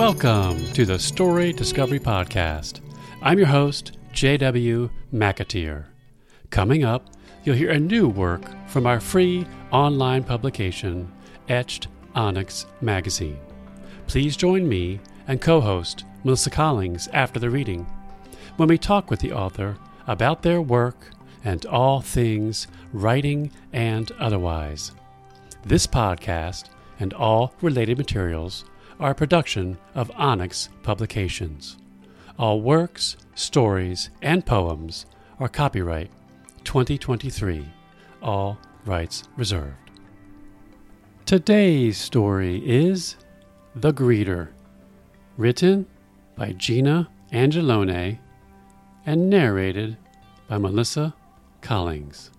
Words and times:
Welcome 0.00 0.64
to 0.72 0.86
the 0.86 0.98
Story 0.98 1.52
Discovery 1.52 2.00
Podcast. 2.00 2.80
I'm 3.20 3.36
your 3.36 3.48
host, 3.48 3.98
J.W. 4.12 4.88
McAteer. 5.12 5.84
Coming 6.48 6.84
up, 6.84 7.10
you'll 7.44 7.54
hear 7.54 7.72
a 7.72 7.78
new 7.78 8.08
work 8.08 8.40
from 8.66 8.86
our 8.86 8.98
free 8.98 9.46
online 9.70 10.24
publication, 10.24 11.12
Etched 11.50 11.88
Onyx 12.14 12.64
Magazine. 12.80 13.38
Please 14.06 14.38
join 14.38 14.66
me 14.66 15.00
and 15.28 15.38
co 15.38 15.60
host 15.60 16.06
Melissa 16.24 16.48
Collings 16.48 17.06
after 17.08 17.38
the 17.38 17.50
reading 17.50 17.84
when 18.56 18.70
we 18.70 18.78
talk 18.78 19.10
with 19.10 19.20
the 19.20 19.32
author 19.32 19.76
about 20.06 20.40
their 20.40 20.62
work 20.62 21.10
and 21.44 21.66
all 21.66 22.00
things 22.00 22.68
writing 22.94 23.50
and 23.74 24.10
otherwise. 24.18 24.92
This 25.66 25.86
podcast 25.86 26.70
and 26.98 27.12
all 27.12 27.52
related 27.60 27.98
materials 27.98 28.64
are 29.00 29.12
a 29.12 29.14
production 29.14 29.78
of 29.94 30.12
Onyx 30.14 30.68
Publications. 30.82 31.78
All 32.38 32.60
works, 32.60 33.16
stories, 33.34 34.10
and 34.20 34.44
poems 34.44 35.06
are 35.38 35.48
copyright 35.48 36.10
2023, 36.64 37.66
all 38.22 38.58
rights 38.84 39.24
reserved. 39.38 39.90
Today's 41.24 41.96
story 41.96 42.62
is 42.64 43.16
The 43.74 43.92
Greeter, 43.92 44.48
written 45.38 45.86
by 46.36 46.52
Gina 46.52 47.08
Angelone 47.32 48.18
and 49.06 49.30
narrated 49.30 49.96
by 50.46 50.58
Melissa 50.58 51.14
Collings. 51.62 52.30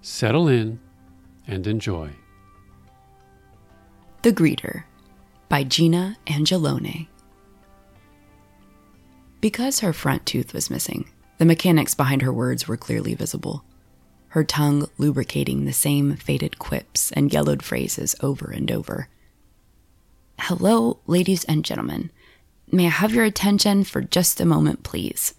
Settle 0.00 0.48
in 0.48 0.80
and 1.46 1.66
enjoy. 1.66 2.10
The 4.22 4.32
Greeter 4.32 4.84
by 5.52 5.62
Gina 5.64 6.16
Angelone. 6.28 7.08
Because 9.42 9.80
her 9.80 9.92
front 9.92 10.24
tooth 10.24 10.54
was 10.54 10.70
missing, 10.70 11.10
the 11.36 11.44
mechanics 11.44 11.94
behind 11.94 12.22
her 12.22 12.32
words 12.32 12.66
were 12.66 12.78
clearly 12.78 13.14
visible, 13.14 13.62
her 14.28 14.44
tongue 14.44 14.88
lubricating 14.96 15.66
the 15.66 15.74
same 15.74 16.16
faded 16.16 16.58
quips 16.58 17.12
and 17.12 17.34
yellowed 17.34 17.62
phrases 17.62 18.16
over 18.22 18.50
and 18.50 18.72
over. 18.72 19.08
Hello, 20.38 21.00
ladies 21.06 21.44
and 21.44 21.66
gentlemen. 21.66 22.10
May 22.70 22.86
I 22.86 22.88
have 22.88 23.12
your 23.12 23.24
attention 23.24 23.84
for 23.84 24.00
just 24.00 24.40
a 24.40 24.46
moment, 24.46 24.84
please? 24.84 25.34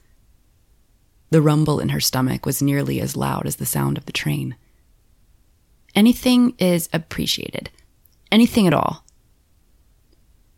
The 1.31 1.41
rumble 1.41 1.79
in 1.79 1.89
her 1.89 1.99
stomach 1.99 2.45
was 2.45 2.61
nearly 2.61 3.01
as 3.01 3.17
loud 3.17 3.47
as 3.47 3.55
the 3.55 3.65
sound 3.65 3.97
of 3.97 4.05
the 4.05 4.11
train. 4.11 4.57
Anything 5.95 6.53
is 6.59 6.87
appreciated. 6.93 7.71
Anything 8.31 8.67
at 8.67 8.75
all. 8.75 9.02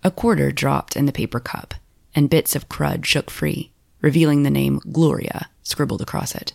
A 0.06 0.12
quarter 0.12 0.52
dropped 0.52 0.96
in 0.96 1.08
the 1.08 1.12
paper 1.12 1.40
cup, 1.40 1.74
and 2.14 2.30
bits 2.30 2.56
of 2.56 2.70
crud 2.70 3.06
shook 3.06 3.32
free, 3.32 3.72
revealing 4.02 4.44
the 4.44 4.52
name 4.52 4.80
Gloria 4.92 5.50
scribbled 5.64 6.00
across 6.00 6.36
it. 6.36 6.54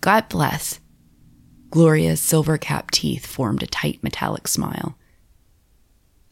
God 0.00 0.30
bless. 0.30 0.80
Gloria's 1.68 2.22
silver 2.22 2.56
capped 2.56 2.94
teeth 2.94 3.26
formed 3.26 3.62
a 3.62 3.66
tight 3.66 4.02
metallic 4.02 4.48
smile. 4.48 4.96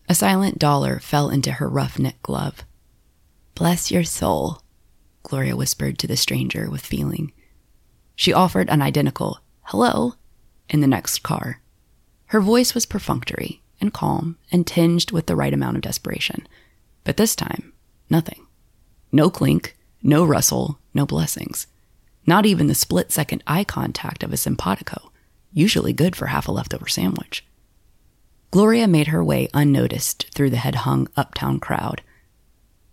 A 0.09 0.15
silent 0.15 0.59
dollar 0.59 1.01
fell 1.01 1.29
into 1.29 1.53
her 1.53 1.69
rough 1.69 1.99
knit 1.99 2.23
glove. 2.23 2.65
Bless 3.55 3.91
your 3.91 4.05
soul, 4.05 4.63
Gloria 5.25 5.55
whispered 5.55 5.99
to 5.99 6.07
the 6.07 6.17
stranger 6.17 6.71
with 6.71 6.81
feeling. 6.81 7.35
She 8.17 8.33
offered 8.33 8.71
an 8.71 8.81
identical 8.81 9.41
hello 9.65 10.15
in 10.71 10.81
the 10.81 10.87
next 10.87 11.19
car. 11.19 11.61
Her 12.29 12.41
voice 12.41 12.73
was 12.73 12.87
perfunctory, 12.87 13.62
and 13.83 13.93
calm 13.93 14.39
and 14.51 14.67
tinged 14.67 15.11
with 15.11 15.27
the 15.27 15.37
right 15.37 15.53
amount 15.53 15.77
of 15.77 15.83
desperation. 15.83 16.47
But 17.05 17.19
this 17.19 17.37
time, 17.37 17.73
nothing. 18.09 18.47
No 19.11 19.29
clink, 19.29 19.77
no 20.03 20.25
rustle, 20.25 20.79
no 20.95 21.05
blessings. 21.05 21.67
Not 22.27 22.47
even 22.47 22.69
the 22.69 22.75
split 22.75 23.13
second 23.13 23.43
eye 23.47 23.65
contact 23.65 24.23
of 24.23 24.33
a 24.33 24.37
simpatico, 24.37 25.11
usually 25.53 25.93
good 25.93 26.17
for 26.17 26.27
half 26.27 26.49
a 26.49 26.53
leftover 26.53 26.89
sandwich. 26.89 27.45
Gloria 28.53 28.87
made 28.87 29.09
her 29.09 29.25
way 29.25 29.49
unnoticed 29.53 30.27
through 30.35 30.51
the 30.51 30.59
head 30.59 30.77
hung 30.77 31.09
uptown 31.17 31.59
crowd. 31.59 32.03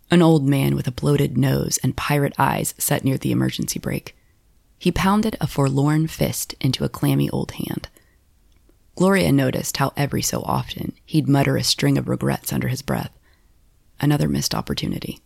An 0.10 0.22
old 0.22 0.48
man 0.48 0.76
with 0.76 0.88
a 0.88 0.92
bloated 0.92 1.38
nose 1.38 1.78
and 1.84 1.96
pirate 1.96 2.34
eyes 2.40 2.74
sat 2.78 3.04
near 3.04 3.18
the 3.18 3.32
emergency 3.32 3.78
brake. 3.78 4.16
He 4.80 4.92
pounded 4.92 5.38
a 5.40 5.48
forlorn 5.48 6.08
fist 6.08 6.56
into 6.60 6.84
a 6.84 6.90
clammy 6.90 7.30
old 7.30 7.52
hand. 7.52 7.90
Gloria 9.00 9.32
noticed 9.32 9.78
how 9.78 9.94
every 9.96 10.22
so 10.22 10.42
often 10.42 10.92
he'd 11.06 11.26
mutter 11.26 11.56
a 11.56 11.64
string 11.64 11.98
of 11.98 12.10
regrets 12.10 12.52
under 12.52 12.68
his 12.68 12.82
breath. 12.82 13.18
Another 14.02 14.28
missed 14.28 14.54
opportunity. 14.54 15.22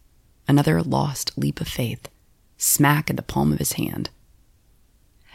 Another 0.48 0.84
lost 0.84 1.36
leap 1.36 1.60
of 1.60 1.68
faith. 1.68 2.08
Smack 2.56 3.10
in 3.10 3.16
the 3.16 3.24
palm 3.24 3.52
of 3.52 3.58
his 3.58 3.74
hand. 3.74 4.12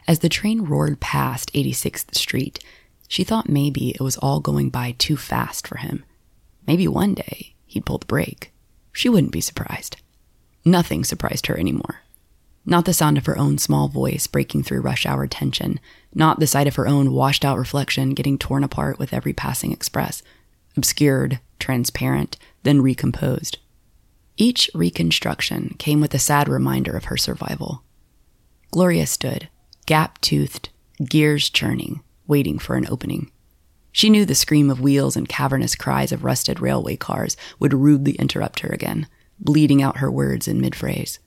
As 0.07 0.21
the 0.21 0.29
train 0.29 0.61
roared 0.61 1.01
past 1.01 1.53
86th 1.53 2.15
Street, 2.15 2.63
she 3.09 3.25
thought 3.25 3.49
maybe 3.49 3.91
it 3.91 4.01
was 4.01 4.17
all 4.19 4.39
going 4.39 4.71
by 4.71 4.95
too 4.99 5.17
fast 5.17 5.67
for 5.67 5.79
him. 5.79 6.05
Maybe 6.65 6.87
one 6.87 7.15
day 7.15 7.57
he'd 7.67 7.87
pull 7.87 7.99
the 7.99 8.07
brake. 8.07 8.53
She 8.93 9.09
wouldn't 9.09 9.33
be 9.33 9.41
surprised. 9.41 9.97
Nothing 10.65 11.03
surprised 11.03 11.49
her 11.49 11.59
anymore. 11.59 12.03
Not 12.65 12.85
the 12.85 12.95
sound 12.95 13.19
of 13.19 13.27
her 13.27 13.37
own 13.37 13.59
small 13.59 13.89
voice 13.89 14.29
breaking 14.29 14.63
through 14.63 14.83
rush 14.83 15.07
hour 15.07 15.27
tension. 15.27 15.81
Not 16.15 16.41
the 16.41 16.47
sight 16.47 16.67
of 16.67 16.77
her 16.77 16.89
own 16.89 17.13
washed 17.13 17.45
out 17.45 17.59
reflection 17.59 18.15
getting 18.15 18.39
torn 18.39 18.65
apart 18.65 18.99
with 18.99 19.13
every 19.13 19.33
passing 19.33 19.73
express. 19.73 20.23
Obscured, 20.77 21.41
transparent, 21.59 22.37
then 22.63 22.81
recomposed. 22.81 23.59
Each 24.37 24.71
reconstruction 24.75 25.75
came 25.79 26.01
with 26.01 26.15
a 26.15 26.19
sad 26.19 26.49
reminder 26.49 26.97
of 26.97 27.07
her 27.07 27.17
survival. 27.17 27.83
Gloria 28.71 29.07
stood, 29.07 29.49
gap 29.87 30.21
toothed, 30.21 30.69
gears 31.05 31.51
churning, 31.51 32.03
waiting 32.27 32.59
for 32.59 32.77
an 32.77 32.87
opening. 32.89 33.31
She 33.91 34.11
knew 34.11 34.25
the 34.25 34.35
scream 34.35 34.71
of 34.71 34.81
wheels 34.81 35.17
and 35.17 35.29
cavernous 35.29 35.75
cries 35.75 36.13
of 36.13 36.23
rusted 36.23 36.61
railway 36.61 36.97
cars 36.97 37.37
would 37.59 37.75
rudely 37.75 38.13
interrupt 38.13 38.61
her 38.61 38.69
again, 38.69 39.09
bleeding 39.41 39.83
out 39.83 39.99
her 39.99 40.11
words 40.11 40.47
in 40.47 40.61
mid 40.61 40.77
phrase. 40.77 41.19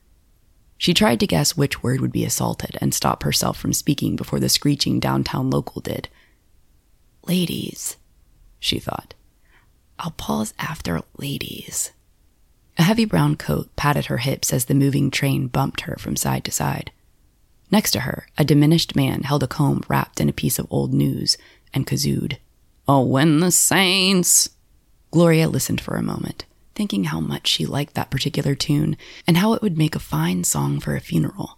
She 0.82 0.96
tried 0.96 1.20
to 1.20 1.28
guess 1.28 1.56
which 1.56 1.84
word 1.84 2.02
would 2.02 2.12
be 2.12 2.26
assaulted 2.26 2.76
and 2.82 2.92
stop 2.92 3.22
herself 3.22 3.56
from 3.56 3.72
speaking 3.72 4.16
before 4.16 4.40
the 4.40 4.50
screeching 4.50 5.00
downtown 5.00 5.52
local 5.52 5.80
did. 5.80 6.10
Ladies, 7.28 7.98
she 8.60 8.80
thought. 8.80 9.14
I'll 10.00 10.10
pause 10.18 10.56
after 10.58 11.00
ladies. 11.16 11.92
A 12.80 12.82
heavy 12.82 13.06
brown 13.06 13.36
coat 13.36 13.70
patted 13.76 14.08
her 14.08 14.18
hips 14.18 14.52
as 14.52 14.66
the 14.66 14.74
moving 14.74 15.12
train 15.12 15.46
bumped 15.46 15.82
her 15.82 15.98
from 16.00 16.16
side 16.16 16.44
to 16.46 16.52
side. 16.52 16.90
Next 17.70 17.92
to 17.92 18.00
her, 18.00 18.26
a 18.40 18.44
diminished 18.44 18.96
man 18.96 19.22
held 19.22 19.44
a 19.44 19.48
comb 19.48 19.84
wrapped 19.88 20.20
in 20.20 20.30
a 20.30 20.34
piece 20.34 20.58
of 20.58 20.66
old 20.72 20.96
news 20.96 21.38
and 21.76 21.86
kazooed. 21.86 22.38
Oh, 22.88 23.04
when 23.04 23.40
the 23.40 23.52
saints. 23.52 24.50
Gloria 25.12 25.48
listened 25.48 25.80
for 25.80 25.96
a 25.96 26.02
moment 26.02 26.46
thinking 26.76 27.06
how 27.06 27.20
much 27.20 27.48
she 27.48 27.66
liked 27.66 27.94
that 27.96 28.12
particular 28.12 28.56
tune 28.56 28.98
and 29.28 29.38
how 29.38 29.54
it 29.54 29.62
would 29.62 29.78
make 29.78 29.96
a 29.96 30.00
fine 30.00 30.44
song 30.44 30.80
for 30.80 30.96
a 30.96 31.02
funeral. 31.02 31.58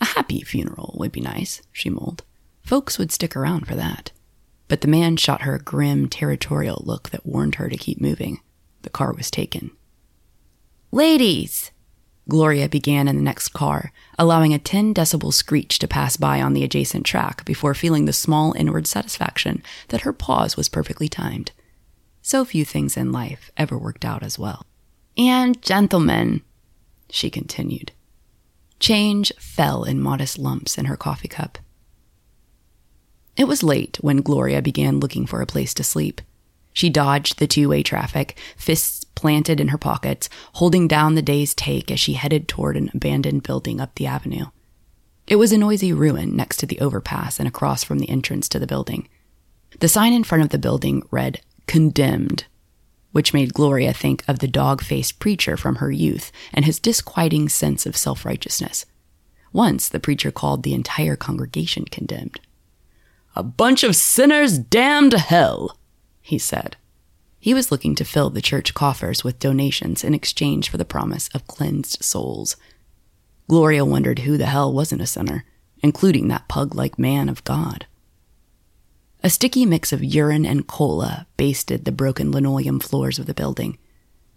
A 0.00 0.06
happy 0.06 0.40
funeral 0.42 0.96
would 0.98 1.12
be 1.12 1.20
nice, 1.20 1.62
she 1.72 1.88
mulled. 1.88 2.24
Folks 2.62 2.98
would 2.98 3.12
stick 3.12 3.36
around 3.36 3.66
for 3.66 3.74
that. 3.74 4.10
But 4.68 4.80
the 4.80 4.88
man 4.88 5.16
shot 5.16 5.42
her 5.42 5.56
a 5.56 5.62
grim, 5.62 6.08
territorial 6.08 6.82
look 6.84 7.10
that 7.10 7.26
warned 7.26 7.56
her 7.56 7.68
to 7.68 7.76
keep 7.76 8.00
moving. 8.00 8.40
The 8.82 8.90
car 8.90 9.12
was 9.12 9.30
taken. 9.30 9.70
Ladies! 10.90 11.70
Gloria 12.28 12.68
began 12.68 13.08
in 13.08 13.16
the 13.16 13.22
next 13.22 13.48
car, 13.48 13.92
allowing 14.18 14.54
a 14.54 14.58
10 14.58 14.94
decibel 14.94 15.32
screech 15.32 15.78
to 15.80 15.88
pass 15.88 16.16
by 16.16 16.40
on 16.40 16.52
the 16.52 16.62
adjacent 16.62 17.04
track 17.04 17.44
before 17.44 17.74
feeling 17.74 18.04
the 18.04 18.12
small 18.12 18.52
inward 18.54 18.86
satisfaction 18.86 19.62
that 19.88 20.02
her 20.02 20.12
pause 20.12 20.56
was 20.56 20.68
perfectly 20.68 21.08
timed. 21.08 21.50
So 22.22 22.44
few 22.44 22.64
things 22.64 22.96
in 22.96 23.10
life 23.10 23.50
ever 23.56 23.76
worked 23.76 24.04
out 24.04 24.22
as 24.22 24.38
well. 24.38 24.64
And 25.18 25.60
gentlemen, 25.60 26.42
she 27.10 27.28
continued. 27.28 27.92
Change 28.78 29.32
fell 29.38 29.84
in 29.84 30.00
modest 30.00 30.38
lumps 30.38 30.78
in 30.78 30.86
her 30.86 30.96
coffee 30.96 31.28
cup. 31.28 31.58
It 33.36 33.44
was 33.44 33.62
late 33.62 33.98
when 34.00 34.18
Gloria 34.18 34.62
began 34.62 35.00
looking 35.00 35.26
for 35.26 35.40
a 35.40 35.46
place 35.46 35.74
to 35.74 35.84
sleep. 35.84 36.20
She 36.72 36.90
dodged 36.90 37.38
the 37.38 37.46
two 37.46 37.68
way 37.68 37.82
traffic, 37.82 38.38
fists 38.56 39.04
planted 39.04 39.60
in 39.60 39.68
her 39.68 39.78
pockets, 39.78 40.28
holding 40.54 40.88
down 40.88 41.14
the 41.14 41.22
day's 41.22 41.54
take 41.54 41.90
as 41.90 42.00
she 42.00 42.14
headed 42.14 42.48
toward 42.48 42.76
an 42.76 42.90
abandoned 42.94 43.42
building 43.42 43.80
up 43.80 43.94
the 43.94 44.06
avenue. 44.06 44.46
It 45.26 45.36
was 45.36 45.52
a 45.52 45.58
noisy 45.58 45.92
ruin 45.92 46.34
next 46.34 46.58
to 46.58 46.66
the 46.66 46.80
overpass 46.80 47.38
and 47.38 47.48
across 47.48 47.84
from 47.84 47.98
the 47.98 48.08
entrance 48.08 48.48
to 48.50 48.58
the 48.58 48.66
building. 48.66 49.08
The 49.80 49.88
sign 49.88 50.12
in 50.12 50.24
front 50.24 50.44
of 50.44 50.50
the 50.50 50.58
building 50.58 51.02
read 51.10 51.40
condemned, 51.72 52.44
which 53.12 53.32
made 53.32 53.54
Gloria 53.54 53.94
think 53.94 54.22
of 54.28 54.40
the 54.40 54.46
dog 54.46 54.82
faced 54.82 55.18
preacher 55.18 55.56
from 55.56 55.76
her 55.76 55.90
youth 55.90 56.30
and 56.52 56.66
his 56.66 56.78
disquieting 56.78 57.48
sense 57.48 57.86
of 57.86 57.96
self 57.96 58.26
righteousness. 58.26 58.84
Once 59.54 59.88
the 59.88 59.98
preacher 59.98 60.30
called 60.30 60.64
the 60.64 60.74
entire 60.74 61.16
congregation 61.16 61.86
condemned. 61.86 62.38
A 63.34 63.42
bunch 63.42 63.84
of 63.84 63.96
sinners 63.96 64.58
damned 64.58 65.12
to 65.12 65.18
hell, 65.18 65.78
he 66.20 66.38
said. 66.38 66.76
He 67.40 67.54
was 67.54 67.72
looking 67.72 67.94
to 67.94 68.04
fill 68.04 68.28
the 68.28 68.42
church 68.42 68.74
coffers 68.74 69.24
with 69.24 69.38
donations 69.38 70.04
in 70.04 70.12
exchange 70.12 70.68
for 70.68 70.76
the 70.76 70.84
promise 70.84 71.30
of 71.32 71.46
cleansed 71.46 72.04
souls. 72.04 72.54
Gloria 73.48 73.86
wondered 73.86 74.18
who 74.18 74.36
the 74.36 74.44
hell 74.44 74.70
wasn't 74.70 75.00
a 75.00 75.06
sinner, 75.06 75.46
including 75.82 76.28
that 76.28 76.48
pug 76.48 76.74
like 76.74 76.98
man 76.98 77.30
of 77.30 77.42
God. 77.44 77.86
A 79.24 79.30
sticky 79.30 79.66
mix 79.66 79.92
of 79.92 80.02
urine 80.02 80.44
and 80.44 80.66
cola 80.66 81.28
basted 81.36 81.84
the 81.84 81.92
broken 81.92 82.32
linoleum 82.32 82.80
floors 82.80 83.20
of 83.20 83.26
the 83.26 83.34
building. 83.34 83.78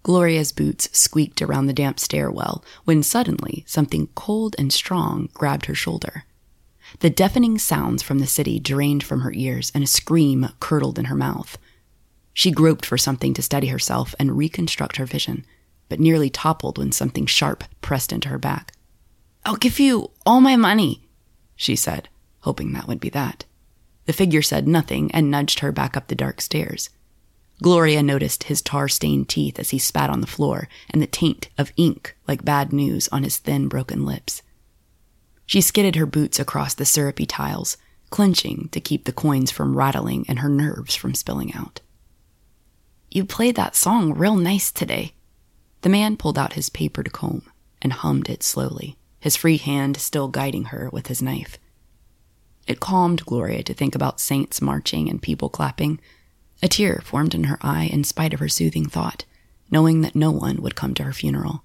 Gloria's 0.03 0.51
boots 0.51 0.87
squeaked 0.91 1.41
around 1.41 1.65
the 1.65 1.73
damp 1.73 1.99
stairwell 1.99 2.63
when 2.83 3.01
suddenly 3.01 3.63
something 3.65 4.09
cold 4.13 4.55
and 4.59 4.71
strong 4.71 5.29
grabbed 5.33 5.65
her 5.65 5.73
shoulder. 5.73 6.25
The 6.99 7.09
deafening 7.09 7.57
sounds 7.57 8.03
from 8.03 8.19
the 8.19 8.27
city 8.27 8.59
drained 8.59 9.03
from 9.03 9.21
her 9.21 9.33
ears 9.33 9.71
and 9.73 9.83
a 9.83 9.87
scream 9.87 10.49
curdled 10.59 10.99
in 10.99 11.05
her 11.05 11.15
mouth. 11.15 11.57
She 12.31 12.51
groped 12.51 12.85
for 12.85 12.97
something 12.97 13.33
to 13.33 13.41
steady 13.41 13.67
herself 13.69 14.13
and 14.19 14.37
reconstruct 14.37 14.97
her 14.97 15.07
vision, 15.07 15.47
but 15.89 15.99
nearly 15.99 16.29
toppled 16.29 16.77
when 16.77 16.91
something 16.91 17.25
sharp 17.25 17.63
pressed 17.81 18.13
into 18.13 18.29
her 18.29 18.37
back. 18.37 18.73
I'll 19.43 19.55
give 19.55 19.79
you 19.79 20.11
all 20.27 20.41
my 20.41 20.55
money, 20.55 21.09
she 21.55 21.75
said, 21.75 22.07
hoping 22.41 22.73
that 22.73 22.87
would 22.87 22.99
be 22.99 23.09
that. 23.09 23.45
The 24.05 24.13
figure 24.13 24.41
said 24.41 24.67
nothing 24.67 25.11
and 25.11 25.31
nudged 25.31 25.59
her 25.59 25.71
back 25.71 25.97
up 25.97 26.07
the 26.07 26.15
dark 26.15 26.41
stairs. 26.41 26.89
Gloria 27.61 28.03
noticed 28.03 28.43
his 28.43 28.61
tar 28.61 28.87
stained 28.87 29.29
teeth 29.29 29.59
as 29.59 29.69
he 29.69 29.79
spat 29.79 30.09
on 30.09 30.21
the 30.21 30.27
floor 30.27 30.67
and 30.89 31.01
the 31.01 31.07
taint 31.07 31.49
of 31.57 31.71
ink 31.77 32.15
like 32.27 32.45
bad 32.45 32.73
news 32.73 33.07
on 33.09 33.23
his 33.23 33.37
thin, 33.37 33.67
broken 33.67 34.05
lips. 34.05 34.41
She 35.45 35.61
skidded 35.61 35.95
her 35.95 36.05
boots 36.05 36.39
across 36.39 36.73
the 36.73 36.85
syrupy 36.85 37.25
tiles, 37.25 37.77
clenching 38.09 38.69
to 38.71 38.81
keep 38.81 39.05
the 39.05 39.13
coins 39.13 39.51
from 39.51 39.77
rattling 39.77 40.25
and 40.27 40.39
her 40.39 40.49
nerves 40.49 40.95
from 40.95 41.13
spilling 41.13 41.53
out. 41.53 41.81
You 43.09 43.25
played 43.25 43.55
that 43.55 43.75
song 43.75 44.13
real 44.13 44.35
nice 44.35 44.71
today. 44.71 45.13
The 45.81 45.89
man 45.89 46.17
pulled 46.17 46.37
out 46.37 46.53
his 46.53 46.69
papered 46.69 47.11
comb 47.13 47.43
and 47.81 47.93
hummed 47.93 48.29
it 48.29 48.43
slowly, 48.43 48.97
his 49.19 49.35
free 49.35 49.57
hand 49.57 49.97
still 49.97 50.27
guiding 50.27 50.65
her 50.65 50.89
with 50.91 51.07
his 51.07 51.21
knife. 51.21 51.57
It 52.67 52.79
calmed 52.79 53.25
Gloria 53.25 53.63
to 53.63 53.73
think 53.73 53.93
about 53.93 54.19
saints 54.19 54.61
marching 54.61 55.09
and 55.09 55.21
people 55.21 55.49
clapping. 55.49 55.99
A 56.63 56.67
tear 56.67 57.01
formed 57.03 57.35
in 57.35 57.45
her 57.45 57.59
eye 57.61 57.85
in 57.85 58.03
spite 58.03 58.33
of 58.33 58.39
her 58.39 58.49
soothing 58.49 58.87
thought, 58.87 59.25
knowing 59.69 60.01
that 60.01 60.15
no 60.15 60.31
one 60.31 60.61
would 60.61 60.75
come 60.75 60.93
to 60.95 61.03
her 61.03 61.13
funeral. 61.13 61.63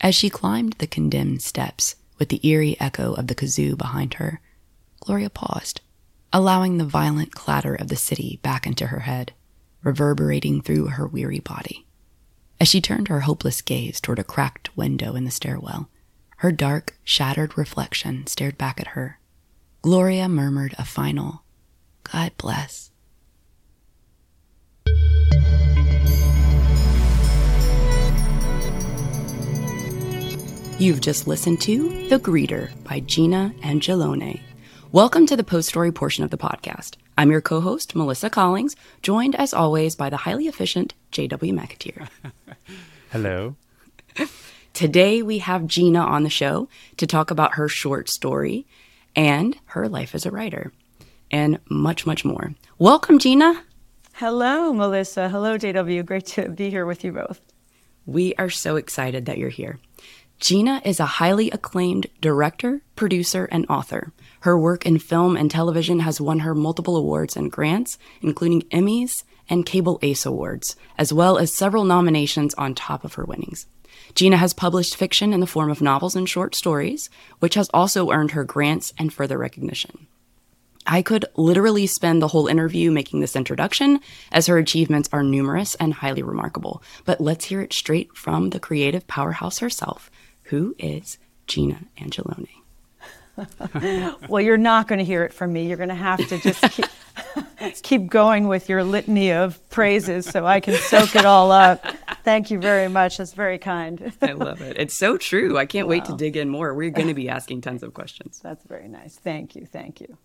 As 0.00 0.14
she 0.14 0.28
climbed 0.28 0.74
the 0.74 0.86
condemned 0.86 1.42
steps, 1.42 1.96
with 2.18 2.28
the 2.28 2.44
eerie 2.46 2.78
echo 2.80 3.14
of 3.14 3.28
the 3.28 3.34
kazoo 3.34 3.76
behind 3.76 4.14
her, 4.14 4.40
Gloria 5.00 5.30
paused, 5.30 5.80
allowing 6.32 6.78
the 6.78 6.84
violent 6.84 7.34
clatter 7.34 7.74
of 7.74 7.88
the 7.88 7.96
city 7.96 8.40
back 8.42 8.66
into 8.66 8.88
her 8.88 9.00
head, 9.00 9.32
reverberating 9.82 10.60
through 10.60 10.86
her 10.86 11.06
weary 11.06 11.38
body. 11.38 11.86
As 12.58 12.68
she 12.68 12.80
turned 12.80 13.08
her 13.08 13.20
hopeless 13.20 13.62
gaze 13.62 14.00
toward 14.00 14.18
a 14.18 14.24
cracked 14.24 14.76
window 14.76 15.14
in 15.14 15.24
the 15.24 15.30
stairwell, 15.30 15.88
her 16.38 16.50
dark, 16.50 16.98
shattered 17.04 17.56
reflection 17.56 18.26
stared 18.26 18.58
back 18.58 18.80
at 18.80 18.88
her 18.88 19.20
Gloria 19.86 20.28
murmured 20.28 20.74
a 20.78 20.84
final, 20.84 21.44
God 22.02 22.32
bless. 22.38 22.90
You've 30.80 31.00
just 31.00 31.28
listened 31.28 31.60
to 31.60 32.08
The 32.08 32.18
Greeter 32.18 32.72
by 32.82 32.98
Gina 32.98 33.54
Angelone. 33.60 34.40
Welcome 34.90 35.24
to 35.26 35.36
the 35.36 35.44
post 35.44 35.68
story 35.68 35.92
portion 35.92 36.24
of 36.24 36.30
the 36.30 36.36
podcast. 36.36 36.96
I'm 37.16 37.30
your 37.30 37.40
co 37.40 37.60
host, 37.60 37.94
Melissa 37.94 38.28
Collings, 38.28 38.74
joined 39.02 39.36
as 39.36 39.54
always 39.54 39.94
by 39.94 40.10
the 40.10 40.16
highly 40.16 40.48
efficient 40.48 40.94
J.W. 41.12 41.52
McAteer. 41.52 42.08
Hello. 43.12 43.54
Today 44.72 45.22
we 45.22 45.38
have 45.38 45.68
Gina 45.68 46.00
on 46.00 46.24
the 46.24 46.28
show 46.28 46.68
to 46.96 47.06
talk 47.06 47.30
about 47.30 47.54
her 47.54 47.68
short 47.68 48.08
story, 48.08 48.66
and 49.16 49.56
her 49.66 49.88
life 49.88 50.14
as 50.14 50.26
a 50.26 50.30
writer, 50.30 50.72
and 51.30 51.58
much, 51.68 52.06
much 52.06 52.24
more. 52.24 52.54
Welcome, 52.78 53.18
Gina. 53.18 53.64
Hello, 54.12 54.72
Melissa. 54.72 55.28
Hello, 55.28 55.58
JW. 55.58 56.04
Great 56.06 56.26
to 56.26 56.48
be 56.50 56.70
here 56.70 56.86
with 56.86 57.02
you 57.02 57.12
both. 57.12 57.40
We 58.04 58.34
are 58.34 58.50
so 58.50 58.76
excited 58.76 59.26
that 59.26 59.38
you're 59.38 59.48
here. 59.48 59.80
Gina 60.38 60.82
is 60.84 61.00
a 61.00 61.06
highly 61.06 61.50
acclaimed 61.50 62.06
director, 62.20 62.82
producer, 62.94 63.46
and 63.50 63.66
author. 63.70 64.12
Her 64.40 64.58
work 64.58 64.84
in 64.84 64.98
film 64.98 65.36
and 65.36 65.50
television 65.50 66.00
has 66.00 66.20
won 66.20 66.40
her 66.40 66.54
multiple 66.54 66.96
awards 66.96 67.36
and 67.36 67.50
grants, 67.50 67.98
including 68.20 68.62
Emmys 68.70 69.24
and 69.48 69.66
Cable 69.66 69.98
Ace 70.02 70.26
Awards, 70.26 70.76
as 70.98 71.12
well 71.12 71.38
as 71.38 71.52
several 71.52 71.84
nominations 71.84 72.54
on 72.54 72.74
top 72.74 73.04
of 73.04 73.14
her 73.14 73.24
winnings. 73.24 73.66
Gina 74.14 74.36
has 74.36 74.52
published 74.52 74.96
fiction 74.96 75.32
in 75.32 75.40
the 75.40 75.46
form 75.46 75.70
of 75.70 75.80
novels 75.80 76.16
and 76.16 76.28
short 76.28 76.54
stories, 76.54 77.10
which 77.38 77.54
has 77.54 77.68
also 77.74 78.10
earned 78.10 78.32
her 78.32 78.44
grants 78.44 78.92
and 78.98 79.12
further 79.12 79.38
recognition. 79.38 80.06
I 80.86 81.02
could 81.02 81.24
literally 81.36 81.86
spend 81.86 82.22
the 82.22 82.28
whole 82.28 82.46
interview 82.46 82.90
making 82.92 83.20
this 83.20 83.34
introduction, 83.34 84.00
as 84.30 84.46
her 84.46 84.56
achievements 84.56 85.08
are 85.12 85.24
numerous 85.24 85.74
and 85.76 85.94
highly 85.94 86.22
remarkable. 86.22 86.82
But 87.04 87.20
let's 87.20 87.46
hear 87.46 87.60
it 87.60 87.72
straight 87.72 88.16
from 88.16 88.50
the 88.50 88.60
creative 88.60 89.06
powerhouse 89.08 89.58
herself, 89.58 90.10
who 90.44 90.76
is 90.78 91.18
Gina 91.48 91.80
Angelone. 91.98 92.65
well, 94.28 94.40
you're 94.40 94.56
not 94.56 94.88
going 94.88 94.98
to 94.98 95.04
hear 95.04 95.24
it 95.24 95.32
from 95.32 95.52
me. 95.52 95.66
You're 95.66 95.76
going 95.76 95.88
to 95.88 95.94
have 95.94 96.26
to 96.28 96.38
just 96.38 96.62
keep, 96.70 96.86
keep 97.82 98.06
going 98.08 98.48
with 98.48 98.68
your 98.68 98.82
litany 98.84 99.32
of 99.32 99.68
praises 99.70 100.26
so 100.26 100.46
I 100.46 100.60
can 100.60 100.74
soak 100.74 101.14
it 101.16 101.24
all 101.24 101.52
up. 101.52 101.84
Thank 102.24 102.50
you 102.50 102.58
very 102.58 102.88
much. 102.88 103.18
That's 103.18 103.32
very 103.32 103.58
kind. 103.58 104.12
I 104.22 104.32
love 104.32 104.60
it. 104.60 104.76
It's 104.78 104.96
so 104.96 105.16
true. 105.16 105.58
I 105.58 105.66
can't 105.66 105.86
wow. 105.86 105.92
wait 105.92 106.04
to 106.06 106.16
dig 106.16 106.36
in 106.36 106.48
more. 106.48 106.74
We're 106.74 106.90
going 106.90 107.08
to 107.08 107.14
be 107.14 107.28
asking 107.28 107.60
tons 107.60 107.82
of 107.82 107.94
questions. 107.94 108.40
That's 108.42 108.64
very 108.64 108.88
nice. 108.88 109.16
Thank 109.16 109.54
you. 109.54 109.66
Thank 109.66 110.00
you. 110.00 110.16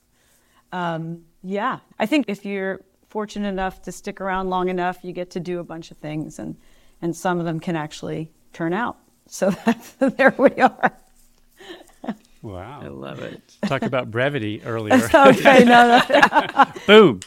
Um, 0.71 1.25
yeah, 1.43 1.79
I 1.99 2.05
think 2.05 2.25
if 2.27 2.45
you're 2.45 2.81
fortunate 3.09 3.49
enough 3.49 3.81
to 3.83 3.91
stick 3.91 4.21
around 4.21 4.49
long 4.49 4.69
enough, 4.69 5.03
you 5.03 5.11
get 5.11 5.31
to 5.31 5.39
do 5.39 5.59
a 5.59 5.63
bunch 5.63 5.91
of 5.91 5.97
things, 5.97 6.39
and 6.39 6.55
and 7.01 7.15
some 7.15 7.39
of 7.39 7.45
them 7.45 7.59
can 7.59 7.75
actually 7.75 8.31
turn 8.53 8.73
out. 8.73 8.97
So 9.27 9.49
that's, 9.65 9.93
there 9.93 10.33
we 10.37 10.51
are. 10.51 10.93
Wow. 12.41 12.81
I 12.81 12.88
love 12.88 13.19
it. 13.19 13.39
Talk 13.67 13.83
about 13.83 14.09
brevity 14.09 14.63
earlier. 14.63 14.95
okay, 15.13 15.63
no, 15.63 16.01
no. 16.09 16.65
Boom. 16.88 17.19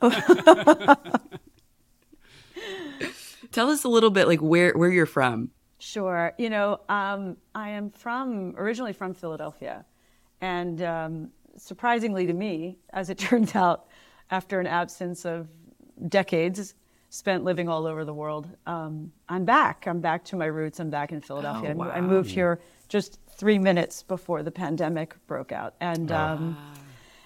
Tell 3.52 3.70
us 3.70 3.84
a 3.84 3.88
little 3.88 4.10
bit 4.10 4.26
like 4.26 4.40
where, 4.40 4.72
where 4.72 4.90
you're 4.90 5.06
from. 5.06 5.50
Sure. 5.78 6.32
You 6.38 6.50
know, 6.50 6.80
um, 6.88 7.36
I 7.54 7.68
am 7.70 7.90
from, 7.90 8.54
originally 8.56 8.92
from 8.94 9.14
Philadelphia. 9.14 9.84
And 10.40 10.82
um, 10.82 11.30
surprisingly 11.56 12.26
to 12.26 12.32
me, 12.32 12.78
as 12.92 13.10
it 13.10 13.18
turns 13.18 13.54
out, 13.54 13.86
after 14.30 14.60
an 14.60 14.66
absence 14.66 15.26
of 15.26 15.48
decades 16.08 16.74
spent 17.10 17.44
living 17.44 17.68
all 17.68 17.86
over 17.86 18.04
the 18.04 18.14
world, 18.14 18.48
um, 18.66 19.12
I'm 19.28 19.44
back. 19.44 19.86
I'm 19.86 20.00
back 20.00 20.24
to 20.26 20.36
my 20.36 20.46
roots. 20.46 20.80
I'm 20.80 20.90
back 20.90 21.12
in 21.12 21.20
Philadelphia. 21.20 21.72
Oh, 21.74 21.76
wow. 21.76 21.90
I 21.90 22.00
moved 22.00 22.30
here 22.30 22.60
just 22.88 23.18
three 23.36 23.58
minutes 23.58 24.02
before 24.02 24.42
the 24.42 24.50
pandemic 24.50 25.14
broke 25.26 25.52
out, 25.52 25.74
and 25.80 26.10
oh. 26.10 26.16
um, 26.16 26.56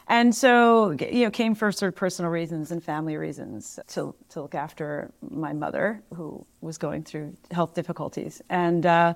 and 0.09 0.35
so 0.35 0.93
you 0.93 1.25
know 1.25 1.31
came 1.31 1.55
for 1.55 1.71
sort 1.71 1.89
of 1.89 1.97
personal 1.97 2.31
reasons 2.31 2.71
and 2.71 2.83
family 2.83 3.17
reasons 3.17 3.79
to 3.89 4.15
to 4.31 4.43
look 4.43 4.55
after 4.55 5.11
my 5.31 5.53
mother 5.53 6.03
who 6.15 6.45
was 6.61 6.79
going 6.79 7.05
through 7.05 7.37
health 7.51 7.75
difficulties, 7.75 8.43
and 8.49 8.87
uh, 8.87 9.15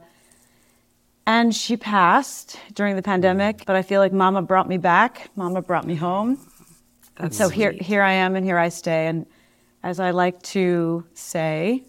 and 1.27 1.55
she 1.55 1.77
passed 1.77 2.59
during 2.75 2.97
the 2.97 3.03
pandemic. 3.03 3.65
But 3.67 3.77
I 3.77 3.83
feel 3.83 4.01
like 4.01 4.13
Mama 4.13 4.43
brought 4.43 4.69
me 4.69 4.79
back. 4.79 5.31
Mama 5.37 5.63
brought 5.63 5.87
me 5.87 5.95
home. 5.95 6.39
That's 7.17 7.37
so 7.37 7.49
sweet. 7.49 7.57
here 7.57 7.73
here 7.73 8.03
I 8.03 8.13
am, 8.13 8.37
and 8.37 8.45
here 8.45 8.59
I 8.59 8.69
stay. 8.69 9.07
And 9.07 9.27
as 9.83 9.99
I 9.99 10.11
like 10.11 10.43
to 10.43 11.05
say, 11.15 11.85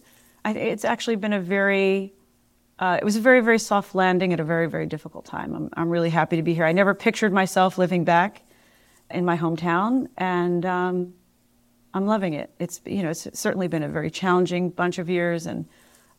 I, 0.45 0.51
it's 0.53 0.85
actually 0.85 1.15
been 1.15 1.33
a 1.33 1.39
very 1.39 2.13
uh, 2.79 2.97
it 2.99 3.05
was 3.05 3.15
a 3.15 3.19
very, 3.19 3.41
very 3.41 3.59
soft 3.59 3.93
landing 3.93 4.33
at 4.33 4.39
a 4.39 4.43
very, 4.43 4.67
very 4.67 4.85
difficult 4.85 5.25
time. 5.25 5.53
I'm, 5.53 5.69
I'm 5.73 5.89
really 5.89 6.09
happy 6.09 6.37
to 6.37 6.41
be 6.41 6.53
here. 6.53 6.65
I 6.65 6.71
never 6.71 6.93
pictured 6.93 7.31
myself 7.31 7.77
living 7.77 8.03
back 8.03 8.41
in 9.11 9.25
my 9.25 9.37
hometown, 9.37 10.07
and 10.17 10.65
um, 10.65 11.13
I'm 11.93 12.07
loving 12.07 12.33
it. 12.33 12.49
It's 12.59 12.81
you 12.85 13.03
know 13.03 13.11
it's 13.11 13.27
certainly 13.33 13.67
been 13.67 13.83
a 13.83 13.89
very 13.89 14.09
challenging 14.09 14.69
bunch 14.69 14.97
of 14.97 15.09
years, 15.09 15.45
and 15.45 15.65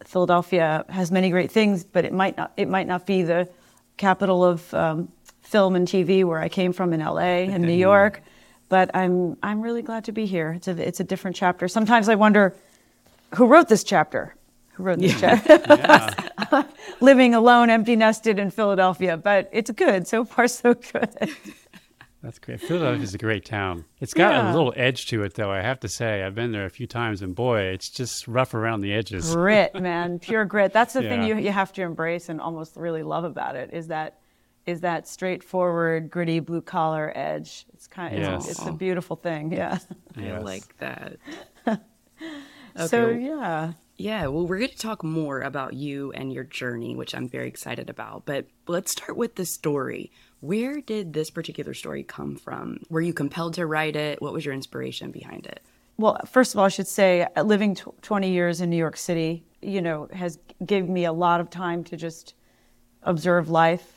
Philadelphia 0.05 0.85
has 0.89 1.11
many 1.11 1.31
great 1.31 1.51
things, 1.51 1.83
but 1.85 2.05
it 2.05 2.13
might 2.13 2.37
not 2.37 2.53
it 2.57 2.69
might 2.69 2.87
not 2.87 3.05
be 3.05 3.23
the 3.23 3.49
capital 3.97 4.45
of 4.45 4.73
um, 4.75 5.09
film 5.43 5.75
and 5.75 5.89
TV 5.89 6.25
where 6.25 6.39
I 6.39 6.49
came 6.49 6.73
from 6.73 6.93
in 6.93 7.01
LA 7.01 7.19
and 7.53 7.65
New 7.65 7.73
York. 7.73 8.23
But 8.69 8.95
I'm 8.95 9.37
I'm 9.43 9.61
really 9.61 9.83
glad 9.83 10.05
to 10.05 10.13
be 10.13 10.25
here. 10.25 10.53
It's 10.53 10.69
a 10.69 10.89
it's 10.89 11.01
a 11.01 11.05
different 11.05 11.37
chapter. 11.37 11.67
Sometimes 11.67 12.09
I 12.09 12.15
wonder 12.15 12.55
who 13.35 13.47
wrote 13.47 13.69
this 13.69 13.83
chapter 13.83 14.37
who 14.75 14.83
wrote 14.83 14.99
this 14.99 15.21
yeah. 15.21 15.41
chapter. 15.41 16.67
Living 17.01 17.35
alone, 17.35 17.71
empty 17.71 17.97
nested 17.97 18.39
in 18.39 18.51
Philadelphia, 18.51 19.17
but 19.17 19.49
it's 19.53 19.71
good. 19.71 20.07
So 20.07 20.25
far, 20.25 20.47
so 20.49 20.75
good. 20.75 21.11
That's 22.23 22.39
great. 22.39 22.61
Philadelphia 22.61 23.03
is 23.03 23.15
a 23.15 23.19
great 23.19 23.45
town. 23.45 23.85
It's 24.01 24.15
got 24.15 24.33
Yeah. 24.33 24.51
a 24.51 24.55
little 24.55 24.73
edge 24.77 25.07
to 25.09 25.23
it, 25.25 25.35
though. 25.35 25.51
I 25.51 25.61
have 25.61 25.79
to 25.81 25.89
say, 25.89 26.23
I've 26.23 26.35
been 26.35 26.53
there 26.53 26.65
a 26.65 26.71
few 26.71 26.87
times, 26.87 27.21
and 27.21 27.35
boy, 27.35 27.61
it's 27.65 27.91
just 27.91 28.27
rough 28.27 28.55
around 28.55 28.81
the 28.81 28.95
edges. 28.95 29.35
grit, 29.35 29.75
man, 29.75 30.19
pure 30.21 30.45
grit. 30.47 30.73
That's 30.73 30.95
the 30.95 31.03
thing 31.03 31.25
you 31.25 31.37
you 31.37 31.51
have 31.51 31.73
to 31.75 31.83
embrace 31.83 32.31
and 32.31 32.41
almost 32.41 32.77
really 32.77 33.03
love 33.03 33.25
about 33.25 33.57
it 33.57 33.71
is 33.75 33.89
that 33.89 34.21
is 34.65 34.81
that 34.81 35.07
straightforward, 35.07 36.11
gritty 36.11 36.41
blue 36.41 36.63
collar 36.63 37.13
edge. 37.15 37.67
It's 37.75 37.87
kind 37.87 38.15
of 38.15 38.21
Yes. 38.23 38.49
it's, 38.49 38.59
it's 38.59 38.69
a 38.69 38.73
beautiful 38.73 39.17
thing. 39.17 39.53
Yeah. 39.53 39.79
I 40.17 40.21
Yes. 40.23 40.43
like 40.43 40.79
that. 40.79 41.17
So 42.87 43.11
yeah. 43.11 43.73
Yeah, 43.97 44.27
well, 44.27 44.47
we're 44.47 44.59
going 44.59 44.71
to 44.71 44.77
talk 44.77 45.05
more 45.05 45.41
about 45.41 45.75
you 45.75 46.11
and 46.13 46.33
your 46.33 46.45
journey, 46.45 46.97
which 46.97 47.15
I'm 47.15 47.29
very 47.29 47.47
excited 47.47 47.89
about. 47.89 48.25
But 48.27 48.47
let's 48.67 48.91
start 48.91 49.17
with 49.17 49.37
the 49.37 49.47
story. 49.47 50.11
Where 50.41 50.81
did 50.81 51.13
this 51.13 51.31
particular 51.31 51.75
story 51.75 52.03
come 52.03 52.37
from? 52.37 52.81
Were 52.91 53.01
you 53.01 53.13
compelled 53.13 53.55
to 53.55 53.67
write 53.67 53.95
it? 53.97 54.21
What 54.21 54.33
was 54.33 54.45
your 54.45 54.53
inspiration 54.55 55.11
behind 55.13 55.47
it? 55.47 55.61
Well, 55.97 56.19
first 56.27 56.55
of 56.55 56.59
all, 56.59 56.67
I 56.67 56.71
should 56.71 56.89
say 56.89 57.27
uh, 57.37 57.45
living 57.45 57.77
tw 57.77 57.89
20 58.03 58.31
years 58.31 58.61
in 58.61 58.69
New 58.69 58.77
York 58.77 58.97
City, 58.97 59.45
you 59.63 59.81
know, 59.81 60.09
has 60.13 60.41
given 60.67 60.93
me 60.93 61.05
a 61.05 61.13
lot 61.13 61.41
of 61.41 61.49
time 61.51 61.85
to 61.85 61.97
just 61.97 62.35
observe 63.05 63.49
life 63.49 63.93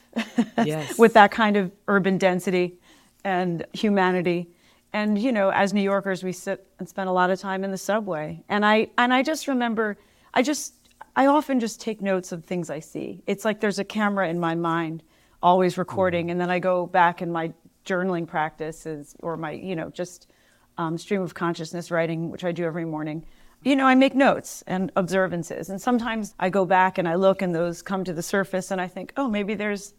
Yes. 0.63 0.98
with 1.00 1.13
that 1.13 1.32
kind 1.32 1.58
of 1.58 1.72
urban 1.88 2.18
density 2.20 2.75
and 3.24 3.66
humanity. 3.74 4.50
And 4.94 5.17
you 5.17 5.32
know, 5.32 5.50
as 5.50 5.74
New 5.74 5.82
Yorkers, 5.82 6.24
we 6.24 6.32
sit 6.32 6.65
and 6.79 6.88
spend 6.88 7.10
a 7.10 7.12
lot 7.12 7.29
of 7.29 7.39
time 7.39 7.63
in 7.63 7.72
the 7.72 7.77
subway. 7.77 8.44
And 8.50 8.65
I 8.65 8.89
and 8.98 9.13
I 9.13 9.24
just 9.24 9.48
remember, 9.48 9.98
I 10.34 10.41
just 10.41 10.74
I 11.15 11.25
often 11.25 11.60
just 11.60 11.82
take 11.82 12.01
notes 12.01 12.32
of 12.32 12.46
things 12.46 12.70
I 12.70 12.79
see. 12.79 13.24
It's 13.27 13.44
like 13.44 13.60
there's 13.60 13.79
a 13.79 13.84
camera 13.84 14.29
in 14.29 14.39
my 14.39 14.56
mind, 14.56 15.03
always 15.41 15.77
recording, 15.77 16.32
and 16.32 16.39
then 16.39 16.50
I 16.50 16.60
go 16.60 16.86
back 16.86 17.22
in 17.22 17.32
my 17.32 17.53
journaling 17.86 18.27
practices 18.27 19.15
or 19.22 19.38
my 19.38 19.51
you 19.51 19.75
know 19.75 19.89
just 19.89 20.32
um, 20.77 20.98
stream 20.98 21.22
of 21.22 21.34
consciousness 21.34 21.91
writing, 21.91 22.29
which 22.29 22.44
I 22.44 22.51
do 22.51 22.65
every 22.65 22.86
morning. 22.86 23.25
You 23.63 23.75
know, 23.75 23.88
I 23.88 23.96
make 23.96 24.13
notes 24.13 24.63
and 24.67 24.91
observances, 24.96 25.70
and 25.70 25.82
sometimes 25.82 26.36
I 26.39 26.50
go 26.50 26.65
back 26.65 27.00
and 27.00 27.08
I 27.08 27.15
look, 27.15 27.41
and 27.41 27.53
those 27.53 27.82
come 27.82 28.03
to 28.03 28.13
the 28.13 28.22
surface, 28.22 28.70
and 28.72 28.79
I 28.79 28.88
think, 28.88 29.13
oh, 29.17 29.27
maybe 29.27 29.56
there's 29.56 29.94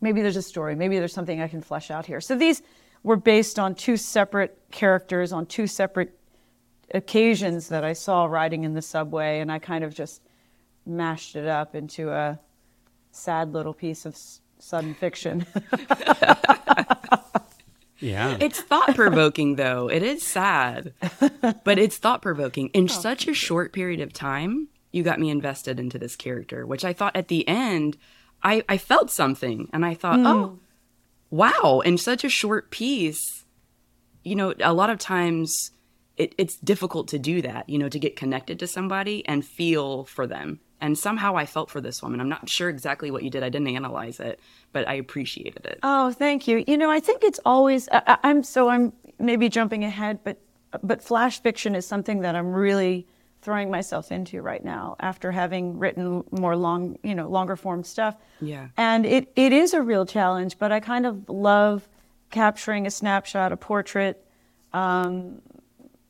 maybe 0.00 0.22
there's 0.22 0.36
a 0.36 0.42
story, 0.42 0.74
maybe 0.74 0.98
there's 0.98 1.12
something 1.12 1.40
I 1.40 1.48
can 1.48 1.62
flesh 1.62 1.90
out 1.90 2.06
here. 2.06 2.20
So 2.20 2.36
these 2.36 2.62
were 3.06 3.16
based 3.16 3.56
on 3.56 3.72
two 3.72 3.96
separate 3.96 4.58
characters 4.72 5.32
on 5.32 5.46
two 5.46 5.68
separate 5.68 6.18
occasions 6.92 7.68
that 7.68 7.84
I 7.84 7.92
saw 7.92 8.24
riding 8.24 8.64
in 8.64 8.74
the 8.74 8.82
subway, 8.82 9.38
and 9.38 9.50
I 9.52 9.60
kind 9.60 9.84
of 9.84 9.94
just 9.94 10.22
mashed 10.84 11.36
it 11.36 11.46
up 11.46 11.76
into 11.76 12.10
a 12.10 12.40
sad 13.12 13.52
little 13.52 13.72
piece 13.72 14.06
of 14.06 14.18
sudden 14.58 14.92
fiction. 14.92 15.46
Yeah. 17.98 18.36
It's 18.40 18.60
thought 18.60 18.94
provoking, 18.94 19.56
though. 19.56 19.88
It 19.88 20.02
is 20.02 20.22
sad, 20.22 20.92
but 21.64 21.78
it's 21.78 21.96
thought 21.96 22.20
provoking. 22.20 22.68
In 22.74 22.84
oh. 22.84 22.88
such 22.88 23.26
a 23.26 23.32
short 23.32 23.72
period 23.72 24.02
of 24.02 24.12
time, 24.12 24.68
you 24.92 25.02
got 25.02 25.18
me 25.18 25.30
invested 25.30 25.80
into 25.80 25.98
this 25.98 26.14
character, 26.14 26.66
which 26.66 26.84
I 26.84 26.92
thought 26.92 27.16
at 27.16 27.28
the 27.28 27.48
end, 27.48 27.96
I, 28.42 28.62
I 28.68 28.76
felt 28.76 29.10
something. 29.10 29.70
And 29.72 29.84
I 29.84 29.94
thought, 29.94 30.18
mm. 30.18 30.26
oh, 30.26 30.58
wow, 31.30 31.82
in 31.84 31.98
such 31.98 32.24
a 32.24 32.28
short 32.28 32.70
piece, 32.70 33.44
you 34.22 34.34
know, 34.34 34.54
a 34.60 34.72
lot 34.72 34.90
of 34.90 34.98
times 34.98 35.70
it, 36.16 36.34
it's 36.38 36.56
difficult 36.56 37.08
to 37.08 37.18
do 37.18 37.42
that, 37.42 37.68
you 37.68 37.78
know, 37.78 37.88
to 37.88 37.98
get 37.98 38.16
connected 38.16 38.58
to 38.60 38.66
somebody 38.66 39.26
and 39.26 39.44
feel 39.44 40.04
for 40.04 40.26
them. 40.26 40.60
And 40.80 40.98
somehow 40.98 41.36
I 41.36 41.46
felt 41.46 41.70
for 41.70 41.80
this 41.80 42.02
woman. 42.02 42.20
I'm 42.20 42.28
not 42.28 42.48
sure 42.48 42.68
exactly 42.68 43.10
what 43.10 43.22
you 43.22 43.30
did. 43.30 43.42
I 43.42 43.48
didn't 43.48 43.68
analyze 43.68 44.20
it, 44.20 44.40
but 44.72 44.86
I 44.86 44.94
appreciated 44.94 45.64
it. 45.64 45.78
Oh, 45.82 46.12
thank 46.12 46.46
you. 46.46 46.64
You 46.66 46.76
know, 46.76 46.90
I 46.90 47.00
think 47.00 47.24
it's 47.24 47.40
always. 47.46 47.88
I, 47.90 48.18
I'm 48.22 48.42
so 48.42 48.68
I'm 48.68 48.92
maybe 49.18 49.48
jumping 49.48 49.84
ahead, 49.84 50.20
but 50.22 50.38
but 50.82 51.02
flash 51.02 51.40
fiction 51.40 51.74
is 51.74 51.86
something 51.86 52.20
that 52.20 52.36
I'm 52.36 52.52
really 52.52 53.06
throwing 53.46 53.70
myself 53.70 54.10
into 54.10 54.42
right 54.42 54.64
now 54.64 54.96
after 54.98 55.30
having 55.30 55.78
written 55.78 56.24
more 56.32 56.56
long, 56.56 56.98
you 57.04 57.14
know, 57.14 57.28
longer 57.28 57.54
form 57.54 57.84
stuff. 57.84 58.16
Yeah. 58.40 58.66
And 58.76 59.06
it, 59.06 59.30
it 59.36 59.52
is 59.52 59.72
a 59.72 59.80
real 59.80 60.04
challenge, 60.04 60.58
but 60.58 60.72
I 60.72 60.80
kind 60.80 61.06
of 61.06 61.28
love 61.28 61.88
capturing 62.30 62.88
a 62.88 62.90
snapshot, 62.90 63.52
a 63.52 63.56
portrait. 63.56 64.20
Um, 64.72 65.40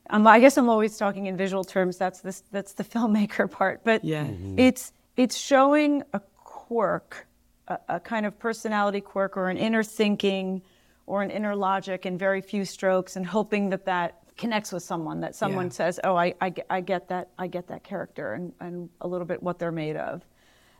I'm, 0.08 0.26
I 0.26 0.40
guess 0.40 0.56
I'm 0.56 0.70
always 0.70 0.96
talking 0.96 1.26
in 1.26 1.36
visual 1.36 1.62
terms. 1.62 1.98
That's 1.98 2.20
this, 2.22 2.42
that's 2.52 2.72
the 2.72 2.84
filmmaker 2.94 3.50
part. 3.50 3.84
But 3.84 4.02
Yeah. 4.02 4.26
it's 4.56 4.94
it's 5.18 5.36
showing 5.36 6.02
a 6.14 6.20
quirk, 6.42 7.26
a, 7.68 7.78
a 7.96 8.00
kind 8.00 8.24
of 8.24 8.38
personality 8.38 9.02
quirk, 9.02 9.36
or 9.36 9.50
an 9.50 9.58
inner 9.58 9.82
thinking, 9.82 10.62
or 11.06 11.20
an 11.22 11.30
inner 11.30 11.54
logic 11.54 12.06
in 12.06 12.16
very 12.16 12.40
few 12.40 12.64
strokes, 12.64 13.14
and 13.14 13.26
hoping 13.26 13.68
that 13.70 13.84
that 13.84 14.22
connects 14.36 14.72
with 14.72 14.82
someone. 14.82 15.20
That 15.20 15.34
someone 15.34 15.66
Yeah. 15.66 15.70
says, 15.72 16.00
"Oh, 16.04 16.16
I, 16.16 16.34
I, 16.40 16.50
get- 16.50 16.66
I 16.70 16.80
get 16.80 17.08
that. 17.08 17.30
I 17.38 17.46
get 17.46 17.68
that 17.68 17.82
character, 17.84 18.32
and, 18.34 18.52
and 18.60 18.88
a 19.00 19.08
little 19.08 19.26
bit 19.26 19.42
what 19.42 19.58
they're 19.58 19.72
made 19.72 19.96
of." 19.96 20.22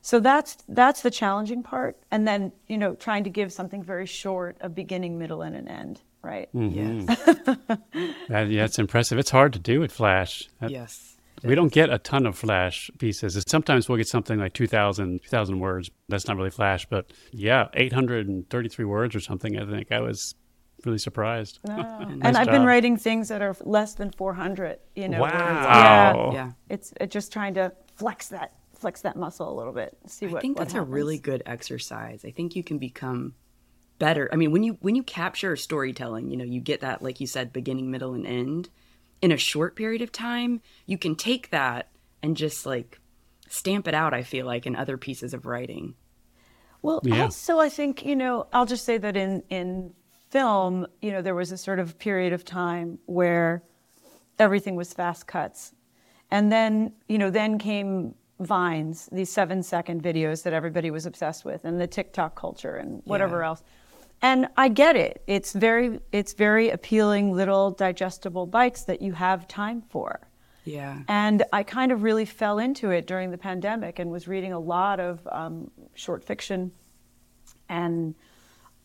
So 0.02 0.20
that's 0.20 0.58
that's 0.68 1.02
the 1.02 1.10
challenging 1.10 1.62
part, 1.62 1.96
and 2.10 2.28
then 2.28 2.52
you 2.68 2.78
know 2.78 2.94
trying 2.94 3.24
to 3.24 3.30
give 3.30 3.52
something 3.52 3.82
very 3.82 4.06
short, 4.06 4.56
a 4.60 4.68
beginning, 4.68 5.18
middle, 5.18 5.42
and 5.42 5.56
an 5.56 5.66
end, 5.68 6.00
right? 6.22 6.48
Mm-hmm. 6.54 7.08
Yes. 7.08 7.78
That- 8.28 8.48
yeah, 8.48 8.64
it's 8.64 8.78
impressive. 8.78 9.18
It's 9.18 9.30
hard 9.30 9.52
to 9.54 9.58
do 9.58 9.80
with 9.80 9.92
Flash. 9.92 10.48
That- 10.60 10.70
yes. 10.70 11.12
We 11.44 11.54
don't 11.54 11.70
get 11.72 11.90
a 11.92 11.98
ton 11.98 12.24
of 12.26 12.36
Flash 12.36 12.90
pieces. 12.98 13.40
Sometimes 13.46 13.88
we'll 13.88 13.98
get 13.98 14.08
something 14.08 14.38
like 14.38 14.54
2,000, 14.54 15.20
2,000 15.22 15.60
words. 15.60 15.90
That's 16.08 16.26
not 16.26 16.36
really 16.38 16.50
Flash, 16.50 16.86
but 16.86 17.12
yeah, 17.30 17.66
833 17.74 18.84
words 18.86 19.14
or 19.14 19.20
something, 19.20 19.56
I 19.58 19.66
think. 19.66 19.92
I 19.92 20.00
was 20.00 20.34
really 20.86 20.98
surprised. 20.98 21.58
and 21.64 22.20
Nice 22.20 22.34
I've 22.36 22.46
been 22.46 22.64
writing 22.64 22.96
things 22.96 23.28
that 23.28 23.42
are 23.42 23.54
less 23.64 23.94
than 23.94 24.10
400, 24.12 24.78
you 24.94 25.08
know. 25.08 25.20
words. 25.20 25.34
Wow. 25.34 26.30
Yeah. 26.32 26.32
Yeah. 26.32 26.52
It's 26.68 26.92
uh, 27.00 27.06
just 27.06 27.32
trying 27.32 27.54
to 27.54 27.72
flex 27.96 28.28
that 28.28 28.52
flex 28.78 29.00
that 29.02 29.16
muscle 29.16 29.50
a 29.50 29.56
little 29.56 29.72
bit. 29.72 29.96
See 30.06 30.26
what 30.26 30.38
I 30.38 30.40
think 30.40 30.58
what 30.58 30.68
that's 30.68 30.74
a 30.74 30.82
really 30.82 31.18
good 31.18 31.42
exercise. 31.46 32.24
I 32.24 32.30
think 32.30 32.54
you 32.56 32.62
can 32.62 32.78
become 32.78 33.34
better. 33.98 34.28
I 34.32 34.36
mean, 34.36 34.52
when 34.52 34.62
you 34.62 34.76
when 34.80 34.94
you 34.94 35.02
capture 35.02 35.56
storytelling, 35.56 36.30
you 36.30 36.36
know, 36.36 36.44
you 36.44 36.60
get 36.60 36.80
that 36.82 37.02
like 37.02 37.20
you 37.20 37.26
said 37.26 37.52
beginning, 37.52 37.90
middle 37.90 38.14
and 38.14 38.26
end 38.26 38.68
in 39.22 39.32
a 39.32 39.36
short 39.38 39.76
period 39.76 40.02
of 40.02 40.12
time, 40.12 40.60
you 40.84 40.98
can 40.98 41.16
take 41.16 41.50
that 41.50 41.88
and 42.22 42.36
just 42.36 42.66
like 42.66 43.00
stamp 43.48 43.88
it 43.88 43.94
out, 43.94 44.12
I 44.12 44.22
feel 44.22 44.44
like 44.44 44.66
in 44.66 44.76
other 44.76 44.98
pieces 44.98 45.32
of 45.32 45.46
writing. 45.46 45.94
Well, 46.82 47.00
Yeah. 47.02 47.22
also 47.22 47.58
I 47.58 47.70
think 47.70 48.04
you 48.04 48.14
know 48.14 48.46
I'll 48.52 48.66
just 48.66 48.84
say 48.84 48.98
that 48.98 49.16
in 49.16 49.42
in 49.48 49.94
film, 50.36 50.86
you 51.00 51.10
know, 51.12 51.22
there 51.22 51.34
was 51.34 51.50
a 51.50 51.56
sort 51.56 51.78
of 51.78 51.98
period 51.98 52.32
of 52.34 52.44
time 52.44 52.98
where 53.06 53.62
everything 54.38 54.76
was 54.76 54.92
fast 54.92 55.26
cuts, 55.26 55.72
and 56.30 56.52
then 56.52 56.92
you 57.08 57.16
know 57.16 57.30
then 57.30 57.58
came 57.58 58.14
vines, 58.40 59.08
these 59.10 59.30
seven 59.30 59.62
second 59.62 60.02
videos 60.02 60.42
that 60.42 60.52
everybody 60.52 60.90
was 60.90 61.06
obsessed 61.06 61.42
with, 61.46 61.64
and 61.64 61.80
the 61.80 61.86
TikTok 61.86 62.34
culture 62.38 62.76
and 62.76 63.00
whatever 63.06 63.38
Yeah. 63.40 63.46
else. 63.48 63.62
And 64.20 64.48
I 64.58 64.68
get 64.68 64.94
it. 64.96 65.22
It's 65.26 65.52
very 65.54 66.00
it's 66.12 66.34
very 66.34 66.68
appealing 66.68 67.32
little 67.32 67.70
digestible 67.70 68.46
bites 68.46 68.84
that 68.84 69.00
you 69.00 69.12
have 69.14 69.48
time 69.48 69.80
for. 69.88 70.20
Yeah. 70.64 70.98
And 71.08 71.44
I 71.52 71.62
kind 71.62 71.92
of 71.92 72.02
really 72.02 72.26
fell 72.26 72.58
into 72.58 72.90
it 72.90 73.06
during 73.06 73.30
the 73.30 73.38
pandemic 73.38 73.98
and 74.00 74.10
was 74.10 74.26
reading 74.28 74.52
a 74.52 74.58
lot 74.58 75.00
of 75.00 75.26
um, 75.30 75.70
short 75.94 76.22
fiction 76.24 76.72
and, 77.70 78.14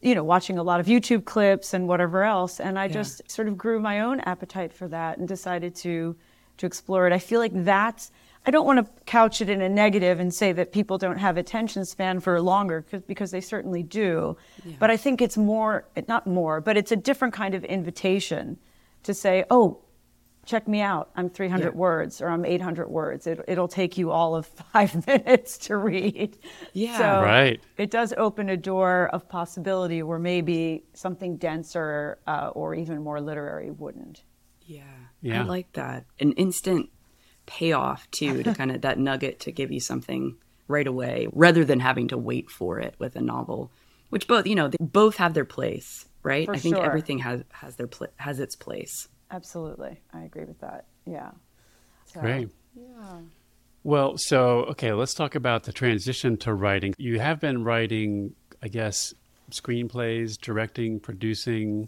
you 0.02 0.16
know, 0.16 0.24
watching 0.24 0.58
a 0.58 0.64
lot 0.64 0.80
of 0.80 0.88
YouTube 0.88 1.26
clips 1.26 1.74
and 1.74 1.88
whatever 1.88 2.24
else. 2.24 2.60
And 2.60 2.80
I 2.80 2.88
just 2.88 3.30
sort 3.30 3.48
of 3.48 3.58
grew 3.58 3.80
my 3.80 4.02
own 4.02 4.20
appetite 4.22 4.74
for 4.74 4.88
that 4.88 5.18
and 5.18 5.28
decided 5.28 5.76
to, 5.76 6.16
to 6.58 6.66
explore 6.66 7.06
it. 7.08 7.14
I 7.14 7.20
feel 7.20 7.40
like 7.40 7.52
that's, 7.54 8.12
I 8.46 8.50
don't 8.50 8.66
want 8.66 8.80
to 8.80 9.04
couch 9.06 9.42
it 9.42 9.50
in 9.50 9.62
a 9.62 9.70
negative 9.70 10.20
and 10.20 10.34
say 10.34 10.52
that 10.54 10.72
people 10.72 10.98
don't 10.98 11.18
have 11.20 11.38
attention 11.38 11.86
span 11.86 12.20
for 12.20 12.42
longer 12.42 12.84
because 13.08 13.30
they 13.30 13.42
certainly 13.42 13.84
do. 13.84 14.36
But 14.80 14.90
I 14.90 14.98
think 14.98 15.22
it's 15.22 15.38
more, 15.38 15.86
not 16.08 16.26
more, 16.26 16.62
but 16.62 16.78
it's 16.78 16.92
a 16.92 16.96
different 16.96 17.36
kind 17.36 17.54
of 17.54 17.64
invitation 17.64 18.58
to 19.04 19.14
say, 19.14 19.46
oh, 19.52 19.80
check 20.52 20.68
me 20.68 20.82
out. 20.82 21.10
I'm 21.16 21.30
300 21.30 21.66
Yeah. 21.66 21.70
words 21.72 22.22
or 22.22 22.28
I'm 22.28 22.44
800 22.46 22.90
words. 22.90 23.26
It, 23.26 23.40
it'll 23.48 23.68
take 23.70 23.98
you 23.98 24.12
all 24.12 24.36
of 24.36 24.46
five 24.74 25.08
minutes 25.08 25.58
to 25.60 25.78
read. 25.78 26.38
Yeah. 26.74 26.98
So 26.98 27.22
Right. 27.24 27.60
It 27.78 27.90
does 27.90 28.14
open 28.18 28.50
a 28.50 28.58
door 28.58 29.10
of 29.14 29.28
possibility 29.30 30.04
where 30.04 30.20
maybe 30.20 30.84
something 30.94 31.38
denser 31.38 32.20
uh, 32.28 32.50
or 32.54 32.76
even 32.76 33.02
more 33.02 33.22
literary 33.22 33.72
wouldn't. 33.72 34.24
Yeah. 34.66 34.84
Yeah. 35.22 35.42
I 35.42 35.46
like 35.46 35.72
that. 35.74 36.06
An 36.20 36.34
instant 36.34 36.90
payoff 37.46 38.10
too 38.12 38.44
to 38.44 38.54
kind 38.60 38.72
of 38.72 38.82
that 38.82 39.00
nugget 39.00 39.40
to 39.42 39.52
give 39.52 39.72
you 39.72 39.80
something 39.80 40.36
right 40.68 40.88
away 40.88 41.28
rather 41.32 41.66
than 41.66 41.80
having 41.80 42.08
to 42.10 42.18
wait 42.18 42.50
for 42.50 42.80
it 42.80 42.96
with 43.00 43.16
a 43.16 43.22
novel, 43.22 43.72
which 44.10 44.28
both, 44.28 44.46
you 44.48 44.56
know, 44.56 44.68
they 44.68 44.78
both 44.80 45.16
have 45.18 45.34
their 45.34 45.46
place, 45.46 46.06
right? 46.24 46.46
For 46.46 46.56
I 46.56 46.58
think 46.60 46.76
sure. 46.76 46.86
everything 46.86 47.20
has 47.20 47.44
has 47.52 47.76
their 47.78 47.88
pla- 47.88 48.08
has 48.18 48.40
its 48.40 48.56
place. 48.56 49.08
Absolutely. 49.32 50.00
I 50.14 50.24
agree 50.24 50.46
with 50.46 50.60
that. 50.60 50.86
Yeah. 51.06 51.32
So, 52.06 52.20
Great. 52.20 52.50
Yeah. 52.76 53.20
Well, 53.84 54.18
so, 54.18 54.66
okay, 54.66 54.94
let's 54.94 55.14
talk 55.14 55.36
about 55.36 55.64
the 55.64 55.74
transition 55.74 56.38
to 56.38 56.54
writing. 56.54 56.94
You 56.98 57.20
have 57.20 57.40
been 57.40 57.64
writing, 57.64 58.36
I 58.62 58.68
guess, 58.68 59.14
screenplays, 59.50 60.40
directing, 60.40 61.00
producing. 61.00 61.88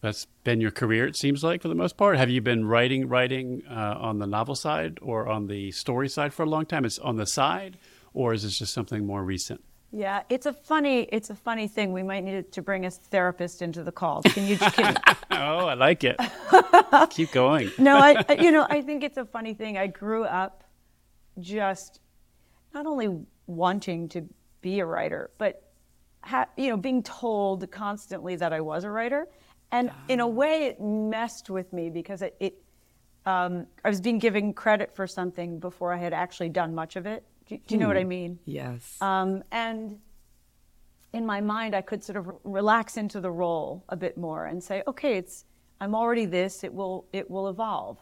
That's 0.00 0.26
been 0.44 0.60
your 0.60 0.70
career, 0.70 1.06
it 1.06 1.16
seems 1.16 1.42
like, 1.42 1.62
for 1.62 1.68
the 1.68 1.74
most 1.74 1.96
part. 1.96 2.18
Have 2.18 2.30
you 2.30 2.40
been 2.40 2.66
writing, 2.66 3.08
writing 3.08 3.62
uh, 3.68 3.96
on 3.98 4.20
the 4.20 4.26
novel 4.26 4.54
side 4.54 4.98
or 5.02 5.26
on 5.28 5.48
the 5.48 5.72
story 5.72 6.08
side 6.08 6.32
for 6.32 6.44
a 6.44 6.48
long 6.48 6.66
time? 6.66 6.84
It's 6.84 7.00
on 7.00 7.16
the 7.16 7.26
side, 7.26 7.78
or 8.14 8.32
is 8.32 8.44
this 8.44 8.58
just 8.58 8.72
something 8.72 9.04
more 9.04 9.24
recent? 9.24 9.64
Yeah, 9.90 10.22
it's 10.28 10.44
a 10.44 10.52
funny 10.52 11.02
it's 11.12 11.30
a 11.30 11.34
funny 11.34 11.66
thing. 11.66 11.92
We 11.92 12.02
might 12.02 12.22
need 12.22 12.52
to 12.52 12.62
bring 12.62 12.84
a 12.84 12.90
therapist 12.90 13.62
into 13.62 13.82
the 13.82 13.92
call. 13.92 14.22
Can 14.22 14.46
you? 14.46 14.58
Can, 14.58 14.96
oh, 15.30 15.66
I 15.66 15.74
like 15.74 16.04
it. 16.04 16.20
Keep 17.10 17.32
going. 17.32 17.70
no, 17.78 17.96
I 17.96 18.24
you 18.40 18.50
know 18.50 18.66
I 18.68 18.82
think 18.82 19.02
it's 19.02 19.16
a 19.16 19.24
funny 19.24 19.54
thing. 19.54 19.78
I 19.78 19.86
grew 19.86 20.24
up 20.24 20.64
just 21.40 22.00
not 22.74 22.84
only 22.84 23.18
wanting 23.46 24.08
to 24.10 24.28
be 24.60 24.80
a 24.80 24.86
writer, 24.86 25.30
but 25.38 25.62
ha- 26.20 26.48
you 26.58 26.68
know 26.68 26.76
being 26.76 27.02
told 27.02 27.70
constantly 27.70 28.36
that 28.36 28.52
I 28.52 28.60
was 28.60 28.84
a 28.84 28.90
writer, 28.90 29.26
and 29.72 29.90
in 30.08 30.20
a 30.20 30.28
way 30.28 30.66
it 30.66 30.80
messed 30.80 31.48
with 31.48 31.72
me 31.72 31.88
because 31.88 32.22
it. 32.22 32.36
it 32.40 32.62
um, 33.26 33.66
I 33.84 33.90
was 33.90 34.00
being 34.00 34.18
given 34.18 34.54
credit 34.54 34.94
for 34.94 35.06
something 35.06 35.58
before 35.58 35.92
I 35.92 35.98
had 35.98 36.14
actually 36.14 36.48
done 36.48 36.74
much 36.74 36.96
of 36.96 37.04
it. 37.04 37.24
Do, 37.48 37.56
do 37.66 37.74
you 37.74 37.80
know 37.80 37.88
what 37.88 37.96
I 37.96 38.04
mean? 38.04 38.38
Yes. 38.44 38.96
Um, 39.00 39.42
and 39.50 39.98
in 41.12 41.24
my 41.24 41.40
mind, 41.40 41.74
I 41.74 41.80
could 41.80 42.04
sort 42.04 42.16
of 42.16 42.30
relax 42.44 42.96
into 42.96 43.20
the 43.20 43.30
role 43.30 43.84
a 43.88 43.96
bit 43.96 44.18
more 44.18 44.46
and 44.46 44.62
say, 44.62 44.82
okay, 44.86 45.16
it's 45.16 45.44
I'm 45.80 45.94
already 45.94 46.26
this. 46.26 46.64
It 46.64 46.72
will 46.72 47.06
it 47.12 47.30
will 47.30 47.48
evolve. 47.48 47.98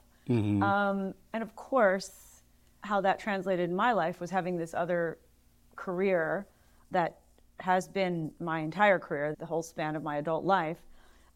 Um, 0.62 1.14
and 1.32 1.42
of 1.42 1.54
course, 1.54 2.42
how 2.80 3.00
that 3.02 3.20
translated 3.20 3.70
in 3.70 3.76
my 3.76 3.92
life 3.92 4.20
was 4.20 4.30
having 4.30 4.56
this 4.56 4.74
other 4.74 5.18
career 5.76 6.46
that 6.90 7.20
has 7.60 7.86
been 7.86 8.32
my 8.40 8.60
entire 8.60 8.98
career, 8.98 9.36
the 9.38 9.46
whole 9.46 9.62
span 9.62 9.94
of 9.94 10.02
my 10.02 10.16
adult 10.16 10.44
life, 10.44 10.78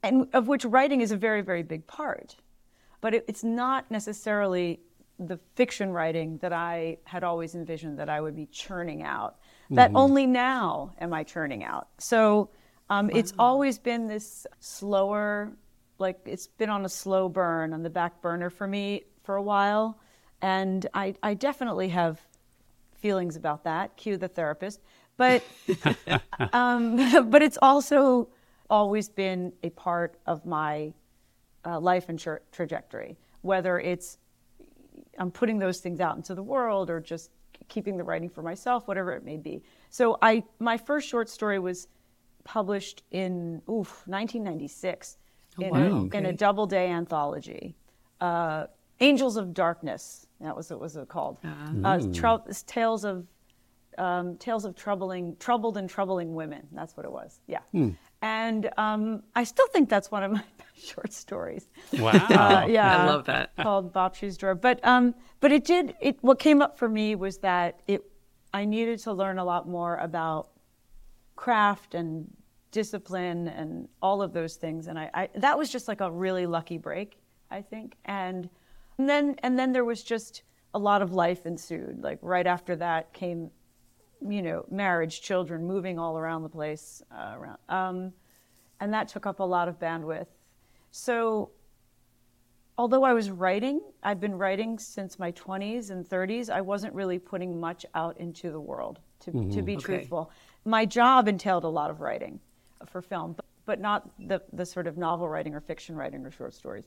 and 0.02 0.26
of 0.33 0.49
which 0.49 0.64
writing 0.64 1.00
is 1.02 1.12
a 1.12 1.17
very 1.17 1.43
very 1.43 1.62
big 1.62 1.87
part. 1.87 2.37
But 3.00 3.14
it, 3.14 3.25
it's 3.29 3.45
not 3.45 3.90
necessarily 3.90 4.81
the 5.21 5.39
fiction 5.55 5.93
writing 5.93 6.39
that 6.39 6.53
I 6.53 6.97
had 7.05 7.23
always 7.25 7.55
envisioned 7.55 7.99
that 7.99 8.09
I 8.09 8.21
would 8.21 8.35
be 8.35 8.47
churning 8.47 9.03
out. 9.03 9.37
That 9.73 9.93
only 9.95 10.27
now 10.27 10.95
am 10.99 11.12
I 11.12 11.23
churning 11.23 11.62
out. 11.62 11.87
So 11.99 12.50
um, 12.89 13.09
it's 13.11 13.33
always 13.39 13.79
been 13.79 14.09
this 14.09 14.45
slower, 14.59 15.53
like 15.99 16.19
it's 16.25 16.49
been 16.49 16.71
on 16.71 16.85
a 16.85 16.89
slow 16.89 17.29
burn 17.29 17.73
on 17.73 17.85
the 17.85 17.91
back 17.91 18.21
burner 18.21 18.50
for 18.50 18.67
me 18.67 19.05
for 19.23 19.37
a 19.37 19.43
while. 19.43 20.00
And 20.43 20.89
I, 20.93 21.15
I 21.23 21.35
definitely 21.35 21.91
have 21.91 22.21
feelings 22.97 23.37
about 23.37 23.62
that. 23.62 23.97
Cue 23.97 24.17
the 24.17 24.27
therapist. 24.27 24.81
But 25.17 25.45
um, 26.53 26.97
but 27.31 27.43
it's 27.43 27.59
also 27.62 28.29
always 28.69 29.09
been 29.09 29.53
a 29.62 29.71
part 29.71 30.17
of 30.27 30.47
my 30.47 30.93
uh, 31.65 31.79
life 31.79 32.09
and 32.09 32.19
tra- 32.19 32.41
trajectory. 32.50 33.19
Whether 33.43 33.79
it's 33.79 34.19
I'm 35.21 35.31
putting 35.31 35.59
those 35.59 35.79
things 35.81 36.00
out 36.00 36.17
into 36.17 36.35
the 36.35 36.43
world 36.43 36.91
or 36.91 36.99
just 36.99 37.31
keeping 37.69 37.97
the 37.97 38.03
writing 38.05 38.29
for 38.29 38.43
myself, 38.43 38.89
whatever 38.89 39.12
it 39.12 39.25
may 39.25 39.37
be. 39.37 39.62
So 39.91 40.19
I 40.23 40.43
my 40.59 40.77
first 40.77 41.09
short 41.09 41.29
story 41.29 41.59
was 41.59 41.87
published 42.43 43.03
in 43.11 43.62
oof 43.69 44.03
1996 44.07 45.19
in, 45.61 45.69
wow, 45.71 46.09
a, 46.12 46.17
in 46.17 46.27
a 46.27 46.33
Doubleday 46.33 46.89
anthology. 46.91 47.77
Uh, 48.21 48.67
Angels 49.00 49.37
of 49.37 49.55
Darkness. 49.55 50.27
That 50.41 50.57
was 50.57 50.71
what 50.71 50.77
it 50.77 50.81
was 50.81 50.97
it 50.97 51.09
called? 51.09 51.39
Uh, 51.85 51.99
trou- 52.12 52.43
tales 52.67 53.05
of 53.05 53.27
um, 53.99 54.37
tales 54.39 54.65
of 54.65 54.75
troubling, 54.75 55.37
troubled 55.39 55.77
and 55.77 55.89
troubling 55.89 56.35
women. 56.35 56.67
That's 56.73 56.97
what 56.97 57.05
it 57.05 57.12
was. 57.12 57.41
Yeah. 57.47 57.61
And 58.23 58.69
um, 58.77 59.23
I 59.35 59.45
still 59.45 59.67
think 59.69 59.89
that's 59.89 60.11
one 60.11 60.23
of 60.23 60.33
my 60.33 60.43
best 60.59 60.87
short 60.87 61.12
stories. 61.12 61.69
Wow. 61.99 62.11
Uh, 62.12 62.67
yeah, 62.69 63.03
I 63.03 63.07
love 63.07 63.25
that. 63.27 63.57
Called 63.61 63.93
Bob 63.93 64.15
Shoes 64.15 64.37
Drawer. 64.37 64.55
But 64.55 64.85
um, 64.85 65.15
but 65.41 65.53
it 65.53 65.65
did. 65.65 65.95
It 66.00 66.18
what 66.23 66.38
came 66.38 66.61
up 66.61 66.79
for 66.79 66.88
me 66.88 67.14
was 67.14 67.38
that 67.38 67.81
it. 67.87 68.05
I 68.53 68.64
needed 68.64 68.99
to 69.01 69.12
learn 69.12 69.38
a 69.38 69.44
lot 69.44 69.68
more 69.68 69.97
about 69.99 70.49
craft 71.37 71.94
and 71.94 72.29
discipline 72.71 73.49
and 73.49 73.88
all 74.03 74.23
of 74.23 74.33
those 74.33 74.57
things. 74.57 74.87
And 74.87 74.99
I, 74.99 75.11
I 75.14 75.29
that 75.37 75.59
was 75.59 75.71
just 75.71 75.88
like 75.88 76.01
a 76.01 76.11
really 76.11 76.47
lucky 76.47 76.79
break, 76.79 77.18
I 77.51 77.62
think. 77.62 77.97
And, 78.05 78.49
and 78.99 79.09
then 79.09 79.37
and 79.42 79.59
then 79.59 79.73
there 79.73 79.85
was 79.85 80.03
just 80.03 80.42
a 80.75 80.79
lot 80.79 81.03
of 81.03 81.12
life 81.12 81.47
ensued. 81.47 82.03
Like 82.03 82.18
right 82.23 82.47
after 82.47 82.77
that 82.77 83.12
came, 83.12 83.51
you 84.27 84.42
know, 84.42 84.64
marriage, 84.71 85.23
children, 85.23 85.66
moving 85.66 85.99
all 85.99 86.18
around 86.18 86.42
the 86.42 86.49
place, 86.49 87.03
uh, 87.11 87.35
around, 87.37 87.59
um, 87.68 88.12
and 88.81 88.93
that 88.93 89.09
took 89.09 89.27
up 89.27 89.40
a 89.40 89.45
lot 89.45 89.69
of 89.69 89.79
bandwidth. 89.79 90.27
So 90.90 91.51
although 92.77 93.05
I 93.05 93.12
was 93.12 93.31
writing, 93.31 93.81
I've 94.03 94.21
been 94.21 94.35
writing 94.35 94.79
since 94.79 95.19
my 95.19 95.33
20s 95.33 95.90
and 95.90 96.09
30s, 96.09 96.51
I 96.51 96.61
wasn't 96.61 96.95
really 96.95 97.19
putting 97.19 97.61
much 97.61 97.85
out 97.95 98.19
into 98.19 98.51
the 98.51 98.61
world, 98.61 99.01
to, 99.21 99.31
to 99.31 99.38
mm-hmm. 99.38 99.64
be 99.64 99.77
Okay. 99.77 99.85
truthful. 99.85 100.31
My 100.64 100.87
job 100.87 101.29
entailed 101.29 101.64
a 101.64 101.69
lot 101.69 101.90
of 101.90 102.01
writing 102.01 102.40
for 102.87 103.03
film, 103.03 103.35
but, 103.35 103.45
but 103.66 103.81
not 103.81 104.09
the, 104.29 104.43
the 104.53 104.64
sort 104.64 104.87
of 104.87 104.97
novel 104.97 105.29
writing 105.29 105.55
or 105.55 105.61
fiction 105.61 105.95
writing 105.95 106.25
or 106.25 106.31
short 106.31 106.55
stories. 106.55 106.85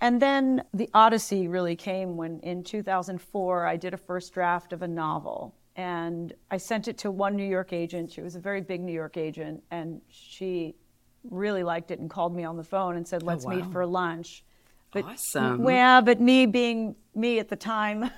And 0.00 0.20
then 0.20 0.62
the 0.74 0.90
Odyssey 0.92 1.48
really 1.48 1.76
came 1.76 2.16
when 2.16 2.40
in 2.40 2.62
2004 2.62 3.66
I 3.66 3.76
did 3.76 3.94
a 3.94 3.96
first 3.96 4.34
draft 4.34 4.72
of 4.72 4.82
a 4.82 4.88
novel. 4.88 5.54
And 5.76 6.34
I 6.50 6.58
sent 6.58 6.86
it 6.86 6.98
to 6.98 7.10
one 7.10 7.34
New 7.34 7.48
York 7.48 7.72
agent. 7.72 8.12
She 8.12 8.20
was 8.20 8.36
a 8.36 8.40
very 8.40 8.60
big 8.60 8.80
New 8.82 8.92
York 8.92 9.16
agent. 9.16 9.62
And 9.70 10.00
she 10.08 10.74
really 11.30 11.62
liked 11.62 11.90
it 11.90 11.98
and 11.98 12.08
called 12.10 12.34
me 12.34 12.44
on 12.44 12.56
the 12.56 12.64
phone 12.64 12.96
and 12.96 13.06
said, 13.06 13.22
let's 13.22 13.46
meet 13.46 13.64
wow. 13.64 13.70
for 13.70 13.86
lunch. 13.86 14.44
But, 14.92 15.04
Awesome. 15.04 15.62
Well, 15.62 15.74
yeah, 15.74 16.00
but 16.00 16.20
me 16.20 16.46
being 16.46 16.94
me 17.14 17.38
at 17.38 17.48
the 17.48 17.56
time, 17.56 18.10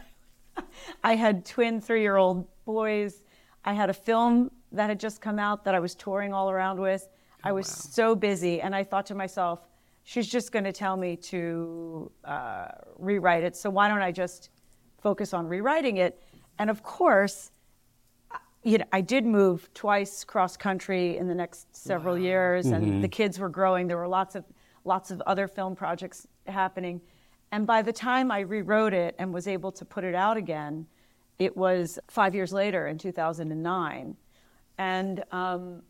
I 1.04 1.16
had 1.16 1.44
twin 1.44 1.80
three 1.80 2.02
year 2.02 2.16
old 2.16 2.46
boys. 2.64 3.22
I 3.64 3.72
had 3.72 3.90
a 3.90 3.94
film 3.94 4.50
that 4.72 4.88
had 4.88 5.00
just 5.00 5.20
come 5.20 5.38
out 5.38 5.64
that 5.64 5.74
I 5.74 5.80
was 5.80 5.94
touring 5.94 6.32
all 6.32 6.50
around 6.50 6.78
with. 6.78 7.08
I 7.42 7.52
was 7.52 7.68
so 7.68 8.14
busy, 8.14 8.60
and 8.60 8.74
I 8.74 8.82
thought 8.82 9.06
to 9.06 9.14
myself, 9.14 9.68
she's 10.02 10.26
just 10.26 10.52
going 10.52 10.64
to 10.64 10.72
tell 10.72 10.96
me 10.96 11.16
to 11.16 12.10
uh, 12.24 12.68
rewrite 12.98 13.44
it. 13.44 13.56
So 13.56 13.70
why 13.70 13.88
don't 13.88 14.02
I 14.02 14.12
just 14.12 14.50
focus 15.00 15.32
on 15.32 15.46
rewriting 15.46 15.98
it? 15.98 16.22
And 16.58 16.70
of 16.70 16.82
course, 16.82 17.52
you 18.66 18.78
know, 18.78 18.84
I 18.92 19.00
did 19.00 19.24
move 19.24 19.72
twice 19.74 20.24
cross 20.24 20.56
country 20.56 21.16
in 21.18 21.28
the 21.28 21.34
next 21.36 21.68
several 21.74 22.18
years, 22.18 22.66
and 22.66 23.02
the 23.02 23.06
kids 23.08 23.38
were 23.38 23.48
growing. 23.48 23.86
There 23.86 23.96
were 23.96 24.08
lots 24.08 24.34
of 24.34 24.44
lots 24.84 25.12
of 25.12 25.20
other 25.24 25.46
film 25.46 25.76
projects 25.76 26.26
happening, 26.48 27.00
and 27.52 27.64
by 27.64 27.80
the 27.80 27.92
time 27.92 28.32
I 28.32 28.40
rewrote 28.40 28.92
it 28.92 29.14
and 29.20 29.32
was 29.32 29.46
able 29.46 29.70
to 29.70 29.84
put 29.84 30.02
it 30.02 30.16
out 30.16 30.36
again, 30.36 30.84
it 31.38 31.56
was 31.56 32.00
five 32.08 32.34
years 32.34 32.52
later 32.52 32.88
in 32.88 32.98
2009, 32.98 34.16
and 34.78 35.24
um, 35.30 35.82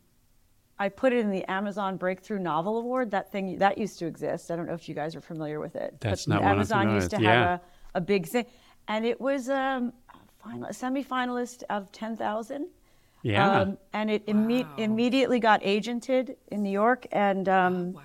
I 0.79 0.91
put 0.91 1.15
it 1.15 1.21
in 1.21 1.31
the 1.31 1.51
Amazon 1.51 1.97
Breakthrough 1.97 2.41
Novel 2.41 2.77
Award. 2.77 3.11
That 3.11 3.33
thing 3.33 3.57
that 3.57 3.79
used 3.79 3.99
to 4.01 4.07
exist. 4.07 4.51
I 4.51 4.57
don't 4.57 4.67
know 4.67 4.75
if 4.75 4.87
you 4.87 4.95
guys 4.95 5.17
are 5.17 5.23
familiar 5.23 5.61
with 5.61 5.77
it. 5.77 5.97
That's 6.01 6.27
but 6.27 6.35
not 6.35 6.43
Amazon 6.43 6.93
used 6.93 7.09
to 7.13 7.17
with. 7.17 7.25
have 7.25 7.35
Yeah. 7.41 7.59
a, 7.95 7.99
a 7.99 8.01
big 8.03 8.27
thing, 8.27 8.45
and 8.87 9.07
it 9.07 9.19
was 9.19 9.49
um, 9.49 9.95
final, 10.51 10.73
semi-finalist 10.73 11.63
out 11.71 11.83
of 11.83 11.93
10,000. 11.93 12.67
Yeah. 13.23 13.61
Um, 13.61 13.79
and 13.93 14.11
it 14.11 14.27
imme- 14.27 14.67
immediately 14.79 15.41
got 15.41 15.63
agented 15.63 16.37
in 16.49 16.63
New 16.63 16.71
York. 16.71 17.07
And 17.13 17.49
um, 17.49 17.93
Wow. 17.93 18.03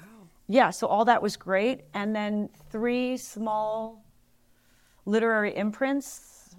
yeah, 0.48 0.70
so 0.72 0.88
all 0.88 1.06
that 1.06 1.22
was 1.22 1.38
great. 1.38 1.82
And 1.94 2.16
then 2.16 2.50
three 2.72 3.18
small 3.18 4.04
literary 5.06 5.56
imprints 5.56 6.56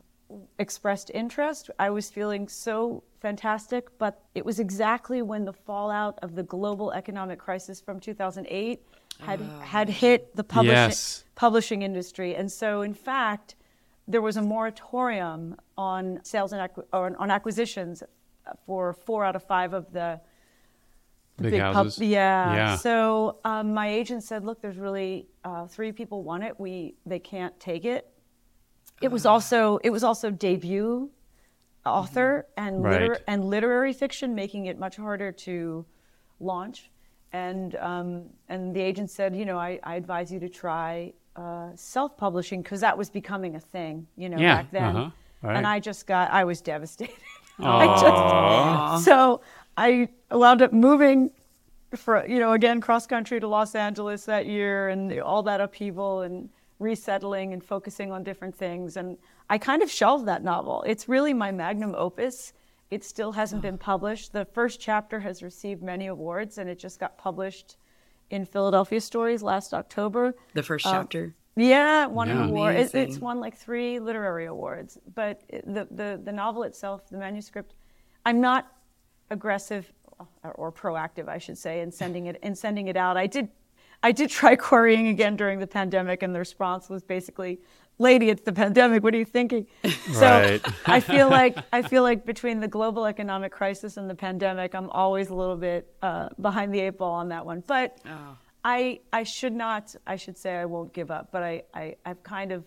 expressed 0.59 1.11
interest. 1.13 1.71
I 1.79 1.91
was 1.91 2.09
feeling 2.11 2.49
so 2.49 3.03
fantastic, 3.21 3.97
but 3.99 4.23
it 4.35 4.45
was 4.45 4.59
exactly 4.59 5.23
when 5.23 5.45
the 5.45 5.53
fallout 5.53 6.19
of 6.23 6.35
the 6.35 6.43
global 6.43 6.93
economic 6.93 7.39
crisis 7.39 7.81
from 7.81 8.01
2008 8.01 8.81
had, 9.21 9.41
had 9.61 9.89
hit 9.89 10.35
the 10.35 10.43
publishing, 10.45 10.75
Yes. 10.75 11.25
publishing 11.35 11.83
industry. 11.83 12.35
And 12.35 12.51
so, 12.51 12.81
in 12.83 12.95
fact, 12.95 13.57
there 14.09 14.21
was 14.23 14.37
a 14.37 14.43
moratorium 14.43 15.57
on 15.77 16.21
sales 16.23 16.53
and 16.53 16.69
or 16.93 17.17
on 17.19 17.31
acquisitions 17.31 18.03
for 18.67 18.93
four 18.93 19.25
out 19.25 19.37
of 19.37 19.45
five 19.45 19.73
of 19.73 19.93
the 19.93 20.21
Big, 21.39 21.61
pub- 21.61 21.75
houses. 21.75 21.99
yeah. 22.01 22.55
Yeah. 22.55 22.77
So 22.77 23.39
um, 23.45 23.73
my 23.75 23.89
agent 23.89 24.23
said, 24.23 24.45
"Look, 24.45 24.61
there's 24.61 24.77
really 24.77 25.29
uh, 25.45 25.67
three 25.67 25.91
people 25.93 26.23
want 26.23 26.45
it. 26.45 26.59
We 26.61 26.95
they 27.07 27.19
can't 27.19 27.59
take 27.59 27.85
it." 27.85 28.09
It 29.01 29.09
was 29.11 29.25
also 29.27 29.79
it 29.79 29.91
was 29.91 30.05
also 30.05 30.31
debut 30.31 31.11
author 31.85 32.47
and 32.57 32.83
liter- 32.83 33.19
and 33.27 33.45
literary 33.45 33.93
fiction, 33.93 34.35
making 34.35 34.67
it 34.67 34.79
much 34.79 34.97
harder 34.97 35.33
to 35.33 35.85
launch. 36.39 36.91
And 37.33 37.75
um, 37.77 38.25
and 38.49 38.77
the 38.77 38.81
agent 38.81 39.11
said, 39.11 39.35
you 39.35 39.45
know, 39.47 39.59
I, 39.59 39.81
I 39.83 39.97
advise 39.97 40.31
you 40.31 40.39
to 40.41 40.49
try 40.49 41.13
uh, 41.37 41.71
self-publishing 41.75 42.63
because 42.63 42.81
that 42.81 42.97
was 42.97 43.11
becoming 43.11 43.57
a 43.57 43.61
thing, 43.61 44.07
you 44.17 44.29
know, 44.29 44.39
Yeah, 44.39 44.63
back 44.63 44.71
then. 44.71 44.97
uh-huh, 44.97 45.11
right. 45.43 45.57
And 45.57 45.67
I 45.67 45.81
just 45.81 46.07
got 46.07 46.31
I 46.31 46.45
was 46.45 46.61
devastated. 46.61 47.15
I 47.59 47.87
just, 48.01 49.05
so 49.05 49.41
I 49.77 50.09
wound 50.31 50.63
up 50.63 50.73
moving 50.73 51.31
for 51.95 52.27
you 52.27 52.39
know 52.39 52.53
again 52.53 52.81
cross 52.81 53.07
country 53.07 53.39
to 53.39 53.47
Los 53.47 53.75
Angeles 53.75 54.25
that 54.25 54.47
year 54.47 54.89
and 54.89 55.21
all 55.21 55.43
that 55.43 55.61
upheaval 55.61 56.23
and 56.23 56.49
resettling 56.79 57.53
and 57.53 57.63
focusing 57.63 58.11
on 58.11 58.25
different 58.25 58.55
things 58.55 58.97
and 58.97 59.17
I 59.51 59.59
kind 59.59 59.83
of 59.83 59.91
shelved 59.91 60.27
that 60.27 60.43
novel. 60.43 60.83
It's 60.87 61.09
really 61.09 61.35
my 61.35 61.53
magnum 61.53 61.95
opus. 61.97 62.55
It 62.91 63.05
still 63.05 63.33
hasn't 63.33 63.61
been 63.61 63.77
published. 63.77 64.33
The 64.33 64.47
first 64.47 64.81
chapter 64.81 65.21
has 65.21 65.43
received 65.43 65.83
many 65.83 66.07
awards 66.07 66.57
and 66.59 66.71
it 66.71 66.79
just 66.79 66.99
got 66.99 67.19
published 67.19 67.77
in 68.33 68.47
Philadelphia 68.47 69.01
Stories 69.01 69.43
last 69.43 69.73
October. 69.75 70.35
The 70.55 70.63
first 70.63 70.87
um, 70.87 70.93
chapter. 70.95 71.35
Yeah, 71.55 72.07
won 72.07 72.31
an 72.31 72.39
Yeah. 72.39 72.47
award. 72.49 72.77
It, 72.77 72.95
it's 72.95 73.19
won 73.19 73.39
like 73.39 73.57
three 73.57 74.01
literary 74.01 74.47
awards. 74.47 74.99
But 75.15 75.43
the, 75.51 75.87
the, 75.91 76.21
the 76.25 76.33
novel 76.33 76.63
itself, 76.63 77.09
the 77.11 77.19
manuscript, 77.19 77.75
I'm 78.25 78.41
not 78.41 78.73
aggressive 79.31 79.93
or, 80.43 80.53
or 80.53 80.73
proactive, 80.73 81.29
I 81.29 81.39
should 81.39 81.59
say, 81.59 81.81
in 81.81 81.93
sending 81.93 82.27
it 82.27 82.39
in 82.43 82.55
sending 82.55 82.89
it 82.89 82.97
out. 82.97 83.17
I 83.17 83.27
did 83.27 83.49
I 84.03 84.13
did 84.13 84.31
try 84.31 84.57
querying 84.69 85.09
again 85.09 85.37
during 85.37 85.59
the 85.59 85.67
pandemic, 85.67 86.23
and 86.23 86.35
the 86.35 86.39
response 86.39 86.89
was 86.89 87.03
basically, 87.03 87.61
"Lady, 88.03 88.29
it's 88.29 88.43
the 88.43 88.53
pandemic. 88.53 89.03
What 89.03 89.15
are 89.15 89.19
you 89.19 89.25
thinking?" 89.25 89.67
So 90.13 90.21
Right. 90.21 90.61
I 90.87 91.01
feel 91.01 91.29
like 91.41 91.57
I 91.73 91.81
feel 91.83 92.03
like 92.03 92.27
between 92.27 92.61
the 92.61 92.69
global 92.69 93.07
economic 93.07 93.53
crisis 93.53 93.97
and 93.97 94.11
the 94.11 94.15
pandemic, 94.15 94.75
I'm 94.75 94.91
always 94.91 95.31
a 95.31 95.35
little 95.35 95.57
bit 95.57 95.83
uh, 96.03 96.29
behind 96.41 96.75
the 96.75 96.81
eight 96.81 96.99
ball 96.99 97.15
on 97.15 97.29
that 97.29 97.47
one. 97.47 97.63
But 97.67 97.99
Oh. 98.07 98.37
I 98.65 99.01
I 99.13 99.23
should 99.25 99.53
not. 99.55 99.95
I 100.07 100.17
should 100.17 100.37
say 100.39 100.57
I 100.57 100.67
won't 100.67 100.93
give 100.93 101.11
up. 101.11 101.31
But 101.33 101.43
I, 101.43 101.63
I 101.75 101.97
I've 102.05 102.23
kind 102.23 102.53
of 102.53 102.65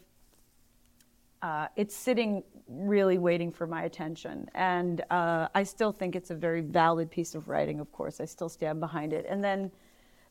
uh, 1.42 1.68
it's 1.76 1.96
sitting 1.96 2.44
really 2.68 3.18
waiting 3.20 3.52
for 3.52 3.68
my 3.68 3.84
attention, 3.84 4.50
and 4.56 5.02
uh, 5.12 5.48
I 5.54 5.64
still 5.64 5.92
think 5.92 6.16
it's 6.16 6.32
a 6.32 6.36
very 6.36 6.62
valid 6.62 7.12
piece 7.12 7.36
of 7.36 7.48
writing. 7.48 7.80
Of 7.80 7.92
course, 7.92 8.20
I 8.20 8.26
still 8.26 8.50
stand 8.50 8.80
behind 8.80 9.14
it. 9.14 9.26
And 9.30 9.44
then, 9.44 9.72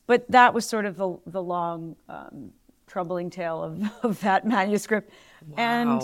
but 0.07 0.29
that 0.29 0.53
was 0.53 0.65
sort 0.67 0.85
of 0.85 0.97
the 0.97 1.17
the 1.25 1.41
long. 1.41 1.95
Um, 2.09 2.51
troubling 2.87 3.29
tale 3.29 3.63
of, 3.63 3.81
of 4.03 4.19
that 4.21 4.45
manuscript. 4.45 5.11
And 5.57 6.01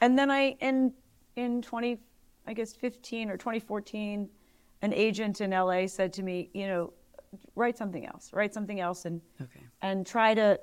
and 0.00 0.18
then 0.18 0.30
i 0.30 0.56
in 0.60 0.92
in 1.36 1.62
20 1.62 1.98
i 2.46 2.52
guess 2.52 2.72
15 2.74 3.30
or 3.30 3.36
2014 3.36 4.28
an 4.82 4.92
agent 4.92 5.40
in 5.40 5.50
la 5.50 5.86
said 5.86 6.12
to 6.12 6.22
me 6.22 6.50
you 6.52 6.66
know 6.66 6.92
write 7.54 7.78
something 7.78 8.04
else 8.06 8.30
write 8.32 8.52
something 8.52 8.80
else 8.80 9.04
and 9.06 9.20
Okay. 9.40 9.60
and 9.80 10.06
try 10.06 10.34
to 10.34 10.58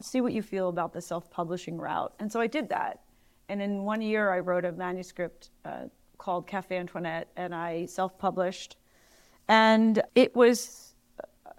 see 0.00 0.20
what 0.20 0.32
you 0.32 0.42
feel 0.42 0.68
about 0.68 0.92
the 0.92 1.00
self-publishing 1.00 1.76
route. 1.78 2.12
And 2.18 2.30
so 2.32 2.40
i 2.40 2.46
did 2.48 2.68
that. 2.70 3.02
And 3.48 3.62
in 3.62 3.84
one 3.84 4.02
year 4.02 4.32
i 4.32 4.40
wrote 4.40 4.64
a 4.64 4.72
manuscript 4.72 5.50
uh, 5.64 5.84
called 6.18 6.46
cafe 6.46 6.76
antoinette 6.78 7.28
and 7.36 7.54
i 7.54 7.84
self-published. 7.86 8.76
And 9.48 10.02
it 10.14 10.34
was 10.34 10.93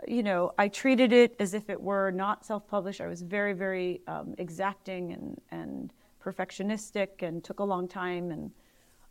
you 0.08 0.24
know, 0.24 0.54
I 0.58 0.68
treated 0.68 1.14
it 1.14 1.36
as 1.40 1.54
if 1.54 1.70
it 1.70 1.82
were 1.82 2.12
not 2.12 2.46
self-published. 2.46 3.02
I 3.02 3.08
was 3.08 3.22
very, 3.22 3.54
very 3.54 4.02
um, 4.08 4.36
exacting 4.38 5.14
and, 5.14 5.42
and 5.52 5.94
perfectionistic, 6.24 7.22
and 7.22 7.44
took 7.44 7.60
a 7.60 7.64
long 7.64 7.88
time. 7.88 8.32
And 8.32 8.52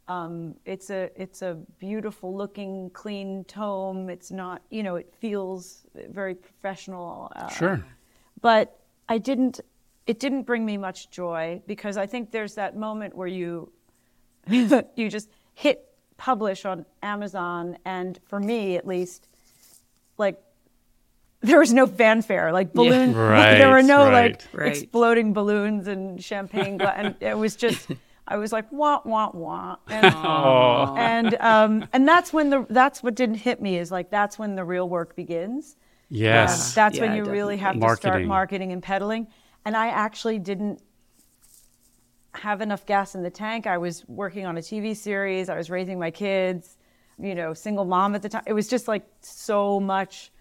um, 0.09 0.55
it's 0.65 0.91
a 0.91 1.11
it's 1.21 1.43
a 1.43 1.55
beautiful 1.79 2.37
looking, 2.37 2.91
clean 2.91 3.45
tome. 3.45 4.11
It's 4.11 4.31
not, 4.31 4.63
you 4.71 4.83
know, 4.83 4.97
it 4.97 5.13
feels 5.21 5.87
very 6.11 6.35
professional. 6.35 7.33
Uh, 7.37 7.49
Sure. 7.49 7.85
but 8.41 8.81
I 9.09 9.19
didn't. 9.19 9.61
It 10.07 10.21
didn't 10.21 10.43
bring 10.43 10.67
me 10.67 10.77
much 10.77 11.11
joy 11.11 11.63
because 11.67 11.97
I 11.97 12.07
think 12.07 12.31
there's 12.31 12.55
that 12.57 12.77
moment 12.77 13.17
where 13.17 13.29
you 13.29 13.73
you 14.49 15.09
just 15.09 15.31
hit 15.55 15.89
publish 16.17 16.65
on 16.65 16.85
Amazon, 17.03 17.79
and 17.85 18.19
for 18.27 18.39
me 18.39 18.77
at 18.77 18.87
least, 18.87 19.29
like 20.19 20.41
there 21.45 21.59
was 21.61 21.73
no 21.73 21.87
fanfare, 21.87 22.53
like 22.53 22.73
balloon. 22.73 23.15
Right, 23.35 23.59
there 23.59 23.71
were 23.71 23.83
no 23.83 24.09
right. 24.09 24.33
like 24.33 24.43
Right. 24.53 24.69
exploding 24.77 25.33
balloons 25.33 25.87
and 25.87 26.23
champagne, 26.23 26.79
gla- 26.79 26.95
and 26.97 27.15
it 27.21 27.37
was 27.39 27.55
just. 27.57 27.89
I 28.27 28.39
was 28.39 28.53
like 28.53 28.65
wah 28.73 29.01
wah 29.05 29.31
wah, 29.35 29.77
and 29.87 30.07
and 30.97 31.35
um, 31.41 31.89
and 31.93 32.09
that's 32.09 32.33
when 32.33 32.49
the 32.49 32.65
that's 32.71 33.03
what 33.03 33.15
didn't 33.15 33.35
hit 33.35 33.61
me 33.61 33.77
is 33.77 33.93
like 33.93 34.09
that's 34.11 34.39
when 34.39 34.55
the 34.57 34.65
real 34.65 34.89
work 34.89 35.15
begins. 35.15 35.77
Yes. 36.09 36.71
Um, 36.71 36.73
that's 36.75 36.99
when 37.01 37.11
Yeah, 37.11 37.17
you 37.19 37.25
really 37.25 37.59
have 37.59 37.75
definitely. 37.75 37.97
to 37.97 38.01
start 38.01 38.13
Marketing. 38.15 38.29
marketing 38.29 38.73
and 38.73 38.83
peddling. 38.83 39.27
And 39.67 39.77
I 39.77 39.89
actually 39.89 40.39
didn't 40.39 40.81
have 42.35 42.61
enough 42.61 42.85
gas 42.87 43.15
in 43.15 43.23
the 43.23 43.31
tank. 43.31 43.67
I 43.67 43.79
was 43.79 44.05
working 44.09 44.47
on 44.47 44.57
a 44.57 44.61
TV 44.61 44.97
series. 44.97 45.49
I 45.49 45.57
was 45.57 45.71
raising 45.71 45.99
my 45.99 46.11
kids, 46.11 46.77
you 47.19 47.35
know, 47.35 47.53
single 47.55 47.85
mom 47.85 48.15
at 48.15 48.23
the 48.23 48.29
time. 48.29 48.43
It 48.47 48.53
was 48.55 48.69
just 48.69 48.89
like 48.89 49.07
so 49.21 49.81
much, 49.81 50.33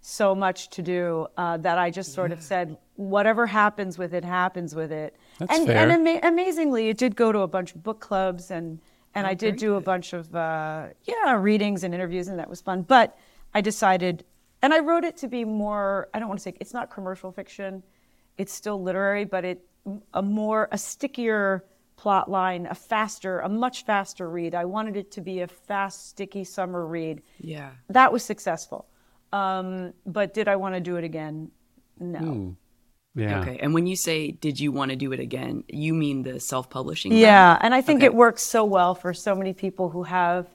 so 0.00 0.34
much 0.34 0.70
to 0.70 0.82
do 0.82 1.26
uh, 1.36 1.56
that 1.58 1.78
I 1.78 1.90
just 1.90 2.14
sort 2.14 2.32
of 2.32 2.42
said, 2.42 2.76
whatever 2.96 3.46
happens 3.46 3.98
with 3.98 4.14
it, 4.14 4.24
happens 4.24 4.74
with 4.74 4.92
it. 4.92 5.16
That's 5.38 5.58
and 5.58 5.66
fair. 5.66 5.76
and 5.76 5.92
ama- 5.92 6.20
amazingly, 6.22 6.88
it 6.88 6.98
did 6.98 7.16
go 7.16 7.32
to 7.32 7.40
a 7.40 7.48
bunch 7.48 7.74
of 7.74 7.82
book 7.82 8.00
clubs 8.00 8.50
and 8.50 8.80
and 9.14 9.26
I 9.26 9.34
did 9.34 9.56
do 9.56 9.74
a 9.74 9.80
bunch 9.80 10.12
of 10.12 10.34
uh, 10.34 10.88
yeah 11.04 11.34
readings 11.34 11.82
and 11.84 11.92
interviews, 11.92 12.28
and 12.28 12.38
that 12.38 12.48
was 12.48 12.60
fun. 12.60 12.82
But 12.82 13.18
I 13.54 13.60
decided, 13.60 14.24
and 14.62 14.72
I 14.72 14.78
wrote 14.78 15.04
it 15.04 15.16
to 15.18 15.28
be 15.28 15.44
more. 15.44 16.08
I 16.14 16.20
don't 16.20 16.28
want 16.28 16.38
to 16.38 16.42
say 16.44 16.54
it's 16.60 16.72
not 16.72 16.90
commercial 16.90 17.32
fiction. 17.32 17.82
It's 18.38 18.52
still 18.52 18.80
literary, 18.80 19.24
but 19.24 19.44
it 19.44 19.66
a 20.14 20.22
more 20.22 20.68
a 20.70 20.78
stickier 20.78 21.64
plot 21.96 22.30
line, 22.30 22.66
a 22.70 22.74
faster, 22.74 23.40
a 23.40 23.48
much 23.48 23.84
faster 23.84 24.30
read. 24.30 24.54
I 24.54 24.64
wanted 24.64 24.96
it 24.96 25.10
to 25.12 25.20
be 25.20 25.40
a 25.40 25.48
fast, 25.48 26.08
sticky 26.08 26.44
summer 26.44 26.86
read. 26.86 27.20
Yeah. 27.38 27.72
That 27.90 28.10
was 28.12 28.24
successful. 28.24 28.86
Um, 29.32 29.92
but 30.06 30.34
did 30.34 30.48
I 30.48 30.56
want 30.56 30.74
to 30.74 30.80
do 30.80 30.96
it 30.96 31.04
again? 31.04 31.50
No. 31.98 32.56
Yeah. 33.14 33.40
Okay. 33.40 33.58
And 33.60 33.74
when 33.74 33.86
you 33.86 33.96
say, 33.96 34.30
did 34.30 34.58
you 34.60 34.72
want 34.72 34.90
to 34.90 34.96
do 34.96 35.12
it 35.12 35.20
again, 35.20 35.64
you 35.68 35.94
mean 35.94 36.22
the 36.22 36.40
self 36.40 36.70
publishing? 36.70 37.12
Yeah, 37.12 37.58
and 37.60 37.74
I 37.74 37.82
think 37.82 37.98
Okay. 37.98 38.06
it 38.06 38.14
works 38.14 38.42
so 38.42 38.64
well 38.64 38.94
for 38.94 39.12
so 39.12 39.34
many 39.34 39.52
people 39.52 39.90
who 39.90 40.04
have 40.04 40.46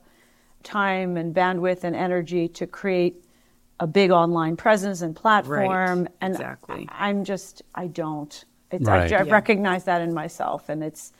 time 0.63 1.17
and 1.17 1.35
bandwidth 1.35 1.83
and 1.83 1.95
energy 1.95 2.47
to 2.49 2.65
create 2.65 3.23
a 3.79 3.85
big 3.87 4.09
online 4.09 4.55
presence 4.55 5.01
and 5.01 5.15
platform. 5.15 6.07
and 6.21 6.33
exactly. 6.33 6.87
I, 6.89 7.09
am 7.09 7.23
just, 7.25 7.61
I 7.75 7.87
don't. 7.87 8.43
It's, 8.71 8.87
Right. 8.87 9.11
I, 9.11 9.17
I 9.17 9.23
Yeah. 9.23 9.31
recognize 9.33 9.83
that 9.83 10.01
in 10.01 10.13
myself, 10.13 10.69
and 10.69 10.83
it's, 10.83 11.11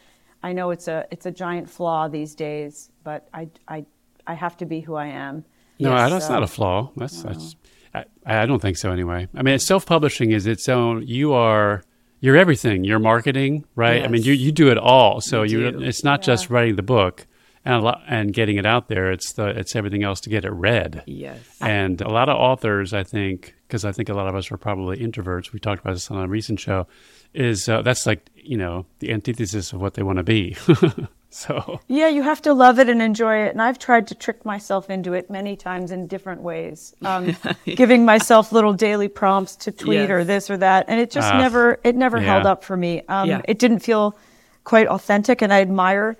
I 0.41 0.54
know 0.54 0.72
it's 0.72 0.88
a, 0.88 1.06
it's 1.12 1.26
a 1.26 1.32
giant 1.32 1.70
flaw 1.70 2.08
these 2.08 2.34
days, 2.34 2.91
but 3.04 3.28
I, 3.34 3.50
I, 3.68 3.86
I 4.26 4.34
have 4.36 4.56
to 4.58 4.65
be 4.65 4.80
who 4.80 4.96
I 4.96 5.08
am. 5.08 5.44
No, 5.79 5.91
Yes. 5.95 6.09
that's 6.11 6.29
not 6.29 6.43
a 6.43 6.47
flaw. 6.47 6.91
That's, 6.95 7.21
that's 7.23 7.55
I, 7.93 8.05
I 8.25 8.45
don't 8.45 8.61
think 8.61 8.77
so 8.77 8.91
anyway. 8.91 9.27
I 9.35 9.41
mean, 9.43 9.59
self-publishing 9.59 10.31
is 10.31 10.45
its 10.47 10.67
own. 10.69 11.05
You 11.07 11.33
are 11.33 11.83
you're 12.21 12.38
everything. 12.38 12.83
You're 12.83 12.99
marketing, 12.99 13.65
right? 13.75 14.03
I 14.03 14.07
mean, 14.07 14.23
you 14.23 14.33
you 14.33 14.51
do 14.51 14.69
it 14.71 14.77
all. 14.77 15.21
So 15.21 15.43
You 15.43 15.59
you 15.69 15.79
it's 15.81 16.03
not 16.03 16.21
just 16.21 16.49
writing 16.49 16.75
the 16.75 16.83
book 16.83 17.27
and 17.63 17.75
a 17.75 17.79
lot, 17.79 18.01
and 18.07 18.33
getting 18.33 18.57
it 18.57 18.65
out 18.65 18.88
there. 18.88 19.11
It's 19.11 19.33
the 19.33 19.47
it's 19.47 19.75
everything 19.75 20.03
else 20.03 20.21
to 20.21 20.29
get 20.29 20.45
it 20.45 20.51
read. 20.51 21.03
Yes. 21.07 21.39
And 21.61 21.99
a 22.01 22.09
lot 22.09 22.29
of 22.29 22.38
authors, 22.38 22.93
I 22.93 23.03
think, 23.03 23.53
because 23.67 23.85
I 23.85 23.91
think 23.91 24.09
a 24.09 24.13
lot 24.13 24.27
of 24.27 24.35
us 24.35 24.51
are 24.51 24.57
probably 24.57 24.97
introverts. 24.97 25.51
We 25.51 25.59
talked 25.59 25.81
about 25.81 25.93
this 25.93 26.09
on 26.09 26.23
a 26.23 26.27
recent 26.27 26.59
show. 26.59 26.88
Is 27.33 27.67
uh, 27.67 27.81
that's 27.81 28.05
like 28.05 28.29
you 28.35 28.57
know 28.57 28.85
the 28.99 29.11
antithesis 29.11 29.73
of 29.73 29.81
what 29.81 29.93
they 29.95 30.03
want 30.03 30.17
to 30.17 30.23
be. 30.23 30.55
so 31.36 31.82
Yeah, 31.88 32.08
you 32.08 32.24
have 32.24 32.41
to 32.43 32.54
love 32.54 32.80
it 32.80 32.88
and 32.88 33.02
enjoy 33.02 33.36
it. 33.45 33.52
And 33.52 33.62
I've 33.62 33.78
tried 33.78 34.08
to 34.08 34.15
trick 34.15 34.45
myself 34.45 34.89
into 34.89 35.12
it 35.13 35.30
many 35.30 35.58
times 35.58 35.91
in 35.91 36.08
different 36.08 36.41
ways, 36.41 36.95
um, 37.04 37.36
giving 37.65 38.06
myself 38.06 38.52
little 38.54 38.71
daily 38.74 39.10
prompts 39.10 39.56
to 39.58 39.71
tweet 39.71 40.10
or 40.10 40.24
this 40.24 40.50
or 40.50 40.58
that, 40.58 40.86
and 40.88 41.00
it 41.00 41.12
just 41.12 41.32
Ah, 41.34 41.38
never 41.38 41.80
it 41.84 41.95
never 41.95 42.17
yeah. 42.17 42.24
held 42.32 42.45
up 42.45 42.63
for 42.63 42.78
me. 42.78 43.02
Um, 43.10 43.28
Yeah. 43.30 43.41
It 43.48 43.60
didn't 43.60 43.80
feel 43.80 44.15
quite 44.63 44.88
authentic, 44.88 45.41
and 45.41 45.52
I 45.52 45.60
admire 45.62 46.15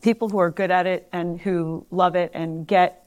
people 0.00 0.28
who 0.28 0.38
are 0.38 0.50
good 0.50 0.70
at 0.70 0.86
it 0.86 1.08
and 1.12 1.40
who 1.40 1.84
love 1.90 2.14
it 2.14 2.30
and 2.32 2.66
get 2.66 3.06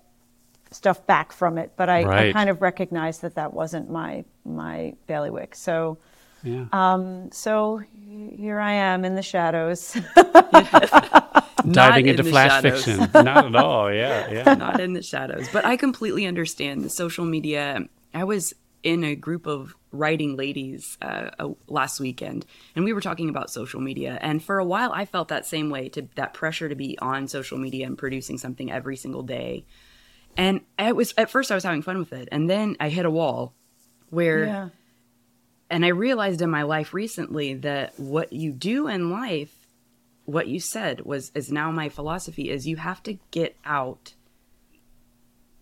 stuff 0.72 1.08
back 1.08 1.32
from 1.32 1.58
it. 1.58 1.72
But 1.78 1.88
I, 1.90 2.28
I 2.30 2.34
kind 2.34 2.50
of 2.50 2.62
recognized 2.62 3.22
that 3.22 3.36
that 3.36 3.54
wasn't 3.54 3.90
my 3.90 4.26
my 4.46 4.94
bailiwick. 5.08 5.56
So. 5.56 5.98
yeah, 6.44 6.66
Um, 6.74 7.32
so 7.32 7.82
here 8.36 8.60
I 8.60 8.74
am 8.74 9.06
in 9.06 9.16
the 9.16 9.22
shadows. 9.22 9.98
Diving 11.72 12.06
in 12.06 12.12
into 12.12 12.24
the 12.24 12.30
flash 12.30 12.62
shadows. 12.62 12.86
fiction. 12.86 13.10
Not 13.24 13.46
at 13.46 13.56
all. 13.56 13.92
Yeah, 13.92 14.30
yeah. 14.32 14.54
not 14.56 14.80
in 14.80 14.94
the 14.94 15.02
shadows. 15.02 15.48
But 15.52 15.66
I 15.66 15.78
completely 15.78 16.26
understand 16.26 16.84
the 16.84 16.90
social 16.90 17.26
media. 17.26 17.88
I 18.14 18.24
was 18.26 18.54
in 18.84 19.04
a 19.04 19.16
group 19.16 19.48
of 19.48 19.76
writing 19.92 20.36
ladies 20.36 20.98
uh, 21.02 21.30
uh, 21.40 21.50
last 21.68 22.00
weekend, 22.00 22.46
and 22.76 22.84
we 22.84 22.92
were 22.92 23.02
talking 23.02 23.30
about 23.30 23.50
social 23.50 23.80
media. 23.80 24.20
And 24.22 24.44
for 24.44 24.60
a 24.60 24.66
while, 24.66 24.92
I 24.92 25.06
felt 25.06 25.30
that 25.30 25.46
same 25.46 25.70
way 25.70 25.90
to 25.90 26.08
that 26.16 26.34
pressure 26.34 26.68
to 26.68 26.76
be 26.76 26.98
on 27.00 27.28
social 27.28 27.58
media 27.58 27.88
and 27.88 27.98
producing 27.98 28.38
something 28.38 28.72
every 28.72 28.98
single 28.98 29.24
day. 29.24 29.66
And 30.36 30.62
it 30.78 30.96
was 30.96 31.14
at 31.18 31.30
first 31.30 31.52
I 31.52 31.56
was 31.56 31.64
having 31.64 31.82
fun 31.82 31.98
with 31.98 32.12
it, 32.12 32.28
and 32.32 32.50
then 32.50 32.76
I 32.80 32.90
hit 32.90 33.06
a 33.06 33.12
wall 33.12 33.54
where 34.10 34.46
yeah. 34.46 34.70
And 35.74 35.84
I 35.84 35.90
realized 35.90 36.44
in 36.44 36.52
my 36.52 36.62
life 36.62 36.94
recently 36.94 37.56
that 37.56 38.00
what 38.00 38.32
you 38.32 38.52
do 38.52 38.88
in 38.88 39.10
life, 39.10 39.52
what 40.24 40.48
you 40.48 40.60
said 40.60 41.02
was 41.02 41.32
is 41.34 41.52
now 41.52 41.72
my 41.72 41.90
philosophy 41.90 42.52
is 42.52 42.68
you 42.68 42.76
have 42.78 43.02
to 43.04 43.18
get 43.32 43.58
out 43.66 44.14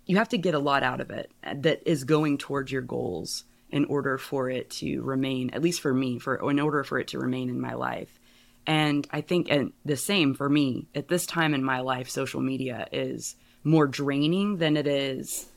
you 0.05 0.17
have 0.17 0.27
to 0.29 0.37
get 0.37 0.53
a 0.53 0.59
lot 0.59 0.83
out 0.83 0.99
of 0.99 1.11
it 1.11 1.31
that 1.55 1.81
is 1.85 2.03
going 2.03 2.37
towards 2.37 2.69
your 2.69 2.81
goals 2.81 3.45
in 3.69 3.85
order 3.85 4.17
for 4.17 4.49
it 4.49 4.69
to 4.69 5.01
remain 5.01 5.51
at 5.51 5.61
least 5.61 5.79
for 5.79 5.93
me 5.93 6.19
for 6.19 6.49
in 6.49 6.59
order 6.59 6.83
for 6.83 6.99
it 6.99 7.07
to 7.07 7.19
remain 7.19 7.49
in 7.49 7.61
my 7.61 7.73
life. 7.73 8.19
And 8.67 9.07
i 9.11 9.21
think 9.21 9.47
and 9.49 9.71
the 9.85 9.95
same 9.95 10.33
for 10.33 10.49
me. 10.49 10.87
At 10.93 11.07
this 11.07 11.25
time 11.25 11.53
in 11.53 11.63
my 11.63 11.79
life 11.79 12.09
social 12.09 12.41
media 12.41 12.85
is 12.91 13.37
more 13.63 13.87
draining 13.87 14.57
than 14.57 14.75
it 14.75 14.87
is 14.87 15.47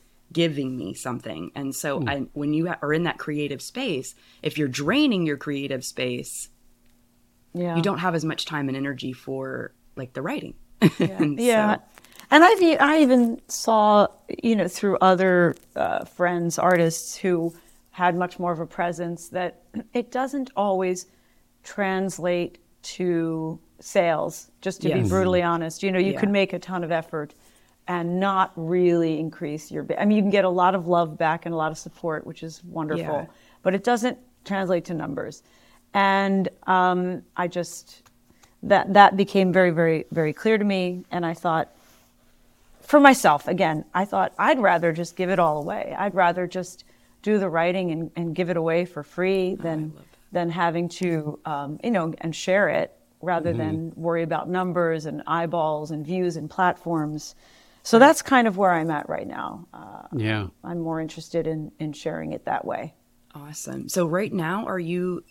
giving 0.41 0.71
me 0.81 0.93
something 0.93 1.43
and 1.55 1.73
so 1.73 1.89
I, 2.05 2.15
when 2.33 2.51
you 2.53 2.63
are 2.81 2.93
in 2.93 3.03
that 3.03 3.17
creative 3.25 3.61
space 3.61 4.15
if 4.43 4.57
you're 4.57 4.67
draining 4.83 5.25
your 5.25 5.37
creative 5.37 5.83
space 5.93 6.49
Yeah. 7.53 7.75
you 7.77 7.81
don't 7.81 7.99
have 7.99 8.15
as 8.19 8.25
much 8.31 8.45
time 8.45 8.67
and 8.69 8.75
energy 8.77 9.13
for 9.13 9.73
like 9.95 10.11
the 10.13 10.21
writing 10.21 10.53
Yeah. 10.81 10.89
And 11.23 11.39
yeah. 11.39 11.75
so- 11.75 11.81
And 12.31 12.43
I've, 12.43 12.61
I 12.81 12.99
even 13.05 13.39
saw, 13.47 14.07
you 14.43 14.55
know, 14.57 14.67
through 14.67 14.97
other 15.11 15.55
uh, 15.75 16.03
friends, 16.17 16.57
artists 16.59 17.15
who 17.15 17.53
had 17.91 18.13
much 18.23 18.39
more 18.39 18.51
of 18.51 18.59
a 18.59 18.65
presence, 18.65 19.29
that 19.29 19.51
it 19.93 20.07
doesn't 20.11 20.49
always 20.55 21.05
translate 21.63 22.57
to 22.97 23.59
sales, 23.79 24.49
just 24.61 24.81
to 24.81 24.87
be 24.93 25.01
brutally 25.07 25.43
honest. 25.43 25.83
You 25.83 25.91
know, 25.91 25.99
you 25.99 26.13
Yeah. 26.13 26.19
can 26.19 26.31
make 26.31 26.51
a 26.53 26.59
ton 26.59 26.83
of 26.83 26.91
effort 26.91 27.33
and 27.87 28.19
not 28.19 28.51
really 28.55 29.19
increase 29.19 29.71
your, 29.71 29.85
I 29.97 30.05
mean, 30.05 30.17
you 30.17 30.23
can 30.23 30.31
get 30.31 30.45
a 30.45 30.49
lot 30.49 30.75
of 30.75 30.87
love 30.87 31.17
back 31.17 31.45
and 31.45 31.53
a 31.53 31.57
lot 31.57 31.71
of 31.71 31.77
support, 31.77 32.25
which 32.25 32.41
is 32.43 32.63
wonderful, 32.63 33.03
Yeah. 33.03 33.25
but 33.61 33.75
it 33.75 33.83
doesn't 33.83 34.17
translate 34.43 34.85
to 34.85 34.93
numbers. 34.93 35.43
And 35.93 36.49
um, 36.67 37.23
I 37.37 37.47
just, 37.47 38.09
that, 38.63 38.93
that 38.93 39.15
became 39.15 39.53
very, 39.53 39.71
very, 39.71 40.05
very 40.11 40.33
clear 40.33 40.57
to 40.57 40.63
me. 40.63 41.05
And 41.11 41.25
I 41.25 41.33
thought, 41.33 41.71
for 42.81 42.99
myself, 42.99 43.47
again, 43.47 43.85
I 43.93 44.05
thought 44.05 44.33
I'd 44.37 44.59
rather 44.59 44.91
just 44.91 45.15
give 45.15 45.29
it 45.29 45.39
all 45.39 45.57
away. 45.61 45.95
I'd 45.97 46.13
rather 46.13 46.47
just 46.47 46.83
do 47.21 47.39
the 47.39 47.49
writing 47.49 47.91
and, 47.91 48.11
and 48.15 48.35
give 48.35 48.49
it 48.49 48.57
away 48.57 48.85
for 48.85 49.03
free 49.03 49.55
than 49.55 49.93
than 50.31 50.49
having 50.49 50.89
to, 50.89 51.39
um, 51.45 51.79
you 51.83 51.89
know, 51.91 52.13
and 52.19 52.35
share 52.35 52.67
it 52.67 52.93
rather 53.21 53.53
than 53.53 53.93
worry 53.95 54.21
about 54.21 54.49
numbers 54.49 55.05
and 55.05 55.23
eyeballs 55.25 55.91
and 55.91 56.05
views 56.05 56.35
and 56.35 56.49
platforms. 56.49 57.35
So 57.85 57.99
that's 57.99 58.21
kind 58.23 58.47
of 58.47 58.57
where 58.57 58.71
I'm 58.71 58.89
at 58.89 59.07
right 59.07 59.27
now. 59.27 59.67
Uh, 59.73 60.07
Yeah. 60.11 60.47
I'm 60.63 60.79
more 60.79 60.99
interested 60.99 61.45
in 61.47 61.71
in 61.79 61.93
sharing 61.93 62.33
it 62.33 62.45
that 62.45 62.65
way. 62.65 62.95
Awesome. 63.33 63.89
So 63.89 64.05
right 64.07 64.33
now, 64.33 64.65
are 64.65 64.79
you? 64.79 65.23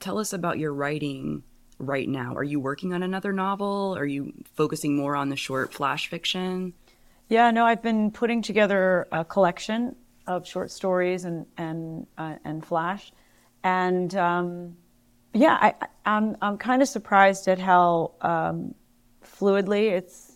Tell 0.00 0.18
us 0.18 0.32
about 0.32 0.58
your 0.58 0.72
writing 0.72 1.42
right 1.78 2.08
now. 2.08 2.34
Are 2.34 2.44
you 2.44 2.60
working 2.60 2.92
on 2.94 3.02
another 3.02 3.32
novel? 3.32 3.94
Are 3.98 4.06
you 4.06 4.32
focusing 4.54 4.96
more 4.96 5.16
on 5.16 5.28
the 5.28 5.36
short 5.36 5.74
flash 5.74 6.08
fiction? 6.08 6.72
Yeah, 7.28 7.50
no, 7.50 7.66
I've 7.66 7.82
been 7.82 8.10
putting 8.10 8.40
together 8.42 9.06
a 9.12 9.24
collection 9.24 9.94
of 10.26 10.46
short 10.46 10.70
stories 10.70 11.24
and 11.24 11.46
and 11.58 12.06
uh, 12.16 12.36
and 12.44 12.64
flash, 12.64 13.12
and 13.62 14.14
um, 14.14 14.76
yeah, 15.34 15.58
I, 15.60 15.74
I- 15.82 15.88
I'm 16.16 16.36
I'm 16.40 16.56
kind 16.58 16.80
of 16.80 16.88
surprised 16.88 17.48
at 17.48 17.58
how 17.58 18.12
um, 18.22 18.74
fluidly 19.22 19.90
it's 19.92 20.27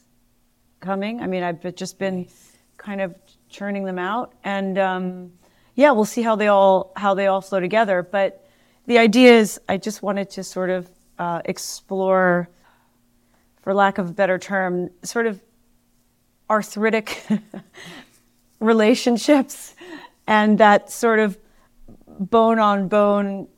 coming. 0.82 1.22
I 1.22 1.26
mean, 1.26 1.42
I've 1.42 1.74
just 1.74 1.98
been 1.98 2.28
kind 2.76 3.00
of 3.00 3.14
churning 3.48 3.84
them 3.84 3.98
out, 3.98 4.34
and 4.44 4.76
um, 4.76 5.32
yeah, 5.74 5.92
we'll 5.92 6.04
see 6.04 6.20
how 6.20 6.36
they 6.36 6.48
all 6.48 6.92
how 6.96 7.14
they 7.14 7.26
all 7.28 7.40
flow 7.40 7.60
together. 7.60 8.02
But 8.02 8.46
the 8.86 8.98
idea 8.98 9.32
is, 9.38 9.58
I 9.68 9.78
just 9.78 10.02
wanted 10.02 10.28
to 10.30 10.44
sort 10.44 10.68
of 10.68 10.90
uh, 11.18 11.40
explore, 11.46 12.50
for 13.62 13.72
lack 13.72 13.96
of 13.96 14.10
a 14.10 14.12
better 14.12 14.38
term, 14.38 14.90
sort 15.02 15.26
of 15.26 15.40
arthritic 16.50 17.24
relationships 18.60 19.74
and 20.26 20.58
that 20.58 20.90
sort 20.90 21.18
of 21.18 21.38
bone 22.06 22.58
on 22.58 22.88
bone 22.88 23.48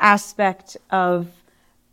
aspect 0.00 0.76
of 0.90 1.28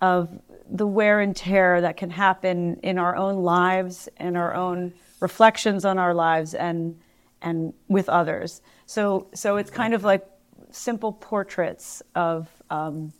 of 0.02 0.30
the 0.72 0.88
wear 0.88 1.20
and 1.20 1.36
tear 1.36 1.82
that 1.82 1.98
can 1.98 2.10
happen 2.10 2.80
in 2.82 2.98
our 2.98 3.16
own 3.16 3.44
lives 3.44 4.10
and 4.18 4.38
our 4.38 4.56
own 4.56 4.94
reflections 5.20 5.86
on 5.86 6.00
our 6.00 6.14
lives 6.14 6.54
and 6.54 7.00
and 7.42 7.74
with 7.88 8.08
others. 8.10 8.62
So 8.86 9.28
so 9.34 9.58
it's 9.58 9.70
kind 9.70 9.94
of 9.94 10.04
like 10.04 10.26
simple 10.72 11.14
portraits 11.14 12.02
of 12.16 12.50
um, 12.70 13.14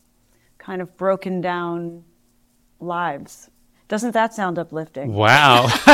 kind 0.58 0.82
of 0.82 0.96
broken 0.98 1.42
down 1.42 2.04
lives. 2.80 3.51
Doesn't 3.92 4.12
that 4.14 4.34
sound 4.34 4.58
uplifting? 4.58 5.12
Wow. 5.14 5.66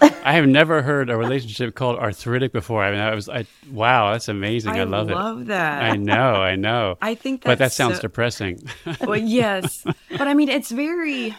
I 0.00 0.32
have 0.34 0.46
never 0.46 0.80
heard 0.80 1.10
a 1.10 1.16
relationship 1.16 1.74
called 1.74 1.98
arthritic 1.98 2.52
before. 2.52 2.84
I 2.84 2.92
mean, 2.92 3.00
I 3.00 3.12
was, 3.16 3.28
I, 3.28 3.46
wow, 3.68 4.12
that's 4.12 4.28
amazing. 4.28 4.74
I, 4.76 4.84
love, 4.84 5.08
love 5.08 5.10
it. 5.10 5.14
I 5.14 5.16
love 5.16 5.46
that. 5.46 5.82
I 5.82 5.96
know, 5.96 6.34
I 6.36 6.54
know. 6.54 6.98
I 7.02 7.16
think 7.16 7.42
but 7.42 7.58
that 7.58 7.72
sounds 7.72 7.96
so- 7.96 8.02
depressing. 8.02 8.62
well, 9.00 9.16
yes, 9.16 9.82
but 10.10 10.28
I 10.28 10.34
mean, 10.34 10.48
it's 10.48 10.70
very. 10.70 11.34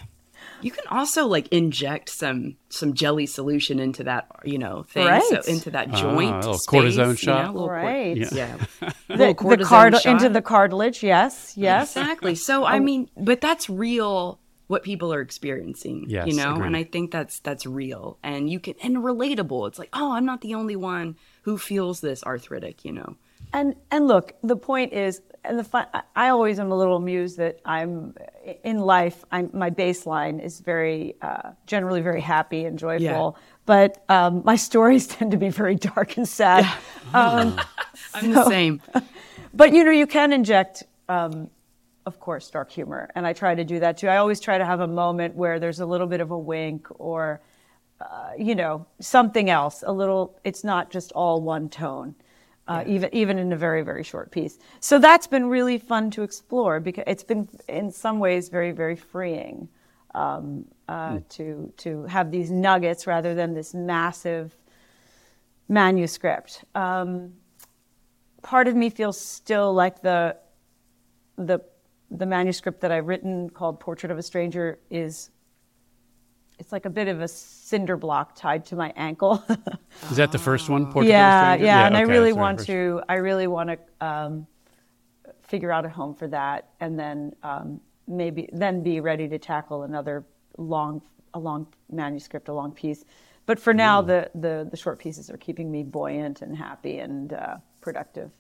You 0.62 0.72
can 0.72 0.86
also 0.90 1.26
like 1.26 1.48
inject 1.54 2.10
some 2.10 2.58
some 2.68 2.94
jelly 2.94 3.26
solution 3.26 3.80
into 3.80 4.04
that, 4.04 4.28
you 4.44 4.58
know, 4.58 4.84
thing. 4.84 5.22
So 5.30 5.40
into 5.48 5.72
that 5.72 5.88
Ah, 5.94 6.02
joint, 6.02 6.34
a 6.34 6.36
little 6.40 6.54
space, 6.56 6.82
cortisone 6.98 7.10
you 7.12 7.16
shot. 7.16 7.46
know, 7.46 7.52
a 7.52 7.54
little 7.54 7.68
cor- 7.70 7.78
Right. 7.78 8.18
Yeah. 8.18 8.28
yeah. 8.34 8.58
The, 9.08 9.16
Little 9.16 9.28
the 9.28 9.34
cortisone 9.34 9.64
card 9.66 9.94
shot. 10.02 10.06
into 10.06 10.28
the 10.28 10.42
cartilage, 10.42 11.02
yes, 11.02 11.54
yes. 11.56 11.96
Exactly. 11.96 12.36
So 12.36 12.66
I 12.66 12.80
mean, 12.80 13.10
but 13.16 13.40
that's 13.40 13.70
real 13.70 14.38
what 14.72 14.84
people 14.84 15.14
are 15.14 15.22
experiencing. 15.22 16.06
Yes, 16.08 16.28
You 16.28 16.36
know? 16.36 16.54
agreed. 16.54 16.66
And 16.68 16.78
I 16.78 16.84
think 16.84 17.12
that's 17.12 17.40
that's 17.40 17.66
real. 17.66 18.18
And 18.24 18.50
you 18.50 18.60
can 18.60 18.76
and 18.82 18.98
relatable. 18.98 19.68
It's 19.68 19.78
like, 19.78 19.90
oh, 19.94 20.12
I'm 20.14 20.26
not 20.26 20.42
the 20.42 20.56
only 20.56 20.76
one 20.76 21.16
who 21.44 21.58
feels 21.58 22.02
this 22.02 22.24
arthritic, 22.24 22.84
you 22.86 22.94
know. 22.94 23.16
And 23.54 23.76
and 23.92 24.08
look, 24.08 24.34
the 24.44 24.56
point 24.56 24.94
is, 24.94 25.22
and 25.44 25.60
the 25.60 25.64
fun, 25.64 25.86
I- 25.94 26.04
I 26.16 26.30
always 26.30 26.58
am 26.60 26.72
a 26.72 26.78
little 26.78 26.96
amused 26.96 27.38
that 27.38 27.60
I'm 27.66 28.16
in 28.64 28.80
life. 28.80 29.26
I'm 29.32 29.50
my 29.54 29.70
baseline 29.70 30.42
is 30.42 30.60
very 30.62 31.16
uh, 31.22 31.52
generally 31.68 32.02
very 32.02 32.22
happy 32.22 32.64
and 32.64 32.80
joyful, 32.80 33.36
Yeah. 33.36 33.42
but 33.66 34.04
um, 34.08 34.42
my 34.46 34.56
stories 34.56 35.06
tend 35.16 35.32
to 35.32 35.38
be 35.38 35.50
very 35.50 35.76
dark 35.76 36.16
and 36.18 36.28
sad. 36.28 36.64
Um, 37.14 37.60
I'm 38.14 38.32
the 38.32 38.46
same. 38.48 38.82
but 39.54 39.74
you 39.74 39.84
know, 39.84 39.92
you 39.92 40.08
can 40.08 40.32
inject, 40.32 40.84
um, 41.10 41.50
of 42.06 42.20
course, 42.20 42.50
dark 42.50 42.72
humor, 42.72 43.10
and 43.16 43.28
I 43.28 43.34
try 43.34 43.56
to 43.56 43.64
do 43.64 43.80
that 43.80 43.98
too. 43.98 44.08
I 44.08 44.18
always 44.18 44.40
try 44.40 44.58
to 44.58 44.66
have 44.66 44.80
a 44.80 44.88
moment 44.88 45.36
where 45.36 45.60
there's 45.60 45.80
a 45.80 45.86
little 45.86 46.08
bit 46.08 46.22
of 46.22 46.32
a 46.32 46.38
wink 46.38 46.88
or, 47.00 47.42
uh, 48.00 48.32
you 48.38 48.56
know, 48.56 48.86
something 49.00 49.50
else. 49.50 49.84
A 49.86 49.92
little. 49.92 50.40
It's 50.44 50.64
not 50.64 50.90
just 50.90 51.12
all 51.12 51.42
one 51.42 51.70
tone, 51.70 52.16
uh, 52.68 52.84
even 52.88 53.10
even 53.14 53.38
in 53.38 53.54
a 53.54 53.58
very 53.58 53.84
very 53.84 54.04
short 54.04 54.32
piece. 54.32 54.58
So 54.80 55.00
that's 55.00 55.28
been 55.28 55.46
really 55.48 55.78
fun 55.78 56.12
to 56.12 56.24
explore 56.24 56.80
because 56.80 57.04
it's 57.08 57.24
been 57.24 57.48
in 57.68 57.92
some 57.92 58.20
ways 58.20 58.50
very 58.50 58.72
very 58.72 58.96
freeing. 58.96 59.70
Um, 60.14 60.66
uh, 60.90 61.20
to 61.30 61.72
to 61.78 62.04
have 62.04 62.32
these 62.32 62.52
nuggets 62.52 63.08
rather 63.08 63.34
than 63.34 63.54
this 63.54 63.74
massive 63.74 64.54
manuscript. 65.70 66.66
Um, 66.76 67.34
part 68.42 68.68
of 68.68 68.76
me 68.76 68.90
feels 68.90 69.20
still 69.20 69.74
like 69.74 70.02
the 70.02 70.36
the 71.38 71.60
the 72.12 72.26
manuscript 72.26 72.82
that 72.82 72.92
I've 72.92 73.08
written 73.08 73.50
called 73.50 73.80
Portrait 73.80 74.12
of 74.12 74.18
a 74.18 74.24
Stranger 74.24 74.78
is 74.90 75.32
it's 76.60 76.72
like 76.72 76.86
a 76.86 76.90
bit 76.90 77.08
of 77.08 77.22
a 77.22 77.28
cinder 77.28 77.98
block 77.98 78.36
tied 78.36 78.66
to 78.66 78.76
my 78.76 78.94
ankle. 78.96 79.44
Is 80.12 80.18
that 80.18 80.32
the 80.32 80.38
first 80.38 80.70
one? 80.70 80.84
Portrait 80.86 81.06
of 81.06 81.08
a 81.08 81.10
yeah, 81.10 81.54
Stranger? 81.54 81.66
yeah, 81.66 81.88
and 81.88 81.98
I 81.98 82.04
okay, 82.04 82.12
really 82.12 82.32
that's 82.34 82.68
the 82.68 82.74
very 82.74 82.92
want 82.92 83.06
to 83.08 83.12
I 83.12 83.16
really 83.16 83.48
want 83.48 83.70
to 83.70 84.06
um, 84.06 84.48
figure 85.42 85.72
out 85.72 85.86
a 85.86 85.90
home 85.90 86.14
for 86.14 86.28
that 86.28 86.70
and 86.80 87.00
then 87.00 87.34
um, 87.42 87.82
maybe 88.08 88.48
then 88.54 88.84
be 88.84 89.00
ready 89.00 89.28
to 89.28 89.40
tackle 89.40 89.84
another 89.84 90.24
long 90.58 91.02
a 91.34 91.40
long 91.40 91.66
manuscript, 91.90 92.50
a 92.50 92.54
long 92.54 92.72
piece. 92.72 93.06
But 93.46 93.60
for 93.60 93.74
now, 93.74 94.02
the, 94.02 94.30
the, 94.36 94.68
the 94.70 94.78
short 94.78 95.00
pieces 95.00 95.30
are 95.30 95.38
keeping 95.38 95.72
me 95.72 95.84
buoyant 95.84 96.42
and 96.42 96.56
happy 96.56 97.00
and 97.00 97.34
uh, 97.34 97.58
productive. 97.82 98.32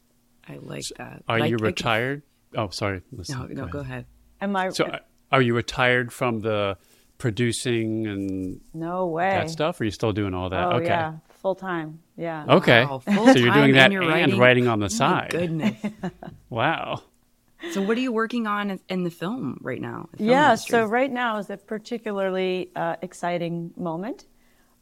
I 0.48 0.58
like 0.62 0.86
that. 0.98 1.24
Are 1.28 1.40
Like- 1.40 1.50
you 1.50 1.58
retired? 1.58 2.22
Oh, 2.56 2.70
sorry. 2.70 3.02
Listen, 3.12 3.40
No, 3.40 3.66
no, 3.66 3.68
go 3.68 3.80
ahead. 3.80 4.06
Am 4.42 4.56
I? 4.56 4.70
So, 4.70 4.86
uh, 4.86 5.00
are 5.32 5.42
you 5.42 5.54
retired 5.54 6.12
from 6.12 6.40
the 6.42 6.78
producing 7.18 8.08
and 8.08 8.60
no 8.74 9.08
way. 9.08 9.30
that 9.32 9.50
stuff? 9.50 9.80
Or 9.80 9.84
are 9.84 9.86
you 9.86 9.92
still 9.92 10.12
doing 10.12 10.34
all 10.34 10.50
that? 10.50 10.66
Oh 10.68 10.72
okay. 10.78 10.86
yeah, 10.88 11.14
full 11.30 11.56
time. 11.56 12.00
Yeah. 12.18 12.46
Okay. 12.50 12.84
Wow, 12.86 13.00
so 13.06 13.38
you're 13.38 13.54
doing 13.54 13.74
that 13.74 13.86
and 13.86 13.94
you're 13.94 14.02
and 14.04 14.12
writing? 14.12 14.38
writing 14.40 14.68
on 14.68 14.80
the 14.80 14.86
My 14.86 14.90
side. 14.90 15.30
goodness. 15.32 15.78
Wow. 16.50 17.04
so 17.72 17.82
what 17.82 17.96
are 17.98 18.02
you 18.02 18.12
working 18.12 18.46
on 18.48 18.72
in- 18.72 18.80
in 18.90 19.04
the 19.04 19.12
film 19.12 19.58
right 19.62 19.80
now? 19.80 20.10
film 20.18 20.30
Yeah, 20.30 20.50
industry? 20.50 20.72
so 20.72 20.86
right 20.86 21.12
now 21.12 21.38
is 21.38 21.50
a 21.50 21.58
particularly 21.58 22.72
uh, 22.76 22.96
exciting 23.02 23.72
moment 23.78 24.26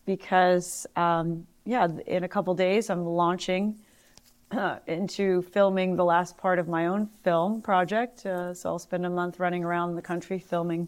because, 0.06 0.88
um, 0.96 1.46
yeah, 1.66 1.88
in 2.08 2.24
a 2.24 2.28
couple 2.28 2.56
days 2.56 2.90
I'm 2.90 3.06
launching 3.06 3.76
uh, 3.76 3.84
into 4.88 5.42
filming 5.44 5.96
the 5.96 6.06
last 6.06 6.38
part 6.38 6.60
of 6.60 6.68
my 6.68 6.88
own 6.88 7.08
film 7.24 7.62
project. 7.62 8.26
Uh, 8.26 8.54
so 8.54 8.70
I'll 8.70 8.80
spend 8.80 9.06
a 9.06 9.10
month 9.10 9.40
running 9.40 9.64
around 9.64 9.96
the 9.96 10.02
country 10.02 10.40
filming 10.40 10.88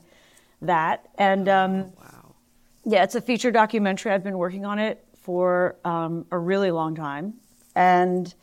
that. 0.62 1.08
And 1.18 1.48
um, 1.48 1.74
Wow. 2.00 2.36
yeah, 2.86 3.04
it's 3.04 3.16
a 3.16 3.22
feature 3.22 3.52
documentary. 3.52 4.12
I've 4.12 4.24
been 4.24 4.38
working 4.38 4.66
on 4.66 4.80
it 4.80 5.06
for 5.22 5.76
um, 5.86 6.26
a 6.32 6.38
really 6.38 6.72
long 6.72 6.96
time, 6.96 7.36
and 7.76 8.34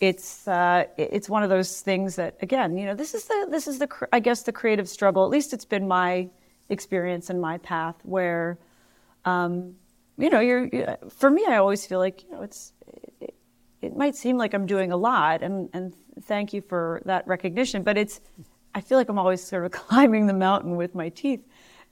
it's 0.00 0.48
uh, 0.48 0.84
it's 0.96 1.28
one 1.28 1.42
of 1.42 1.50
those 1.50 1.80
things 1.82 2.16
that 2.16 2.36
again, 2.40 2.76
you 2.76 2.86
know, 2.86 2.94
this 2.94 3.14
is 3.14 3.24
the 3.26 3.46
this 3.50 3.66
is 3.66 3.78
the 3.78 3.88
I 4.12 4.20
guess 4.20 4.42
the 4.42 4.52
creative 4.52 4.88
struggle. 4.88 5.24
At 5.24 5.30
least 5.30 5.52
it's 5.52 5.64
been 5.66 5.86
my 5.86 6.28
experience 6.70 7.28
and 7.28 7.40
my 7.40 7.58
path 7.58 7.96
where, 8.04 8.58
um, 9.26 9.74
you 10.16 10.30
know, 10.30 10.40
you're 10.40 10.96
for 11.10 11.28
me. 11.28 11.44
I 11.46 11.56
always 11.58 11.84
feel 11.86 11.98
like 11.98 12.24
you 12.24 12.30
know 12.32 12.42
it's 12.42 12.72
it, 13.86 13.96
might 13.96 14.16
seem 14.16 14.36
like 14.36 14.54
I'm 14.54 14.66
doing 14.66 14.92
a 14.92 14.96
lot, 14.96 15.42
and 15.42 15.68
and 15.72 15.94
thank 16.22 16.52
you 16.52 16.60
for 16.60 17.02
that 17.04 17.26
recognition, 17.26 17.82
but 17.82 17.96
it's 17.96 18.20
I 18.74 18.80
feel 18.80 18.98
like 18.98 19.08
I'm 19.08 19.18
always 19.18 19.42
sort 19.42 19.64
of 19.64 19.72
climbing 19.82 20.26
the 20.26 20.34
mountain 20.34 20.76
with 20.76 20.94
my 20.94 21.08
teeth, 21.08 21.46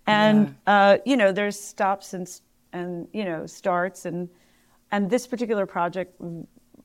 and 0.07 0.57
yeah. 0.67 0.91
uh, 0.91 0.99
you 1.05 1.17
know, 1.17 1.33
there's 1.33 1.59
stops 1.59 2.15
and 2.15 2.29
and 2.73 3.09
you 3.13 3.25
know 3.25 3.47
starts 3.47 4.05
and 4.05 4.29
and 4.91 5.09
this 5.09 5.27
particular 5.27 5.67
project 5.67 6.21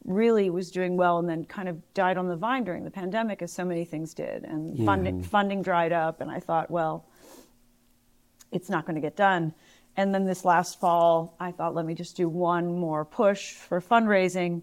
really 0.05 0.49
was 0.49 0.71
doing 0.71 0.95
well 0.95 1.19
and 1.19 1.27
then 1.27 1.43
kind 1.43 1.67
of 1.67 1.93
died 1.93 2.17
on 2.17 2.27
the 2.27 2.35
vine 2.35 2.63
during 2.63 2.83
the 2.83 2.91
pandemic 2.91 3.41
as 3.41 3.51
so 3.51 3.65
many 3.65 3.83
things 3.83 4.13
did 4.13 4.43
and 4.43 4.73
mm-hmm. 4.73 4.85
funding 4.85 5.23
funding 5.23 5.61
dried 5.61 5.91
up 5.91 6.21
and 6.21 6.31
I 6.31 6.39
thought 6.39 6.69
well 6.69 7.05
it's 8.51 8.69
not 8.69 8.85
going 8.85 8.95
to 8.95 9.01
get 9.01 9.15
done 9.15 9.53
and 9.95 10.13
then 10.13 10.25
this 10.25 10.45
last 10.45 10.79
fall 10.79 11.35
I 11.39 11.51
thought 11.51 11.75
let 11.75 11.85
me 11.85 11.93
just 11.93 12.15
do 12.15 12.29
one 12.29 12.77
more 12.77 13.03
push 13.05 13.53
for 13.53 13.81
fundraising 13.81 14.61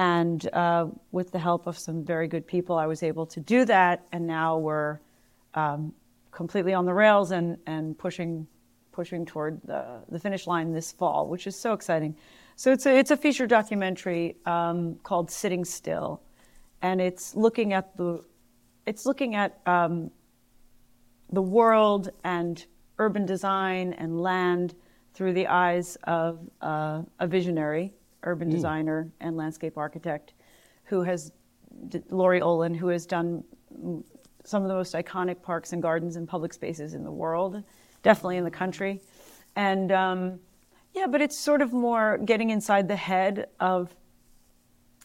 and 0.00 0.48
uh, 0.54 0.86
with 1.12 1.30
the 1.30 1.38
help 1.38 1.66
of 1.66 1.76
some 1.76 2.02
very 2.02 2.26
good 2.26 2.46
people 2.46 2.78
I 2.78 2.86
was 2.86 3.02
able 3.02 3.26
to 3.26 3.38
do 3.38 3.66
that. 3.66 4.06
And 4.12 4.26
now 4.26 4.56
we're 4.56 4.98
um, 5.52 5.92
completely 6.30 6.72
on 6.72 6.86
the 6.86 6.94
rails 6.94 7.32
and 7.32 7.58
and 7.66 7.98
pushing 7.98 8.46
pushing 8.92 9.26
toward 9.26 9.60
the, 9.64 10.00
the 10.08 10.18
finish 10.18 10.46
line 10.46 10.72
this 10.72 10.90
fall 10.90 11.28
which 11.28 11.46
is 11.46 11.54
so 11.54 11.74
exciting. 11.74 12.16
So 12.56 12.72
it's 12.72 12.86
a, 12.86 12.96
it's 12.96 13.10
a 13.10 13.16
feature 13.16 13.46
documentary 13.46 14.36
um, 14.46 14.96
called 15.02 15.30
Sitting 15.30 15.66
Still, 15.66 16.22
and 16.80 17.00
it's 17.00 17.34
looking 17.34 17.74
at 17.74 17.94
the 17.98 18.24
it's 18.86 19.04
looking 19.04 19.34
at 19.34 19.60
um, 19.66 20.10
the 21.30 21.42
world 21.42 22.08
and 22.24 22.64
urban 22.98 23.26
design 23.26 23.92
and 23.98 24.18
land 24.18 24.74
through 25.12 25.34
the 25.34 25.46
eyes 25.46 25.98
of 26.04 26.38
uh, 26.62 27.02
a 27.18 27.26
visionary 27.26 27.92
urban 28.22 28.48
mm. 28.48 28.52
designer 28.52 29.10
and 29.20 29.36
landscape 29.36 29.76
architect 29.76 30.34
who 30.84 31.02
has 31.02 31.32
Laurie 32.10 32.40
Olin, 32.40 32.74
who 32.74 32.88
has 32.88 33.06
done 33.06 33.44
some 34.44 34.62
of 34.62 34.68
the 34.68 34.74
most 34.74 34.94
iconic 34.94 35.40
parks 35.42 35.72
and 35.72 35.82
gardens 35.82 36.16
and 36.16 36.26
public 36.28 36.52
spaces 36.52 36.94
in 36.94 37.04
the 37.04 37.10
world, 37.10 37.62
definitely 38.02 38.36
in 38.36 38.44
the 38.44 38.50
country, 38.50 39.00
and 39.56 39.92
um, 39.92 40.40
yeah, 40.94 41.06
but 41.06 41.20
it's 41.20 41.38
sort 41.38 41.62
of 41.62 41.72
more 41.72 42.18
getting 42.18 42.50
inside 42.50 42.88
the 42.88 42.96
head 42.96 43.46
of 43.60 43.94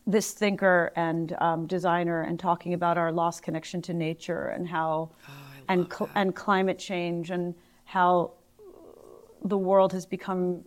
this 0.07 0.31
thinker 0.31 0.91
and 0.95 1.35
um, 1.39 1.67
designer 1.67 2.21
and 2.21 2.39
talking 2.39 2.73
about 2.73 2.97
our 2.97 3.11
lost 3.11 3.41
connection 3.41 3.81
to 3.81 3.93
nature 3.93 4.47
and 4.47 4.67
how 4.67 5.09
oh, 5.27 5.31
and 5.67 5.91
cl- 5.91 6.09
and 6.15 6.35
climate 6.35 6.77
change 6.77 7.31
and 7.31 7.55
how 7.85 8.31
the 9.43 9.57
world 9.57 9.91
has 9.93 10.05
become 10.05 10.63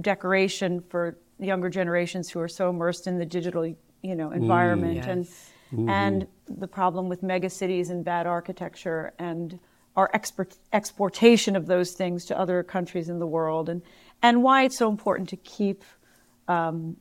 decoration 0.00 0.80
for 0.88 1.16
younger 1.38 1.68
generations 1.68 2.30
who 2.30 2.40
are 2.40 2.48
so 2.48 2.70
immersed 2.70 3.06
in 3.06 3.18
the 3.18 3.26
digital 3.26 3.66
you 4.02 4.14
know 4.14 4.30
environment 4.30 4.94
mm, 4.94 5.06
yes. 5.06 5.06
and 5.06 5.26
mm-hmm. 5.26 5.88
and 5.88 6.26
the 6.48 6.68
problem 6.68 7.08
with 7.08 7.22
megacities 7.22 7.90
and 7.90 8.04
bad 8.04 8.26
architecture 8.26 9.12
and 9.18 9.58
our 9.96 10.10
export, 10.12 10.54
exportation 10.72 11.56
of 11.56 11.66
those 11.66 11.92
things 11.92 12.26
to 12.26 12.38
other 12.38 12.62
countries 12.62 13.08
in 13.08 13.18
the 13.18 13.26
world 13.26 13.68
and 13.68 13.82
and 14.22 14.42
why 14.42 14.64
it's 14.64 14.78
so 14.78 14.88
important 14.88 15.28
to 15.28 15.36
keep 15.36 15.84
um, 16.48 16.96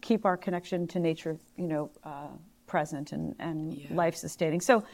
keep 0.00 0.26
our 0.26 0.36
connection 0.36 0.86
to 0.86 1.00
nature, 1.00 1.38
you 1.56 1.66
know, 1.66 1.90
uh, 2.04 2.28
present 2.66 3.12
and, 3.12 3.34
and 3.38 3.72
yeah. 3.72 3.86
life 3.90 4.14
sustaining. 4.14 4.60
So 4.60 4.84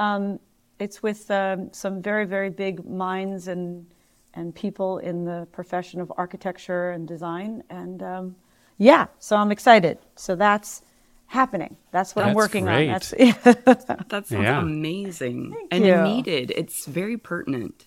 um, 0.00 0.40
it's 0.80 1.02
with 1.02 1.30
um, 1.30 1.72
some 1.72 2.02
very 2.02 2.26
very 2.26 2.50
big 2.50 2.84
minds 2.84 3.48
and 3.48 3.86
and 4.36 4.54
people 4.54 4.98
in 4.98 5.24
the 5.24 5.48
profession 5.50 6.00
of 6.00 6.12
architecture 6.16 6.90
and 6.90 7.08
design, 7.08 7.64
and 7.70 8.02
um, 8.02 8.36
yeah, 8.78 9.06
so 9.18 9.36
I'm 9.36 9.50
excited. 9.50 9.98
So 10.14 10.36
that's 10.36 10.82
happening. 11.26 11.76
That's 11.90 12.14
what 12.14 12.22
that's 12.22 12.30
I'm 12.30 12.36
working 12.36 12.64
great. 12.64 12.88
on. 12.88 12.92
That's 12.92 13.10
that 13.10 14.26
sounds 14.26 14.30
yeah. 14.30 14.60
amazing 14.60 15.52
Thank 15.52 15.74
and 15.74 15.84
you. 15.84 16.02
needed. 16.02 16.52
It's 16.54 16.86
very 16.86 17.16
pertinent. 17.16 17.86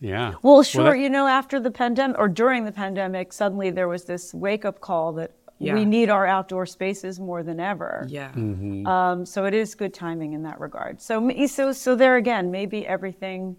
Yeah. 0.00 0.34
Well, 0.42 0.62
sure. 0.62 0.84
Well, 0.84 0.92
that... 0.92 0.98
You 0.98 1.10
know, 1.10 1.26
after 1.26 1.60
the 1.60 1.70
pandemic 1.70 2.18
or 2.18 2.28
during 2.28 2.64
the 2.64 2.72
pandemic, 2.72 3.32
suddenly 3.32 3.70
there 3.70 3.88
was 3.88 4.04
this 4.04 4.32
wake 4.32 4.64
up 4.64 4.80
call 4.80 5.12
that 5.14 5.32
yeah. 5.58 5.74
we 5.74 5.84
need 5.84 6.08
our 6.08 6.26
outdoor 6.26 6.64
spaces 6.64 7.20
more 7.20 7.42
than 7.42 7.60
ever. 7.60 8.06
Yeah. 8.08 8.32
Mm-hmm. 8.32 8.86
Um, 8.86 9.26
so 9.26 9.44
it 9.44 9.52
is 9.52 9.74
good 9.74 9.92
timing 9.92 10.32
in 10.32 10.42
that 10.44 10.58
regard. 10.58 11.02
So, 11.02 11.30
so, 11.46 11.72
so 11.72 11.94
there 11.94 12.16
again, 12.16 12.50
maybe 12.50 12.86
everything 12.86 13.56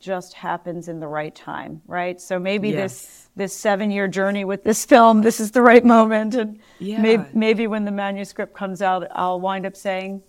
just 0.00 0.34
happens 0.34 0.88
in 0.88 1.00
the 1.00 1.08
right 1.08 1.34
time, 1.34 1.82
right? 1.86 2.20
So 2.20 2.38
maybe 2.38 2.70
yes. 2.70 2.92
this 3.02 3.28
this 3.36 3.54
seven 3.54 3.90
year 3.90 4.08
journey 4.08 4.44
with 4.44 4.64
this 4.64 4.84
film, 4.84 5.22
this 5.22 5.40
is 5.40 5.50
the 5.50 5.62
right 5.62 5.84
moment, 5.84 6.34
and 6.34 6.58
yeah. 6.78 7.00
maybe, 7.00 7.24
maybe 7.34 7.66
when 7.66 7.84
the 7.84 7.90
manuscript 7.90 8.54
comes 8.54 8.82
out, 8.82 9.06
I'll 9.12 9.40
wind 9.40 9.66
up 9.66 9.76
saying, 9.76 10.22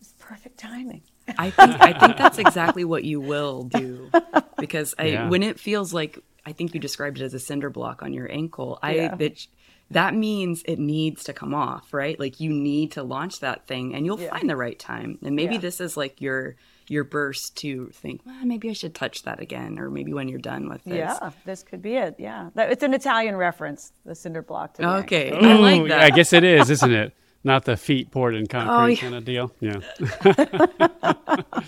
"It's 0.00 0.14
perfect 0.18 0.58
timing." 0.58 1.02
I 1.38 1.50
think 1.50 1.80
I 1.80 1.92
think 1.98 2.16
that's 2.16 2.38
exactly 2.38 2.84
what 2.84 3.04
you 3.04 3.20
will 3.20 3.64
do 3.64 4.10
because 4.58 4.94
I 4.98 5.04
yeah. 5.04 5.28
when 5.28 5.42
it 5.42 5.58
feels 5.58 5.92
like 5.94 6.18
I 6.44 6.52
think 6.52 6.74
you 6.74 6.80
described 6.80 7.20
it 7.20 7.24
as 7.24 7.34
a 7.34 7.38
cinder 7.38 7.70
block 7.70 8.02
on 8.02 8.12
your 8.12 8.30
ankle. 8.30 8.78
I 8.82 8.94
yeah. 8.94 9.14
that 9.14 9.46
that 9.90 10.14
means 10.14 10.62
it 10.64 10.78
needs 10.78 11.24
to 11.24 11.32
come 11.32 11.54
off, 11.54 11.92
right? 11.92 12.18
Like 12.18 12.40
you 12.40 12.50
need 12.50 12.92
to 12.92 13.02
launch 13.02 13.40
that 13.40 13.66
thing 13.66 13.94
and 13.94 14.06
you'll 14.06 14.20
yeah. 14.20 14.30
find 14.30 14.48
the 14.48 14.56
right 14.56 14.78
time. 14.78 15.18
And 15.22 15.34
maybe 15.34 15.58
this 15.58 15.80
is 15.80 15.96
like 15.96 16.20
your 16.20 16.56
your 16.90 17.04
burst 17.04 17.56
to 17.58 17.86
think, 17.94 18.20
well, 18.26 18.44
maybe 18.44 18.68
I 18.68 18.72
should 18.72 18.94
touch 18.94 19.22
that 19.22 19.40
again, 19.40 19.78
or 19.78 19.90
maybe 19.90 20.12
when 20.12 20.28
you're 20.28 20.38
done 20.38 20.68
with 20.68 20.84
this. 20.84 20.96
Yeah, 20.96 21.30
this 21.44 21.62
could 21.62 21.80
be 21.80 21.94
it. 21.94 22.16
Yeah, 22.18 22.50
it's 22.56 22.82
an 22.82 22.94
Italian 22.94 23.36
reference, 23.36 23.92
the 24.04 24.14
cinder 24.14 24.42
block. 24.42 24.76
okay, 24.78 25.32
I 25.32 25.54
like 25.54 25.88
that. 25.88 26.00
I 26.00 26.10
guess 26.10 26.32
it 26.32 26.44
is, 26.44 26.68
isn't 26.70 26.92
it? 26.92 27.14
not 27.44 27.64
the 27.64 27.76
feet 27.76 28.10
poured 28.10 28.34
in 28.34 28.46
concrete 28.46 28.74
oh, 28.74 28.86
yeah. 28.86 28.96
kind 28.96 29.14
of 29.14 29.24
deal. 29.24 29.52
Yeah. 29.60 29.80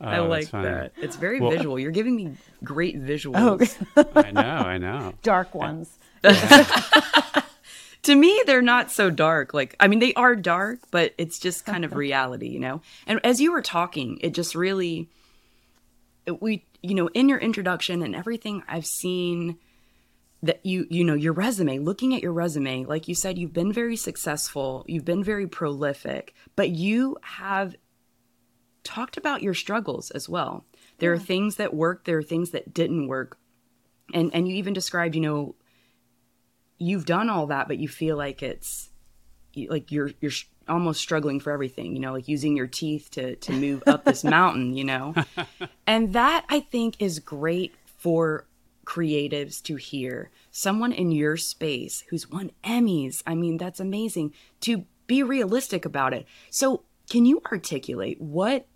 I 0.00 0.18
oh, 0.18 0.26
like 0.26 0.50
that. 0.50 0.92
It's 0.96 1.16
very 1.16 1.40
well, 1.40 1.50
visual. 1.50 1.78
You're 1.78 1.90
giving 1.90 2.16
me 2.16 2.32
great 2.62 2.96
oh. 2.96 3.00
visuals. 3.00 3.76
Oh. 3.96 4.06
I 4.14 4.30
know, 4.30 4.40
I 4.40 4.78
know. 4.78 5.14
Dark 5.22 5.54
ones. 5.54 5.98
To 8.04 8.14
me, 8.14 8.42
they're 8.46 8.62
not 8.62 8.90
so 8.90 9.10
dark. 9.10 9.52
Like, 9.54 9.76
I 9.80 9.88
mean, 9.88 9.98
they 9.98 10.14
are 10.14 10.36
dark, 10.36 10.80
but 10.90 11.14
it's 11.18 11.38
just 11.38 11.66
kind 11.66 11.84
of 11.84 11.94
reality, 11.94 12.48
you 12.48 12.60
know? 12.60 12.80
And 13.06 13.20
as 13.24 13.40
you 13.40 13.52
were 13.52 13.62
talking, 13.62 14.18
it 14.20 14.34
just 14.34 14.54
really, 14.54 15.08
it, 16.26 16.40
we, 16.40 16.64
you 16.82 16.94
know, 16.94 17.08
in 17.08 17.28
your 17.28 17.38
introduction 17.38 18.02
and 18.02 18.14
everything 18.14 18.62
I've 18.68 18.86
seen 18.86 19.58
that 20.42 20.60
you 20.64 20.86
you 20.90 21.02
know 21.02 21.14
your 21.14 21.32
resume 21.32 21.78
looking 21.78 22.14
at 22.14 22.22
your 22.22 22.32
resume 22.32 22.84
like 22.84 23.08
you 23.08 23.14
said 23.14 23.38
you've 23.38 23.54
been 23.54 23.72
very 23.72 23.96
successful 23.96 24.84
you've 24.86 25.04
been 25.04 25.24
very 25.24 25.46
prolific 25.46 26.34
but 26.54 26.68
you 26.68 27.16
have 27.22 27.74
talked 28.82 29.16
about 29.16 29.42
your 29.42 29.54
struggles 29.54 30.10
as 30.10 30.28
well 30.28 30.66
there 30.98 31.14
yeah. 31.14 31.16
are 31.16 31.24
things 31.24 31.56
that 31.56 31.72
worked 31.72 32.04
there 32.04 32.18
are 32.18 32.22
things 32.22 32.50
that 32.50 32.74
didn't 32.74 33.08
work 33.08 33.38
and 34.12 34.30
and 34.34 34.46
you 34.46 34.54
even 34.54 34.74
described 34.74 35.14
you 35.14 35.20
know 35.22 35.54
you've 36.78 37.06
done 37.06 37.28
all 37.28 37.46
that 37.46 37.68
but 37.68 37.78
you 37.78 37.88
feel 37.88 38.16
like 38.16 38.42
it's 38.42 38.90
like 39.68 39.92
you're 39.92 40.10
you're 40.20 40.32
almost 40.68 41.00
struggling 41.00 41.38
for 41.38 41.52
everything 41.52 41.94
you 41.94 42.00
know 42.00 42.12
like 42.12 42.26
using 42.26 42.56
your 42.56 42.66
teeth 42.66 43.10
to 43.10 43.36
to 43.36 43.52
move 43.52 43.82
up 43.86 44.04
this 44.04 44.24
mountain 44.24 44.74
you 44.74 44.84
know 44.84 45.14
and 45.86 46.12
that 46.14 46.44
i 46.48 46.58
think 46.58 46.96
is 46.98 47.18
great 47.18 47.74
for 47.98 48.46
creatives 48.84 49.62
to 49.62 49.76
hear 49.76 50.30
someone 50.50 50.92
in 50.92 51.10
your 51.10 51.36
space 51.36 52.04
who's 52.10 52.30
won 52.30 52.52
Emmys. 52.62 53.22
I 53.26 53.34
mean, 53.34 53.56
that's 53.56 53.80
amazing 53.80 54.32
to 54.60 54.84
be 55.06 55.22
realistic 55.22 55.84
about 55.84 56.14
it. 56.14 56.26
So, 56.50 56.84
can 57.10 57.26
you 57.26 57.42
articulate 57.50 58.20
what 58.20 58.66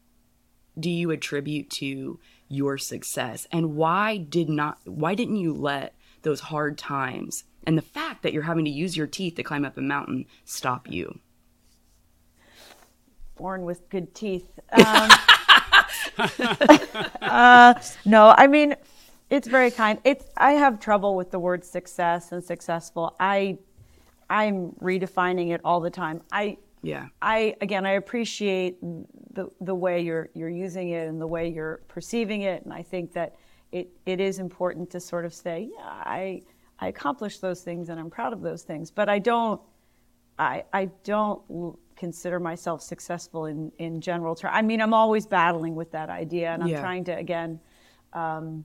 do 0.79 0.91
you 0.91 1.11
attribute 1.11 1.71
to 1.71 2.21
your 2.49 2.79
success 2.79 3.47
and 3.51 3.75
why 3.75 4.17
did 4.17 4.49
not 4.49 4.79
why 4.85 5.15
didn't 5.15 5.37
you 5.37 5.53
let 5.53 5.95
those 6.23 6.41
hard 6.41 6.77
times 6.77 7.45
and 7.69 7.77
the 7.77 7.83
fact 7.83 8.23
that 8.23 8.33
you're 8.33 8.45
having 8.45 8.65
to 8.65 8.71
use 8.71 8.97
your 8.97 9.07
teeth 9.07 9.35
to 9.35 9.43
climb 9.43 9.63
up 9.67 9.77
a 9.77 9.83
mountain 9.83 10.25
stop 10.47 10.91
you? 10.91 11.19
Born 13.37 13.67
with 13.67 13.87
good 13.91 14.15
teeth. 14.15 14.59
Um, 14.73 15.11
uh, 17.21 17.75
no, 18.07 18.35
I 18.39 18.47
mean, 18.47 18.75
it's 19.29 19.47
very 19.47 19.71
kind. 19.71 19.99
It's 20.05 20.25
I 20.39 20.53
have 20.53 20.81
trouble 20.81 21.15
with 21.15 21.31
the 21.31 21.39
word 21.39 21.63
success 21.63 22.33
and 22.33 22.43
successful. 22.43 23.15
I 23.21 23.59
I'm 24.31 24.73
redefining 24.81 25.51
it 25.51 25.61
all 25.63 25.81
the 25.81 25.91
time. 25.91 26.23
I 26.33 26.57
yeah. 26.81 27.09
I 27.21 27.55
again 27.61 27.85
I 27.85 27.93
appreciate 27.93 28.81
the 28.81 29.51
the 29.61 29.75
way 29.75 30.01
you're 30.01 30.31
you're 30.33 30.49
using 30.49 30.89
it 30.89 31.07
and 31.07 31.21
the 31.21 31.27
way 31.27 31.51
you're 31.51 31.83
perceiving 31.87 32.43
it 32.43 32.65
and 32.65 32.73
I 32.73 32.83
think 32.83 33.13
that 33.13 33.37
it 33.73 33.91
it 34.07 34.21
is 34.21 34.39
important 34.39 34.89
to 34.93 35.01
sort 35.01 35.27
of 35.27 35.35
say, 35.35 35.69
yeah, 35.71 35.85
I 35.85 36.45
I 36.81 36.89
accomplished 36.89 37.41
those 37.41 37.63
things 37.63 37.89
and 37.89 37.99
I'm 37.99 38.11
proud 38.11 38.33
of 38.33 38.41
those 38.43 38.63
things. 38.63 38.91
But 38.91 39.09
I 39.09 39.19
don't, 39.19 39.61
I, 40.39 40.65
I 40.73 40.87
don't 41.05 41.77
consider 41.97 42.39
myself 42.39 42.81
successful 42.83 43.47
in, 43.47 43.73
in 43.79 44.01
general 44.01 44.35
terms. 44.37 44.53
I 44.55 44.63
mean, 44.63 44.81
I'm 44.81 44.95
always 44.95 45.27
battling 45.27 45.75
with 45.75 45.91
that 45.93 46.09
idea 46.11 46.51
and 46.53 46.63
I'm 46.63 46.69
Yeah. 46.69 46.81
trying 46.81 47.05
to, 47.05 47.13
again, 47.17 47.59
um, 48.13 48.65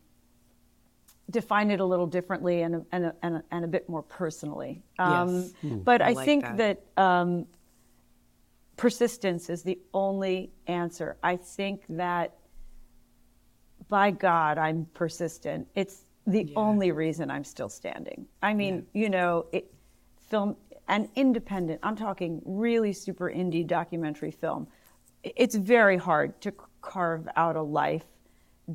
define 1.31 1.71
it 1.71 1.79
a 1.79 1.85
little 1.85 2.05
differently 2.05 2.61
and, 2.61 2.75
a- 2.75 2.85
and, 2.91 3.11
and, 3.23 3.41
and 3.49 3.65
a 3.65 3.67
bit 3.67 3.89
more 3.89 4.03
personally. 4.03 4.83
Um, 4.99 5.35
Yes. 5.35 5.53
But 5.83 6.01
I 6.01 6.09
I, 6.09 6.13
like 6.13 6.25
think 6.25 6.43
that. 6.43 6.57
that, 6.95 7.01
um, 7.01 7.47
persistence 8.77 9.49
is 9.49 9.63
the 9.63 9.79
only 9.93 10.51
answer. 10.67 11.17
I 11.23 11.35
think 11.37 11.83
that 11.89 12.35
by 13.87 14.11
God, 14.11 14.57
I'm 14.57 14.85
persistent. 14.93 15.67
It's 15.75 16.05
the 16.25 16.43
Yeah. 16.43 16.53
only 16.55 16.91
reason 16.91 17.29
I'm 17.29 17.43
still 17.43 17.69
standing. 17.69 18.27
I 18.41 18.53
mean, 18.53 18.85
you 18.93 19.09
know, 19.09 19.45
it, 19.51 19.73
film 20.29 20.55
and 20.87 21.09
independent. 21.15 21.79
I'm 21.83 21.95
talking 21.95 22.41
really 22.45 22.93
super 22.93 23.29
indie 23.29 23.65
documentary 23.65 24.31
film. 24.31 24.67
It's 25.23 25.55
very 25.55 25.97
hard 25.97 26.39
to 26.41 26.53
carve 26.81 27.27
out 27.35 27.55
a 27.55 27.61
life 27.61 28.05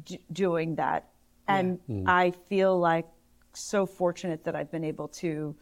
d- 0.04 0.20
doing 0.32 0.74
that, 0.76 1.08
and 1.46 1.78
I 2.06 2.30
feel 2.48 2.78
like 2.78 3.06
so 3.54 3.86
fortunate 3.86 4.44
that 4.44 4.54
I've 4.54 4.70
been 4.70 4.84
able 4.84 5.08
to 5.08 5.54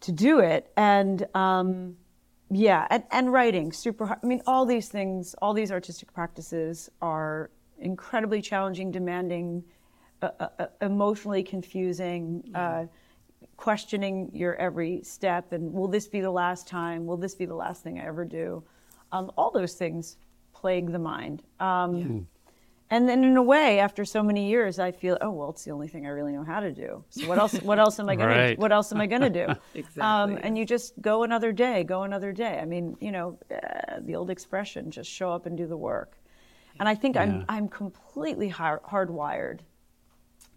to 0.00 0.12
do 0.12 0.38
it. 0.40 0.70
And 0.76 1.26
um, 1.34 1.96
yeah, 2.50 2.86
and, 2.90 3.02
and 3.10 3.32
writing 3.32 3.72
super 3.72 4.06
hard. 4.06 4.20
I 4.22 4.26
mean, 4.26 4.42
all 4.46 4.64
these 4.64 4.88
things, 4.88 5.34
all 5.42 5.54
these 5.54 5.72
artistic 5.72 6.12
practices 6.12 6.88
are 7.02 7.50
incredibly 7.80 8.40
challenging, 8.40 8.90
demanding, 8.92 9.64
uh, 10.22 10.66
emotionally 10.80 11.42
confusing, 11.42 12.42
uh, 12.54 12.84
questioning 13.56 14.30
your 14.32 14.54
every 14.56 15.02
step. 15.02 15.52
And 15.52 15.72
will 15.72 15.88
this 15.88 16.08
be 16.08 16.20
the 16.20 16.30
last 16.30 16.66
time? 16.66 17.06
Will 17.06 17.16
this 17.16 17.34
be 17.34 17.46
the 17.46 17.54
last 17.54 17.82
thing 17.82 17.98
I 18.00 18.06
ever 18.06 18.24
do? 18.24 18.62
Um, 19.12 19.30
all 19.36 19.50
those 19.50 19.74
things 19.74 20.16
plague 20.52 20.92
the 20.92 20.98
mind. 20.98 21.42
Um, 21.60 22.26
And 22.90 23.06
then, 23.06 23.22
in 23.22 23.36
a 23.36 23.42
way, 23.42 23.80
after 23.80 24.02
so 24.06 24.22
many 24.22 24.48
years, 24.48 24.78
I 24.78 24.92
feel, 24.92 25.18
oh 25.20 25.30
well, 25.30 25.50
it's 25.50 25.62
the 25.62 25.72
only 25.72 25.88
thing 25.88 26.06
I 26.06 26.08
really 26.08 26.32
know 26.32 26.42
how 26.42 26.60
to 26.60 26.72
do. 26.72 27.04
So 27.10 27.28
what 27.28 27.36
else? 27.38 27.52
What 27.60 27.78
else 27.78 28.00
am 28.00 28.08
I 28.08 28.16
gonna? 28.16 28.28
Right. 28.30 28.58
What 28.58 28.72
else 28.72 28.90
am 28.92 28.98
I 29.02 29.06
gonna 29.06 29.28
do? 29.28 29.46
Exactly. 29.74 30.00
Um, 30.02 30.38
and 30.42 30.56
you 30.56 30.64
just 30.64 30.94
go 31.02 31.22
another 31.22 31.52
day, 31.52 31.84
go 31.84 32.04
another 32.04 32.32
day. 32.32 32.58
I 32.58 32.64
mean, 32.64 32.96
you 32.98 33.12
know, 33.12 33.38
uh, 33.52 34.00
the 34.00 34.14
old 34.16 34.30
expression, 34.30 34.90
just 34.90 35.10
show 35.10 35.30
up 35.30 35.44
and 35.44 35.54
do 35.54 35.66
the 35.66 35.76
work. 35.76 36.16
And 36.80 36.88
I 36.88 36.94
think 36.94 37.16
Yeah. 37.16 37.24
I'm 37.24 37.44
I'm 37.50 37.68
completely 37.68 38.48
hard, 38.48 38.82
hardwired 38.84 39.58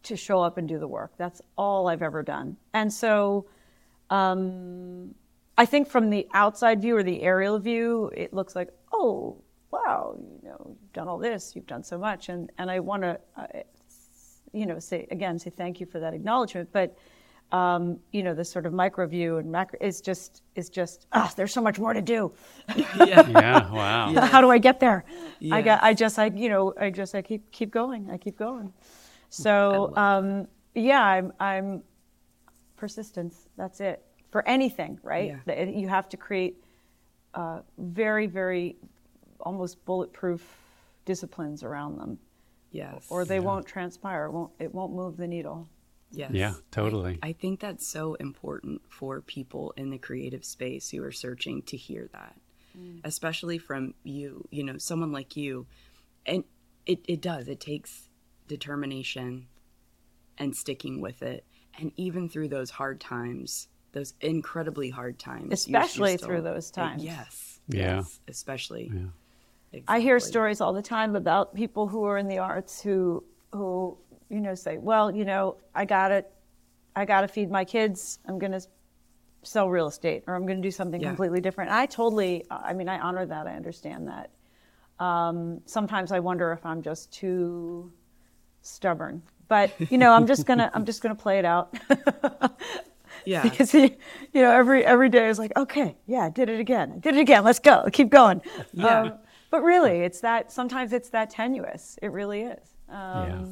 to 0.03 0.15
show 0.15 0.41
up 0.41 0.57
and 0.57 0.67
do 0.67 0.79
the 0.79 0.87
work. 0.87 1.13
That's 1.17 1.41
all 1.57 1.87
I've 1.87 2.01
ever 2.01 2.23
done. 2.23 2.57
And 2.73 2.91
so, 2.91 3.45
um, 4.09 5.13
I 5.57 5.65
think 5.65 5.87
from 5.87 6.09
the 6.09 6.27
outside 6.33 6.81
view 6.81 6.97
or 6.97 7.03
the 7.03 7.21
aerial 7.21 7.59
view, 7.59 8.11
it 8.15 8.33
looks 8.33 8.55
like, 8.55 8.69
oh, 8.93 9.37
wow, 9.71 10.15
you 10.17 10.49
know, 10.49 10.75
you've 10.81 10.93
done 10.93 11.07
all 11.07 11.17
this, 11.17 11.55
you've 11.55 11.67
done 11.67 11.83
so 11.83 11.97
much, 11.97 12.29
and 12.29 12.51
and 12.57 12.69
I 12.69 12.79
want 12.79 13.03
to, 13.03 13.19
uh, 13.37 13.45
you 14.53 14.65
know, 14.65 14.79
say 14.79 15.07
again, 15.11 15.39
say 15.39 15.49
thank 15.49 15.79
you 15.79 15.85
for 15.85 15.99
that 15.99 16.13
acknowledgement, 16.13 16.69
but. 16.71 16.97
Um, 17.53 17.99
you 18.13 18.23
know, 18.23 18.33
the 18.33 18.45
sort 18.45 18.65
of 18.65 18.71
micro 18.71 19.05
view 19.05 19.35
and 19.35 19.51
macro 19.51 19.77
is 19.81 19.99
just 19.99 20.41
is 20.55 20.69
just 20.69 21.05
ah, 21.11 21.33
there's 21.35 21.51
so 21.51 21.59
much 21.59 21.79
more 21.79 21.91
to 21.91 22.01
do. 22.01 22.31
yeah. 22.77 23.27
Yeah, 23.27 23.69
wow. 23.69 24.13
How 24.21 24.39
do 24.39 24.49
I 24.49 24.57
get 24.57 24.79
there? 24.79 25.03
I 25.51 25.61
got, 25.61 25.83
I 25.83 25.93
just. 25.93 26.17
I. 26.17 26.27
You 26.27 26.47
know. 26.47 26.73
I 26.79 26.89
just. 26.91 27.13
I 27.13 27.21
keep 27.21 27.51
keep 27.51 27.69
going. 27.69 28.09
I 28.09 28.15
keep 28.17 28.37
going. 28.37 28.71
So 29.31 29.95
um, 29.95 30.47
yeah, 30.75 31.01
I'm. 31.03 31.33
I'm 31.39 31.83
persistence. 32.75 33.47
That's 33.57 33.79
it 33.79 34.03
for 34.31 34.47
anything, 34.47 34.99
right? 35.03 35.37
Yeah. 35.45 35.63
You 35.65 35.87
have 35.87 36.09
to 36.09 36.17
create 36.17 36.63
uh, 37.35 37.59
very, 37.77 38.25
very, 38.25 38.75
almost 39.39 39.85
bulletproof 39.85 40.41
disciplines 41.05 41.63
around 41.63 41.99
them, 41.99 42.17
Yes. 42.71 43.05
or 43.09 43.23
they 43.23 43.39
won't 43.39 43.65
transpire. 43.67 44.25
It 44.25 44.31
won't. 44.31 44.51
It 44.59 44.73
won't 44.73 44.93
move 44.93 45.15
the 45.17 45.27
needle. 45.27 45.69
Yes. 46.11 46.31
Yeah, 46.33 46.53
totally. 46.71 47.19
I 47.23 47.31
think 47.31 47.61
that's 47.61 47.87
so 47.87 48.15
important 48.15 48.81
for 48.89 49.21
people 49.21 49.73
in 49.77 49.91
the 49.91 49.97
creative 49.97 50.43
space 50.43 50.89
who 50.89 51.01
are 51.03 51.11
searching 51.13 51.61
to 51.63 51.77
hear 51.77 52.09
that, 52.11 52.35
especially 53.05 53.57
from 53.57 53.93
you, 54.03 54.45
you 54.51 54.63
know, 54.65 54.77
someone 54.77 55.13
like 55.13 55.37
you. 55.37 55.67
And 56.25 56.43
it, 56.85 56.99
it 57.07 57.21
does, 57.21 57.47
it 57.47 57.61
takes 57.61 58.09
determination 58.51 59.47
and 60.37 60.55
sticking 60.55 60.99
with 61.01 61.21
it. 61.23 61.45
And 61.79 61.91
even 61.95 62.27
through 62.29 62.49
those 62.49 62.69
hard 62.69 62.99
times, 62.99 63.67
those 63.93 64.13
incredibly 64.21 64.89
hard 64.89 65.17
times, 65.17 65.43
you- 65.43 65.49
you 65.49 65.53
Especially 65.79 66.17
still- 66.17 66.27
through 66.27 66.41
those 66.41 66.69
times. 66.69 67.03
Yes. 67.03 67.59
Yeah. 67.67 67.97
yes, 67.97 68.19
especially. 68.27 68.91
Yeah. 68.93 69.79
I 69.87 70.01
hear 70.01 70.19
stories 70.19 70.59
all 70.59 70.73
the 70.73 70.81
time 70.81 71.15
about 71.15 71.55
people 71.55 71.87
who 71.87 72.03
are 72.03 72.17
in 72.17 72.27
the 72.27 72.39
arts 72.39 72.81
who 72.81 73.23
who 73.53 73.97
you 74.29 74.39
know 74.41 74.55
say, 74.55 74.77
well, 74.77 75.09
you 75.15 75.23
know, 75.25 75.55
I 75.73 75.85
got 75.85 76.09
to 76.09 76.25
I 76.95 77.05
got 77.05 77.21
to 77.21 77.27
feed 77.29 77.49
my 77.49 77.63
kids. 77.63 78.19
I'm 78.25 78.37
going 78.37 78.51
to 78.51 78.61
sell 79.43 79.69
real 79.69 79.87
estate 79.87 80.23
or 80.27 80.35
I'm 80.35 80.45
going 80.45 80.57
to 80.61 80.67
do 80.67 80.71
something 80.71 80.99
Yeah. 81.01 81.07
completely 81.07 81.39
different. 81.39 81.71
I 81.71 81.85
totally 81.85 82.45
I 82.49 82.73
mean, 82.73 82.89
I 82.89 82.99
honor 82.99 83.25
that. 83.25 83.47
I 83.47 83.55
understand 83.55 84.09
that. 84.09 84.29
Um, 84.99 85.61
sometimes 85.65 86.11
I 86.11 86.19
wonder 86.19 86.51
if 86.51 86.65
I'm 86.65 86.81
just 86.81 87.11
too 87.13 87.91
stubborn. 88.61 89.21
But, 89.47 89.73
you 89.91 89.97
know, 89.97 90.13
I'm 90.13 90.27
just 90.27 90.45
to 90.59 90.71
I'm 90.73 90.85
just 90.85 91.01
to 91.15 91.21
play 91.21 91.39
it 91.39 91.45
out. 91.45 91.75
Yeah. 93.25 93.43
because 93.43 93.71
he, 93.71 93.97
you 94.33 94.41
know, 94.41 94.49
every 94.51 94.83
every 94.83 95.09
day 95.09 95.29
is 95.29 95.37
like, 95.37 95.55
okay, 95.55 95.95
yeah, 96.07 96.21
I 96.21 96.29
did 96.29 96.49
it 96.49 96.59
again, 96.59 96.93
I 96.95 96.99
did 96.99 97.15
it 97.15 97.19
again. 97.19 97.43
Let's 97.43 97.59
go, 97.59 97.87
keep 97.91 98.09
going. 98.09 98.41
Yeah. 98.73 99.01
Um, 99.01 99.13
but 99.51 99.61
really, 99.61 99.99
it's 99.99 100.21
that 100.21 100.51
sometimes 100.51 100.91
it's 100.93 101.09
that 101.09 101.29
tenuous. 101.29 101.99
It 102.01 102.11
really 102.11 102.41
is. 102.41 102.69
Um, 102.89 102.97
Yeah. 102.97 103.45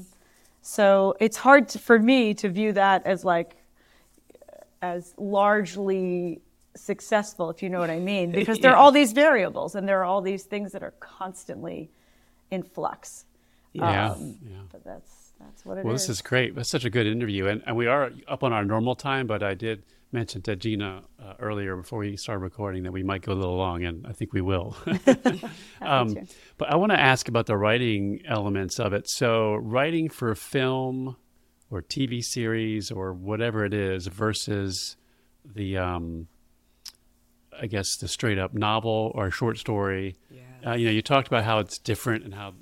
So 0.62 1.16
it's 1.20 1.38
hard 1.38 1.70
to, 1.70 1.80
for 1.80 1.99
me 1.99 2.34
to 2.36 2.49
view 2.49 2.74
that 2.74 3.05
as 3.05 3.24
like 3.24 3.57
as 4.82 5.14
largely 5.18 6.41
successful, 6.76 7.49
if 7.49 7.62
you 7.62 7.70
know 7.70 7.80
what 7.80 7.89
I 7.89 7.99
mean, 7.99 8.32
because 8.39 8.60
there 8.60 8.72
are 8.72 8.78
all 8.78 8.91
these 8.91 9.12
variables 9.14 9.76
and 9.76 9.88
there 9.88 9.99
are 9.99 10.05
all 10.05 10.22
these 10.22 10.43
things 10.43 10.72
that 10.72 10.84
are 10.84 10.93
constantly 10.99 11.91
in 12.51 12.64
flux. 12.64 13.26
Yeah. 13.74 14.11
Um, 14.11 14.38
yeah. 14.43 14.57
But 14.72 14.84
that's 14.84 15.34
that's 15.39 15.65
what 15.65 15.78
it 15.78 15.82
is. 15.82 15.86
Well, 15.86 15.93
this 15.93 16.09
is 16.09 16.22
great. 16.22 16.55
That's 16.55 16.70
such 16.70 16.86
a 16.86 16.89
good 16.89 17.07
interview, 17.07 17.47
and, 17.47 17.61
and 17.65 17.76
we 17.76 17.88
are 17.88 18.11
up 18.28 18.43
on 18.43 18.53
our 18.53 18.65
normal 18.65 18.95
time. 18.95 19.28
But 19.28 19.43
I 19.43 19.53
did 19.53 19.84
mention 20.11 20.41
to 20.41 20.55
Gina 20.55 21.03
uh, 21.24 21.34
earlier 21.39 21.76
before 21.76 21.99
we 21.99 22.17
started 22.17 22.41
recording 22.41 22.84
that 22.84 22.91
we 22.91 23.03
might 23.03 23.22
go 23.22 23.34
a 23.34 23.36
little 23.36 23.57
long, 23.57 23.84
and 23.84 24.05
I 24.07 24.13
think 24.13 24.34
we 24.34 24.41
will. 24.41 24.76
um, 25.82 26.15
but 26.57 26.72
I 26.72 26.76
want 26.76 26.91
to 26.91 26.99
ask 26.99 27.28
about 27.28 27.45
the 27.45 27.57
writing 27.57 28.22
elements 28.28 28.80
of 28.80 28.93
it. 28.93 29.09
So, 29.09 29.55
writing 29.55 30.09
for 30.09 30.34
film 30.36 31.15
or 31.70 31.82
TV 31.82 32.24
series 32.24 32.91
or 32.91 33.13
whatever 33.13 33.63
it 33.63 33.74
is 33.74 34.07
versus 34.07 34.97
the, 35.45 35.78
um, 35.78 36.28
I 37.59 37.67
guess, 37.67 37.97
the 37.97 38.07
straight 38.07 38.39
up 38.39 38.53
novel 38.53 39.11
or 39.13 39.30
short 39.30 39.59
story. 39.59 40.15
Yeah. 40.32 40.72
Uh, 40.72 40.76
you 40.76 40.86
know, 40.88 40.91
you 40.91 41.03
talked 41.03 41.28
about 41.28 41.43
how 41.43 41.59
it's 41.59 41.78
different 41.78 42.26
and 42.26 42.34
how 42.34 42.53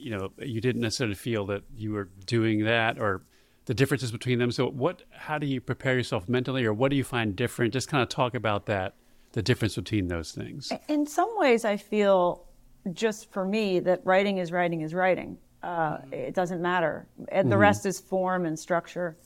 you 0.00 0.10
know 0.16 0.32
you 0.38 0.60
didn't 0.60 0.82
necessarily 0.82 1.14
feel 1.14 1.46
that 1.46 1.62
you 1.76 1.92
were 1.92 2.08
doing 2.26 2.64
that 2.64 2.98
or 2.98 3.22
the 3.66 3.74
differences 3.74 4.10
between 4.10 4.38
them. 4.38 4.50
So, 4.50 4.68
what? 4.68 5.02
How 5.10 5.38
do 5.38 5.46
you 5.46 5.60
prepare 5.60 5.96
yourself 5.96 6.28
mentally, 6.28 6.64
or 6.64 6.72
what 6.74 6.90
do 6.90 6.96
you 6.96 7.04
find 7.04 7.36
different? 7.36 7.72
Just 7.72 7.88
kind 7.88 8.02
of 8.02 8.08
talk 8.08 8.34
about 8.34 8.66
that, 8.66 8.94
the 9.32 9.42
difference 9.42 9.76
between 9.76 10.08
those 10.08 10.32
things. 10.32 10.72
In 10.88 11.06
some 11.06 11.30
ways, 11.36 11.64
I 11.64 11.76
feel 11.76 12.46
just 12.92 13.30
for 13.30 13.44
me 13.44 13.78
that 13.80 14.00
writing 14.04 14.38
is 14.38 14.50
writing 14.50 14.80
is 14.80 14.94
writing. 14.94 15.38
Uh, 15.62 15.98
it 16.10 16.34
doesn't 16.34 16.62
matter. 16.62 17.06
And 17.28 17.52
the 17.52 17.58
rest 17.58 17.84
is 17.84 18.00
form 18.00 18.46
and 18.46 18.58
structure, 18.58 19.16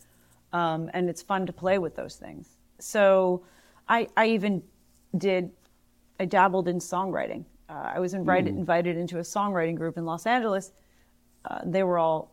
um, 0.52 0.90
and 0.92 1.08
it's 1.08 1.22
fun 1.22 1.46
to 1.46 1.52
play 1.52 1.78
with 1.78 1.94
those 1.94 2.16
things. 2.16 2.58
So, 2.80 3.44
I, 3.88 4.08
I 4.16 4.26
even 4.26 4.62
did. 5.16 5.52
I 6.20 6.26
dabbled 6.26 6.68
in 6.68 6.80
songwriting. 6.80 7.44
Uh, 7.68 7.92
I 7.94 7.98
was 8.00 8.14
invited 8.14 8.48
invited 8.56 8.96
into 8.96 9.18
a 9.18 9.22
songwriting 9.22 9.76
group 9.76 9.96
in 9.96 10.04
Los 10.04 10.26
Angeles. 10.26 10.72
Uh, 11.44 11.60
they 11.64 11.82
were 11.82 11.98
all 11.98 12.32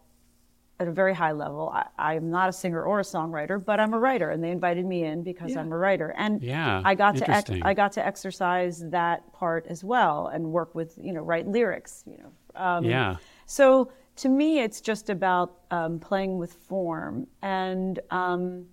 at 0.79 0.87
a 0.87 0.91
very 0.91 1.13
high 1.13 1.31
level. 1.31 1.69
I, 1.69 1.85
I'm 1.97 2.31
not 2.31 2.49
a 2.49 2.51
singer 2.53 2.81
or 2.83 2.99
a 2.99 3.03
songwriter, 3.03 3.63
but 3.63 3.79
I'm 3.79 3.93
a 3.93 3.99
writer, 3.99 4.31
and 4.31 4.43
they 4.43 4.49
invited 4.49 4.85
me 4.85 5.03
in 5.03 5.21
because 5.21 5.51
Yeah. 5.51 5.59
I'm 5.59 5.71
a 5.71 5.77
writer. 5.77 6.13
And 6.17 6.41
Yeah, 6.41 6.81
I 6.83 6.95
got 6.95 7.15
to 7.17 7.29
ex- 7.29 7.51
I 7.61 7.73
got 7.73 7.91
to 7.93 8.05
exercise 8.05 8.83
that 8.89 9.31
part 9.31 9.67
as 9.67 9.83
well 9.83 10.27
and 10.27 10.51
work 10.51 10.73
with 10.75 10.97
you 11.01 11.13
know 11.13 11.21
write 11.21 11.47
lyrics. 11.47 12.03
You 12.07 12.17
know, 12.17 12.31
um, 12.61 12.83
Yeah. 12.83 13.17
So 13.45 13.91
to 14.17 14.29
me, 14.29 14.59
it's 14.59 14.81
just 14.81 15.09
about 15.09 15.59
um, 15.71 15.99
playing 15.99 16.37
with 16.37 16.53
form 16.53 17.27
and 17.41 17.99
um, 18.09 18.65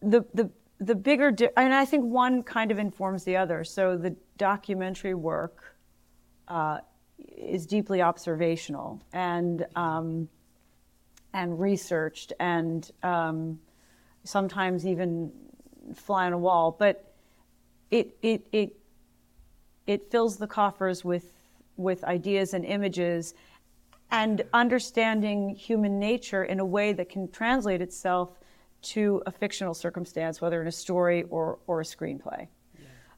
the 0.00 0.24
the 0.34 0.50
the 0.78 0.94
bigger. 0.94 1.30
Di- 1.30 1.50
and 1.56 1.74
I 1.74 1.84
think 1.84 2.04
one 2.04 2.42
kind 2.42 2.70
of 2.70 2.78
informs 2.78 3.24
the 3.24 3.36
other. 3.36 3.64
So 3.64 3.96
the 3.96 4.16
documentary 4.36 5.14
work 5.14 5.76
uh, 6.48 6.78
is 7.36 7.66
deeply 7.66 8.02
observational 8.02 9.02
and. 9.12 9.66
Um, 9.76 10.28
and 11.32 11.60
researched 11.60 12.32
and 12.40 12.90
um, 13.02 13.58
sometimes 14.24 14.86
even 14.86 15.30
fly 15.94 16.26
on 16.26 16.32
a 16.32 16.38
wall. 16.38 16.74
But 16.78 17.12
it 17.90 18.16
it 18.22 18.46
it 18.52 18.76
it 19.86 20.10
fills 20.10 20.36
the 20.36 20.46
coffers 20.46 21.04
with 21.04 21.32
with 21.76 22.04
ideas 22.04 22.54
and 22.54 22.64
images 22.64 23.34
and 24.10 24.42
understanding 24.52 25.50
human 25.50 25.98
nature 25.98 26.44
in 26.44 26.60
a 26.60 26.64
way 26.64 26.92
that 26.92 27.08
can 27.08 27.28
translate 27.30 27.80
itself 27.80 28.40
to 28.80 29.22
a 29.26 29.32
fictional 29.32 29.74
circumstance, 29.74 30.40
whether 30.40 30.60
in 30.60 30.68
a 30.68 30.72
story 30.72 31.24
or, 31.30 31.58
or 31.66 31.80
a 31.80 31.84
screenplay. 31.84 32.48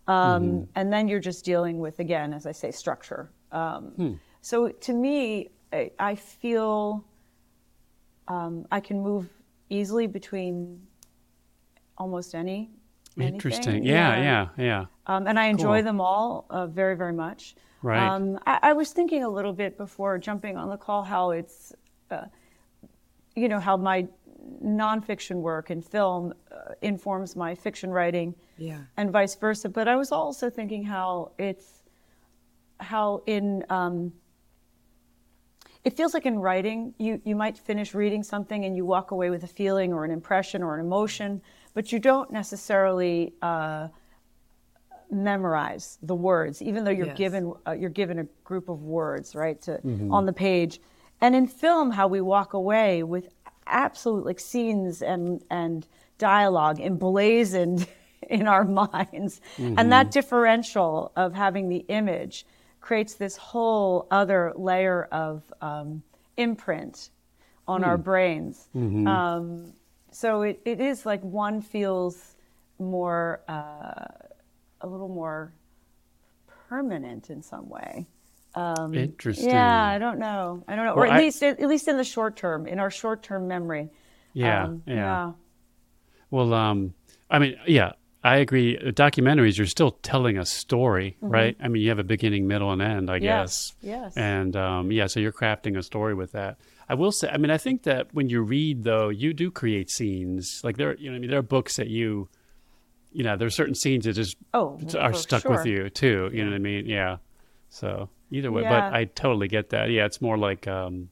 Um, 0.09 0.43
mm-hmm. 0.43 0.65
And 0.75 0.93
then 0.93 1.09
you're 1.09 1.21
just 1.21 1.45
dealing 1.45 1.79
with, 1.79 1.99
again, 2.01 2.33
as 2.33 2.47
I 2.47 2.53
say, 2.53 2.71
structure. 2.71 3.31
Um, 3.53 3.85
hmm. 3.97 4.13
So 4.41 4.69
to 4.69 4.93
me, 4.93 5.51
I, 5.73 5.91
I 5.99 6.15
feel 6.15 7.05
um, 8.29 8.67
I 8.73 8.81
can 8.81 9.01
move 9.01 9.29
easily 9.69 10.07
between 10.07 10.81
almost 11.99 12.35
any. 12.35 12.71
Interesting. 13.19 13.85
Yeah, 13.85 14.17
yeah, 14.17 14.49
yeah. 14.57 14.65
yeah. 14.65 14.85
Um, 15.07 15.27
and 15.27 15.39
I 15.39 15.47
enjoy 15.47 15.79
cool. 15.79 15.85
them 15.85 16.01
all 16.01 16.47
uh, 16.49 16.67
very, 16.67 16.97
very 16.97 17.13
much. 17.13 17.55
Right. 17.83 18.07
Um, 18.07 18.39
I, 18.47 18.59
I, 18.63 18.73
was 18.73 18.93
thinking 18.93 19.25
a 19.25 19.29
little 19.29 19.53
bit 19.53 19.77
before 19.77 20.19
jumping 20.19 20.57
on 20.57 20.69
the 20.69 20.77
call 20.77 21.03
how 21.03 21.31
it's, 21.31 21.73
uh, 22.11 22.25
you 23.35 23.49
know, 23.49 23.59
how 23.59 23.77
my 23.77 24.07
nonfiction 24.65 25.37
work 25.37 25.71
and 25.71 25.85
film 25.85 26.33
uh, 26.53 26.75
informs 26.83 27.37
my 27.37 27.55
fiction 27.55 27.91
writing, 27.91 28.35
yeah. 28.59 28.81
and 28.97 29.11
vice 29.11 29.35
versa. 29.35 29.69
But 29.69 29.89
I 29.89 29.97
was 29.97 30.13
also 30.13 30.51
thinking 30.51 30.85
how 30.85 31.33
it's 31.39 31.83
how 32.79 33.23
in 33.27 33.65
um, 33.71 34.13
it 35.85 35.97
feels 35.97 36.15
like 36.15 36.27
in 36.27 36.39
writing 36.39 36.95
you 36.99 37.21
you 37.25 37.37
might 37.37 37.59
finish 37.59 37.95
reading 37.95 38.23
something 38.23 38.65
and 38.65 38.77
you 38.77 38.85
walk 38.85 39.11
away 39.11 39.31
with 39.31 39.45
a 39.45 39.49
feeling 39.49 39.93
or 39.93 40.05
an 40.05 40.11
impression 40.11 40.63
or 40.63 40.75
an 40.75 40.81
emotion, 40.85 41.41
but 41.75 41.93
you 41.93 41.99
don't 41.99 42.31
necessarily. 42.31 43.35
Uh, 43.43 43.89
memorize 45.13 45.99
the 46.03 46.15
words, 46.15 46.63
even 46.63 46.85
though 46.85 46.91
you're 46.91 47.07
yes. 47.07 47.19
given 47.19 47.53
uh, 47.67 47.73
you're 47.73 47.91
given 47.91 48.21
a 48.21 48.25
group 48.45 48.69
of 48.69 48.83
words, 48.83 49.35
right, 49.35 49.61
to 49.63 49.73
mm-hmm. 49.73 50.13
on 50.13 50.25
the 50.25 50.33
page. 50.33 50.81
And 51.21 51.35
in 51.35 51.47
film, 51.47 51.91
how 51.91 52.09
we 52.09 52.21
walk 52.21 52.55
away 52.55 53.03
with 53.03 53.29
absolute 53.67 54.25
like 54.25 54.41
scenes 54.41 55.03
and 55.03 55.43
and 55.51 55.87
dialogue 56.19 56.81
emblazoned 56.81 57.87
in 58.29 58.47
our 58.47 58.65
minds, 58.65 59.41
mm-hmm. 59.57 59.75
and 59.79 59.93
that 59.93 60.11
differential 60.11 61.13
of 61.17 61.35
having 61.35 61.69
the 61.69 61.85
image 61.89 62.47
creates 62.81 63.15
this 63.15 63.37
whole 63.37 64.07
other 64.11 64.53
layer 64.57 65.05
of 65.13 65.43
um, 65.61 66.03
imprint 66.37 67.11
on 67.69 67.83
mm. 67.83 67.87
our 67.87 67.99
brains. 67.99 68.69
Mm-hmm. 68.75 69.07
Um, 69.07 69.73
so 70.11 70.43
it, 70.43 70.61
it 70.65 70.81
is 70.81 71.05
like 71.05 71.23
one 71.23 71.61
feels 71.61 72.37
more. 72.79 73.43
Uh, 73.49 74.07
a 74.81 74.87
little 74.87 75.09
more 75.09 75.53
permanent 76.69 77.31
in 77.31 77.43
some 77.43 77.69
way. 77.69 78.07
Um, 78.55 78.95
Interesting. 78.95 79.51
Yeah, 79.51 79.85
I 79.85 79.99
don't 79.99 80.19
know. 80.19 80.65
I 80.67 80.77
don't 80.77 80.85
know, 80.85 80.95
well, 80.95 81.05
or 81.05 81.07
at 81.07 81.15
I, 81.15 81.19
least 81.19 81.43
at 81.43 81.61
least 81.61 81.89
in 81.89 81.97
the 81.97 82.05
short 82.05 82.37
term, 82.37 82.67
in 82.67 82.79
our 82.79 82.91
short 82.91 83.23
term 83.23 83.47
memory. 83.47 83.91
Yeah, 84.33 84.65
um, 84.65 84.83
yeah, 84.87 84.95
yeah. 84.95 85.33
Well, 86.31 86.53
um, 86.55 86.95
I 87.31 87.39
mean, 87.39 87.57
yeah, 87.67 87.93
I 88.25 88.39
agree. 88.39 88.77
Documentaries, 88.77 89.57
you're 89.57 89.67
still 89.67 89.93
telling 89.93 90.37
a 90.39 90.45
story, 90.45 91.17
mm-hmm. 91.23 91.33
right? 91.33 91.57
I 91.63 91.69
mean, 91.69 91.83
you 91.83 91.89
have 91.91 91.99
a 91.99 92.05
beginning, 92.05 92.47
middle, 92.49 92.73
and 92.73 92.83
end, 92.83 93.11
I 93.11 93.17
yes, 93.17 93.73
guess. 93.81 93.89
Yes. 93.89 94.17
And 94.17 94.57
um, 94.57 94.91
yeah, 94.91 95.07
so 95.07 95.21
you're 95.21 95.33
crafting 95.33 95.77
a 95.77 95.83
story 95.83 96.15
with 96.15 96.33
that. 96.33 96.59
I 96.89 96.95
will 96.95 97.13
say, 97.13 97.29
I 97.29 97.37
mean, 97.37 97.53
I 97.53 97.59
think 97.59 97.85
that 97.85 98.13
when 98.13 98.29
you 98.29 98.43
read, 98.43 98.83
though, 98.83 99.11
you 99.11 99.33
do 99.33 99.53
create 99.53 99.91
scenes. 99.91 100.61
Like 100.65 100.77
there, 100.77 100.97
you 100.97 101.11
know, 101.11 101.17
I 101.17 101.21
mean, 101.21 101.31
there 101.31 101.39
are 101.39 101.43
books 101.43 101.77
that 101.77 101.87
you 101.87 102.29
you 103.13 103.25
know, 103.25 103.37
there 103.37 103.47
are 103.47 103.51
certain 103.51 103.75
scenes 103.75 104.05
that 104.05 104.13
just 104.13 104.37
oh, 104.55 104.79
are 104.99 105.13
stuck 105.13 105.43
sure. 105.43 105.53
with 105.53 105.67
you 105.67 105.91
too. 105.91 106.31
You 106.33 106.45
know 106.45 106.51
what 106.51 106.57
I 106.57 106.61
mean? 106.61 106.87
Yeah. 106.87 107.17
So 107.69 108.09
either 108.31 108.53
way, 108.53 108.63
yeah. 108.63 108.91
but 108.91 108.95
I 108.95 109.05
totally 109.05 109.49
get 109.49 109.71
that. 109.71 109.91
Yeah, 109.91 110.07
it's 110.07 110.21
more 110.21 110.39
like, 110.39 110.67
um, 110.69 111.11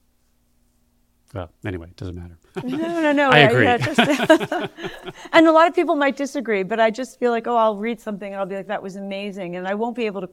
well, 1.35 1.51
anyway, 1.65 1.89
it 1.89 1.97
doesn't 1.97 2.17
matter. 2.17 2.39
no, 2.65 2.77
no, 3.01 3.13
no. 3.13 3.31
I 3.33 3.39
agree. 3.41 3.65
Yeah, 3.65 3.79
just, 3.79 3.99
and 5.33 5.47
a 5.47 5.53
lot 5.53 5.69
of 5.69 5.75
people 5.75 5.97
might 5.97 6.17
disagree, 6.17 6.63
but 6.63 6.81
I 6.81 6.91
just 6.91 7.19
feel 7.19 7.31
like, 7.31 7.47
oh, 7.47 7.57
I'll 7.57 7.77
read 7.77 8.01
something 8.01 8.33
and 8.33 8.41
I'll 8.41 8.47
be 8.47 8.57
like, 8.57 8.69
that 8.69 8.83
was 8.83 8.97
amazing, 8.97 9.57
and 9.57 9.67
I 9.67 9.75
won't 9.75 9.97
be 9.97 10.07
able 10.07 10.23
to 10.23 10.31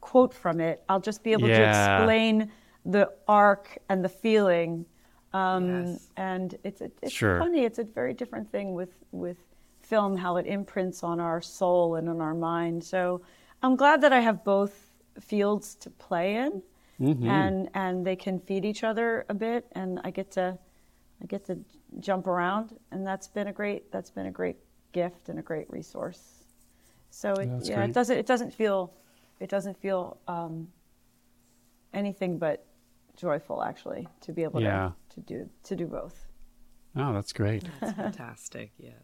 quote 0.00 0.32
from 0.32 0.60
it. 0.60 0.82
I'll 0.88 1.00
just 1.00 1.22
be 1.22 1.32
able 1.32 1.48
to 1.48 1.68
explain 1.68 2.50
the 2.84 3.10
arc 3.28 3.78
and 3.88 4.04
the 4.04 4.08
feeling. 4.08 4.86
Um, 5.32 5.86
yes. 5.86 6.08
And 6.16 6.56
it's 6.64 6.80
it's 6.80 7.12
sure. 7.12 7.38
funny. 7.38 7.64
It's 7.64 7.78
a 7.78 7.84
very 7.84 8.14
different 8.14 8.50
thing 8.50 8.74
with 8.74 8.94
with 9.12 9.36
film, 9.82 10.16
how 10.16 10.36
it 10.36 10.46
imprints 10.46 11.02
on 11.02 11.20
our 11.20 11.40
soul 11.40 11.96
and 11.96 12.08
on 12.08 12.20
our 12.20 12.34
mind. 12.34 12.82
So 12.82 13.20
I'm 13.62 13.76
glad 13.76 14.00
that 14.00 14.12
I 14.12 14.20
have 14.20 14.42
both 14.44 14.89
fields 15.20 15.74
to 15.76 15.90
play 15.90 16.36
in, 16.36 16.62
mm-hmm. 17.00 17.28
and 17.28 17.70
and 17.74 18.06
they 18.06 18.16
can 18.16 18.38
feed 18.40 18.64
each 18.64 18.84
other 18.84 19.26
a 19.28 19.34
bit, 19.34 19.66
and 19.72 20.00
I 20.04 20.10
get 20.10 20.30
to 20.32 20.58
I 21.22 21.26
get 21.26 21.44
to 21.46 21.58
jump 21.98 22.26
around, 22.26 22.76
and 22.90 23.06
that's 23.06 23.28
been 23.28 23.48
a 23.48 23.52
great 23.52 23.90
that's 23.92 24.10
been 24.10 24.26
a 24.26 24.30
great 24.30 24.56
gift 24.92 25.28
and 25.28 25.38
a 25.38 25.42
great 25.42 25.70
resource. 25.70 26.44
So 27.10 27.32
it, 27.34 27.48
yeah, 27.64 27.76
great. 27.76 27.90
it 27.90 27.92
doesn't 27.92 28.16
it 28.16 28.26
doesn't 28.26 28.54
feel 28.54 28.92
it 29.40 29.48
doesn't 29.48 29.80
feel 29.80 30.18
um, 30.28 30.68
anything 31.92 32.38
but 32.38 32.66
joyful 33.16 33.62
actually 33.62 34.08
to 34.20 34.32
be 34.32 34.42
able 34.42 34.60
yeah. 34.60 34.90
to, 35.10 35.14
to 35.16 35.20
do 35.20 35.50
to 35.64 35.76
do 35.76 35.86
both. 35.86 36.26
Oh, 36.96 37.12
that's 37.12 37.32
great. 37.32 37.64
That's 37.80 37.92
fantastic. 37.92 38.72
Yes. 38.78 38.94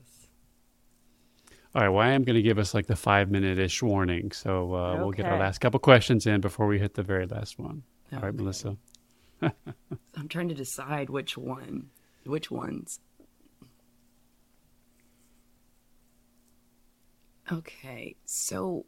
All 1.76 1.82
right, 1.82 1.90
well, 1.90 2.06
I 2.06 2.12
am 2.12 2.24
going 2.24 2.36
to 2.36 2.42
give 2.42 2.58
us 2.58 2.72
like 2.72 2.86
the 2.86 2.96
five 2.96 3.30
minute 3.30 3.58
ish 3.58 3.82
warning. 3.82 4.32
So 4.32 4.74
uh, 4.74 4.78
okay. 4.78 4.98
we'll 4.98 5.10
get 5.10 5.26
our 5.26 5.38
last 5.38 5.58
couple 5.58 5.78
questions 5.78 6.26
in 6.26 6.40
before 6.40 6.66
we 6.66 6.78
hit 6.78 6.94
the 6.94 7.02
very 7.02 7.26
last 7.26 7.58
one. 7.58 7.82
Okay. 8.06 8.16
All 8.16 8.22
right, 8.22 8.34
Melissa. 8.34 8.78
I'm 9.42 10.28
trying 10.30 10.48
to 10.48 10.54
decide 10.54 11.10
which 11.10 11.36
one, 11.36 11.90
which 12.24 12.50
ones. 12.50 13.00
Okay, 17.52 18.16
so 18.24 18.86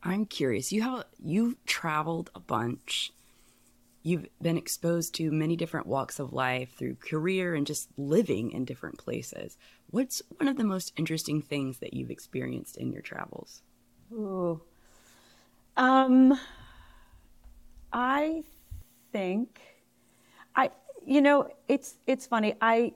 I'm 0.00 0.26
curious. 0.26 0.70
You 0.70 0.82
have 0.82 1.06
you've 1.24 1.56
traveled 1.66 2.30
a 2.36 2.40
bunch. 2.40 3.12
You've 4.04 4.28
been 4.40 4.56
exposed 4.56 5.12
to 5.16 5.32
many 5.32 5.56
different 5.56 5.88
walks 5.88 6.20
of 6.20 6.32
life 6.32 6.76
through 6.78 6.96
career 6.96 7.56
and 7.56 7.66
just 7.66 7.88
living 7.96 8.52
in 8.52 8.64
different 8.64 8.96
places. 8.96 9.56
What's 9.94 10.22
one 10.38 10.48
of 10.48 10.56
the 10.56 10.64
most 10.64 10.92
interesting 10.96 11.40
things 11.40 11.78
that 11.78 11.94
you've 11.94 12.10
experienced 12.10 12.78
in 12.78 12.90
your 12.90 13.00
travels? 13.00 13.62
Ooh. 14.12 14.60
Um, 15.76 16.36
I 17.92 18.42
think 19.12 19.60
I 20.56 20.72
you 21.06 21.20
know 21.20 21.48
it's 21.68 21.94
it's 22.08 22.26
funny 22.26 22.56
I 22.60 22.92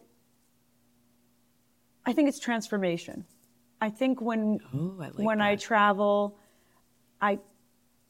I 2.04 2.12
think 2.12 2.28
it's 2.28 2.40
transformation. 2.40 3.24
I 3.80 3.90
think 3.90 4.20
when 4.20 4.58
oh, 4.74 4.96
I 5.00 5.04
like 5.04 5.18
when 5.18 5.38
that. 5.38 5.44
I 5.44 5.54
travel, 5.54 6.36
I 7.20 7.38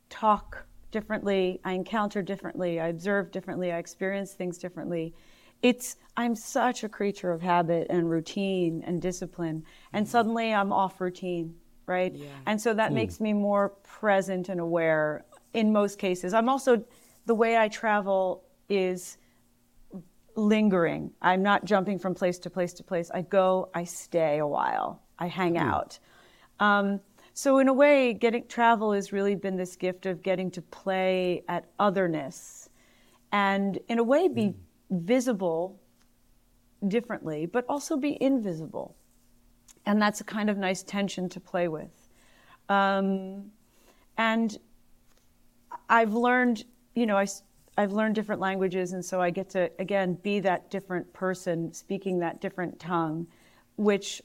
talk 0.08 0.64
differently, 0.92 1.60
I 1.62 1.72
encounter 1.74 2.22
differently, 2.22 2.80
I 2.80 2.88
observe 2.88 3.32
differently, 3.32 3.70
I 3.70 3.76
experience 3.76 4.32
things 4.32 4.56
differently 4.56 5.14
it's 5.62 5.96
i'm 6.16 6.34
such 6.34 6.84
a 6.84 6.88
creature 6.88 7.32
of 7.32 7.42
habit 7.42 7.86
and 7.90 8.08
routine 8.08 8.82
and 8.86 9.02
discipline 9.02 9.64
and 9.92 10.06
mm 10.06 10.08
suddenly 10.08 10.52
i'm 10.52 10.72
off 10.72 11.00
routine 11.00 11.54
right? 11.88 12.14
Yeah. 12.14 12.26
and 12.46 12.60
so 12.60 12.74
that 12.74 12.92
mm. 12.92 12.96
makes 12.96 13.18
me 13.18 13.32
more 13.32 13.70
present 13.82 14.48
and 14.48 14.60
aware 14.60 15.24
in 15.54 15.72
most 15.72 15.98
cases. 15.98 16.34
I'm 16.34 16.48
also 16.48 16.84
the 17.26 17.34
way 17.34 17.56
i 17.56 17.68
travel 17.68 18.44
is 18.68 19.16
lingering. 20.36 21.10
I'm 21.20 21.42
not 21.42 21.64
jumping 21.64 21.98
from 21.98 22.14
place 22.14 22.38
to 22.40 22.50
place 22.50 22.74
to 22.74 22.84
place. 22.84 23.10
I 23.12 23.22
go 23.22 23.70
i 23.74 23.84
stay 23.84 24.38
a 24.38 24.46
while. 24.46 25.02
I 25.18 25.26
hang 25.26 25.54
mm. 25.54 25.62
out. 25.62 25.98
Um, 26.60 27.00
so 27.32 27.58
in 27.58 27.68
a 27.68 27.72
way 27.72 28.12
getting 28.12 28.46
travel 28.46 28.92
has 28.92 29.12
really 29.12 29.34
been 29.34 29.56
this 29.56 29.74
gift 29.74 30.06
of 30.06 30.22
getting 30.22 30.50
to 30.52 30.62
play 30.62 31.44
at 31.48 31.66
otherness 31.78 32.68
and 33.32 33.78
in 33.88 33.98
a 33.98 34.04
way 34.04 34.28
be 34.28 34.42
mm 34.42 34.54
visible 34.90 35.80
differently, 36.86 37.46
but 37.46 37.64
also 37.68 37.96
be 37.96 38.16
invisible. 38.22 38.96
And 39.86 40.00
that's 40.00 40.20
a 40.20 40.24
kind 40.24 40.50
of 40.50 40.56
nice 40.56 40.82
tension 40.82 41.28
to 41.30 41.40
play 41.40 41.68
with. 41.68 42.08
Um, 42.68 43.50
and 44.16 44.58
I've 45.88 46.14
learned, 46.14 46.64
you 46.94 47.06
know, 47.06 47.16
I, 47.16 47.26
I've 47.76 47.92
learned 47.92 48.14
different 48.14 48.40
languages, 48.40 48.92
and 48.92 49.04
so 49.04 49.20
I 49.20 49.30
get 49.30 49.50
to, 49.50 49.70
again, 49.78 50.14
be 50.22 50.40
that 50.40 50.70
different 50.70 51.12
person 51.12 51.72
speaking 51.72 52.18
that 52.20 52.40
different 52.40 52.78
tongue, 52.78 53.26
which 53.76 54.20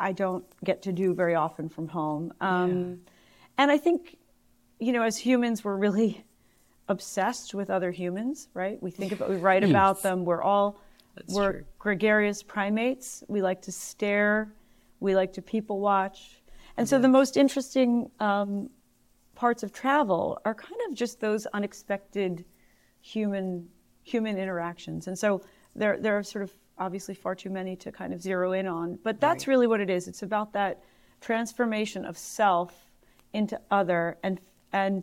I 0.00 0.12
don't 0.12 0.44
get 0.64 0.82
to 0.82 0.92
do 0.92 1.14
very 1.14 1.34
often 1.34 1.68
from 1.68 1.88
home. 1.88 2.32
Um, 2.40 2.70
yeah. 2.70 2.94
And 3.58 3.70
I 3.70 3.78
think, 3.78 4.16
you 4.78 4.92
know, 4.92 5.02
as 5.02 5.18
humans, 5.18 5.64
we're 5.64 5.76
really 5.76 6.24
obsessed 6.88 7.54
with 7.54 7.70
other 7.70 7.90
humans, 7.90 8.48
right? 8.54 8.82
We 8.82 8.90
think 8.90 9.12
about, 9.12 9.28
we 9.30 9.36
write 9.36 9.64
about 9.64 10.02
them. 10.02 10.24
We're 10.24 10.42
all 10.42 10.80
That's 11.16 11.34
We're 11.34 11.52
true. 11.52 11.64
gregarious 11.78 12.42
primates. 12.42 13.22
We 13.28 13.42
like 13.42 13.62
to 13.62 13.72
stare. 13.72 14.52
We 15.00 15.14
like 15.14 15.32
to 15.34 15.42
people 15.42 15.80
watch. 15.80 16.40
And 16.76 16.88
so 16.88 16.98
the 16.98 17.08
most 17.08 17.36
interesting 17.36 18.10
um, 18.20 18.70
parts 19.34 19.62
of 19.62 19.72
travel 19.72 20.40
are 20.44 20.54
kind 20.54 20.80
of 20.88 20.94
just 20.94 21.20
those 21.20 21.46
unexpected 21.46 22.44
human 23.00 23.68
human 24.02 24.38
interactions. 24.38 25.06
And 25.08 25.18
so 25.18 25.42
there 25.74 25.98
there 26.00 26.16
are 26.18 26.22
sort 26.22 26.42
of 26.44 26.52
obviously 26.78 27.14
far 27.14 27.34
too 27.34 27.50
many 27.50 27.74
to 27.76 27.90
kind 27.92 28.12
of 28.14 28.22
zero 28.22 28.52
in 28.52 28.66
on. 28.66 28.98
But 29.02 29.20
that's 29.20 29.46
Right. 29.46 29.52
really 29.52 29.66
what 29.66 29.80
it 29.80 29.90
is. 29.90 30.06
It's 30.08 30.22
about 30.22 30.52
that 30.52 30.82
transformation 31.20 32.04
of 32.04 32.16
self 32.16 32.72
into 33.32 33.60
other 33.70 34.16
and 34.22 34.40
and 34.72 35.02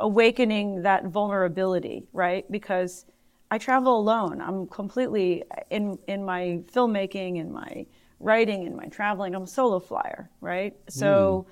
awakening 0.00 0.82
that 0.82 1.04
vulnerability, 1.06 2.06
right? 2.12 2.50
Because 2.50 3.06
I 3.50 3.58
travel 3.58 3.98
alone. 3.98 4.40
I'm 4.40 4.66
completely 4.66 5.44
in 5.70 5.98
in 6.06 6.24
my 6.24 6.60
filmmaking, 6.72 7.38
in 7.38 7.52
my 7.52 7.86
writing, 8.20 8.64
in 8.66 8.76
my 8.76 8.86
traveling. 8.86 9.34
I'm 9.34 9.42
a 9.42 9.46
solo 9.46 9.78
flyer, 9.78 10.30
right? 10.40 10.74
So 10.88 11.46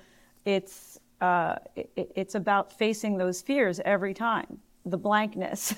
it's 0.45 0.99
uh, 1.21 1.55
it, 1.75 2.11
it's 2.15 2.35
about 2.35 2.71
facing 2.71 3.17
those 3.17 3.41
fears 3.41 3.79
every 3.83 4.13
time, 4.13 4.59
the 4.85 4.97
blankness, 4.97 5.73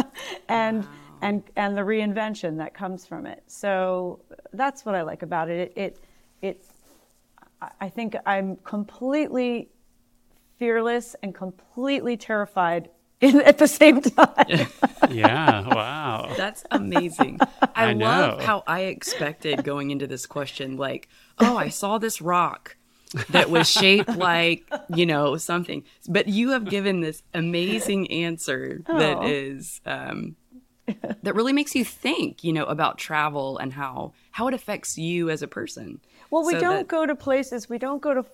and 0.48 0.86
and 1.22 1.42
and 1.56 1.76
the 1.76 1.82
reinvention 1.82 2.56
that 2.58 2.74
comes 2.74 3.04
from 3.04 3.26
it. 3.26 3.42
So 3.46 4.20
that's 4.52 4.84
what 4.84 4.94
I 4.94 5.02
like 5.02 5.22
about 5.22 5.50
it. 5.50 5.72
It 5.76 5.78
it, 5.78 5.98
it 6.42 6.64
I 7.80 7.88
think 7.88 8.14
I'm 8.26 8.56
completely 8.56 9.68
fearless 10.58 11.16
and 11.22 11.34
completely 11.34 12.16
terrified 12.16 12.88
in, 13.20 13.40
at 13.42 13.58
the 13.58 13.68
same 13.68 14.00
time. 14.00 14.66
Yeah. 15.10 15.68
Wow. 15.68 16.32
That's 16.36 16.64
amazing. 16.70 17.38
I, 17.74 17.90
I 17.90 17.92
love 17.92 18.38
know. 18.38 18.44
how 18.44 18.64
I 18.66 18.82
expected 18.84 19.62
going 19.62 19.90
into 19.90 20.06
this 20.06 20.24
question, 20.26 20.76
like, 20.78 21.08
oh, 21.38 21.56
I 21.58 21.68
saw 21.68 21.98
this 21.98 22.20
rock 22.22 22.76
that 23.30 23.50
was 23.50 23.70
shaped 23.70 24.08
like, 24.16 24.64
you 24.94 25.04
know, 25.06 25.36
something. 25.36 25.84
But 26.08 26.26
you 26.28 26.50
have 26.50 26.64
given 26.68 27.00
this 27.00 27.22
amazing 27.34 28.10
answer 28.10 28.80
that 28.86 29.18
Oh. 29.18 29.26
is 29.26 29.80
um, 29.84 30.36
that 31.22 31.34
really 31.34 31.52
makes 31.52 31.74
you 31.74 31.84
think, 31.84 32.42
you 32.42 32.52
know, 32.52 32.64
about 32.64 32.96
travel 32.98 33.58
and 33.58 33.72
how 33.72 34.14
how 34.30 34.48
it 34.48 34.54
affects 34.54 34.96
you 34.98 35.28
as 35.30 35.42
a 35.42 35.48
person. 35.48 36.00
Well, 36.30 36.44
we 36.46 36.54
So 36.54 36.60
don't 36.60 36.76
that- 36.78 36.88
go 36.88 37.04
to 37.06 37.14
places, 37.14 37.68
we 37.68 37.78
don't 37.78 38.00
go 38.02 38.14
to 38.14 38.24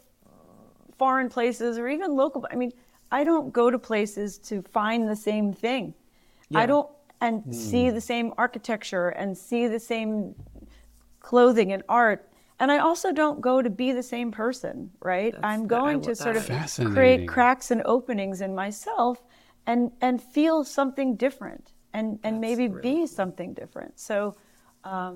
foreign 1.01 1.30
places 1.30 1.78
or 1.78 1.88
even 1.88 2.14
local. 2.14 2.46
I 2.53 2.57
mean, 2.62 2.72
I 3.11 3.24
don't 3.24 3.48
go 3.61 3.70
to 3.70 3.78
places 3.78 4.38
to 4.51 4.55
find 4.78 5.09
the 5.09 5.16
same 5.16 5.53
thing. 5.66 5.94
I 6.55 6.66
don't 6.66 6.88
and 7.22 7.34
see 7.55 7.90
the 7.90 8.01
same 8.12 8.26
architecture 8.44 9.09
and 9.20 9.28
see 9.36 9.62
the 9.76 9.80
same 9.80 10.34
clothing 11.20 11.72
and 11.72 11.82
art. 11.88 12.20
And 12.59 12.70
I 12.70 12.78
also 12.78 13.12
don't 13.12 13.40
go 13.40 13.62
to 13.62 13.70
be 13.70 13.92
the 13.92 14.03
same 14.03 14.30
person, 14.30 14.90
right? 15.12 15.32
That's- 15.32 15.51
I'm 15.51 15.66
going 15.66 15.98
love 15.98 16.09
to 16.09 16.14
sort 16.16 16.36
of 16.36 16.46
that. 16.46 16.61
Fascinating. 16.61 16.94
create 16.94 17.22
cracks 17.34 17.70
and 17.70 17.82
openings 17.96 18.38
in 18.46 18.55
myself 18.55 19.16
and 19.66 19.82
and 20.07 20.16
feel 20.36 20.57
something 20.64 21.16
different 21.26 21.64
and 21.96 22.18
and 22.26 22.40
maybe 22.46 22.66
be 22.68 23.07
something 23.07 23.55
different. 23.55 23.92
So 23.98 24.34
um, 24.94 25.14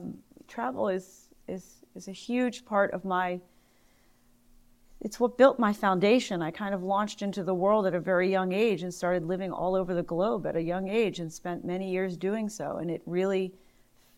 travel 0.54 0.88
is 0.98 1.06
is 1.54 1.64
is 1.94 2.08
a 2.08 2.16
huge 2.26 2.64
part 2.72 2.90
of 2.96 3.04
my 3.04 3.28
it's 5.04 5.20
what 5.20 5.36
built 5.36 5.58
my 5.58 5.74
foundation. 5.74 6.40
I 6.40 6.50
kind 6.50 6.74
of 6.74 6.82
launched 6.82 7.20
into 7.20 7.44
the 7.44 7.54
world 7.54 7.86
at 7.86 7.94
a 7.94 8.00
very 8.00 8.30
young 8.30 8.52
age 8.52 8.82
and 8.82 8.92
started 8.92 9.26
living 9.26 9.52
all 9.52 9.74
over 9.74 9.94
the 9.94 10.02
globe 10.02 10.46
at 10.46 10.56
a 10.56 10.62
young 10.62 10.88
age 10.88 11.20
and 11.20 11.30
spent 11.30 11.62
many 11.62 11.90
years 11.90 12.16
doing 12.16 12.48
so. 12.48 12.78
And 12.78 12.90
it 12.90 13.02
really 13.04 13.52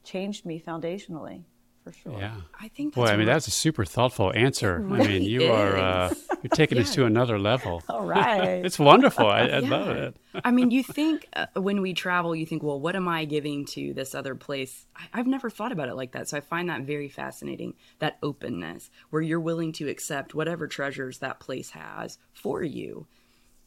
changed 0.05 0.47
me 0.47 0.63
foundationally, 0.65 1.43
for 1.87 1.93
sure. 1.93 2.19
Yeah. 2.19 2.35
I 2.61 2.67
think 2.67 2.95
Boy, 2.95 3.05
I 3.05 3.17
mean, 3.17 3.27
that's 3.27 3.47
a 3.47 3.53
super 3.53 3.85
thoughtful 3.85 4.33
answer. 4.35 4.85
I 4.91 5.07
mean, 5.07 5.23
you 5.23 5.53
are 5.53 5.77
uh, 5.77 6.15
you're 6.43 6.51
taking 6.51 6.79
this 6.79 6.93
to 6.95 7.05
another 7.05 7.39
level. 7.39 7.83
All 7.89 8.05
right. 8.05 8.57
It's 8.67 8.79
wonderful. 8.79 9.27
I, 9.27 9.43
I 9.43 9.59
love 9.61 9.89
it. 9.89 10.17
I 10.45 10.51
mean, 10.51 10.73
you 10.73 10.83
think 10.83 11.29
uh, 11.35 11.47
when 11.55 11.81
we 11.81 11.95
travel, 11.95 12.35
you 12.35 12.45
think, 12.45 12.63
well, 12.63 12.81
what 12.81 12.97
am 12.97 13.07
I 13.07 13.25
giving 13.25 13.67
to 13.67 13.95
this 13.95 14.15
other 14.15 14.35
place? 14.35 14.87
I, 14.97 15.05
I've 15.15 15.27
never 15.29 15.49
thought 15.49 15.71
about 15.71 15.89
it 15.89 15.95
like 15.95 16.13
that. 16.13 16.29
So 16.29 16.37
I 16.37 16.41
find 16.41 16.69
that 16.69 16.83
very 16.83 17.09
fascinating 17.09 17.75
that 18.01 18.19
openness 18.23 18.91
where 19.11 19.23
you're 19.23 19.39
willing 19.39 19.73
to 19.75 19.89
accept 19.89 20.35
whatever 20.35 20.67
treasures 20.67 21.19
that 21.19 21.39
place 21.39 21.71
has 21.71 22.19
for 22.33 22.65
you. 22.65 23.07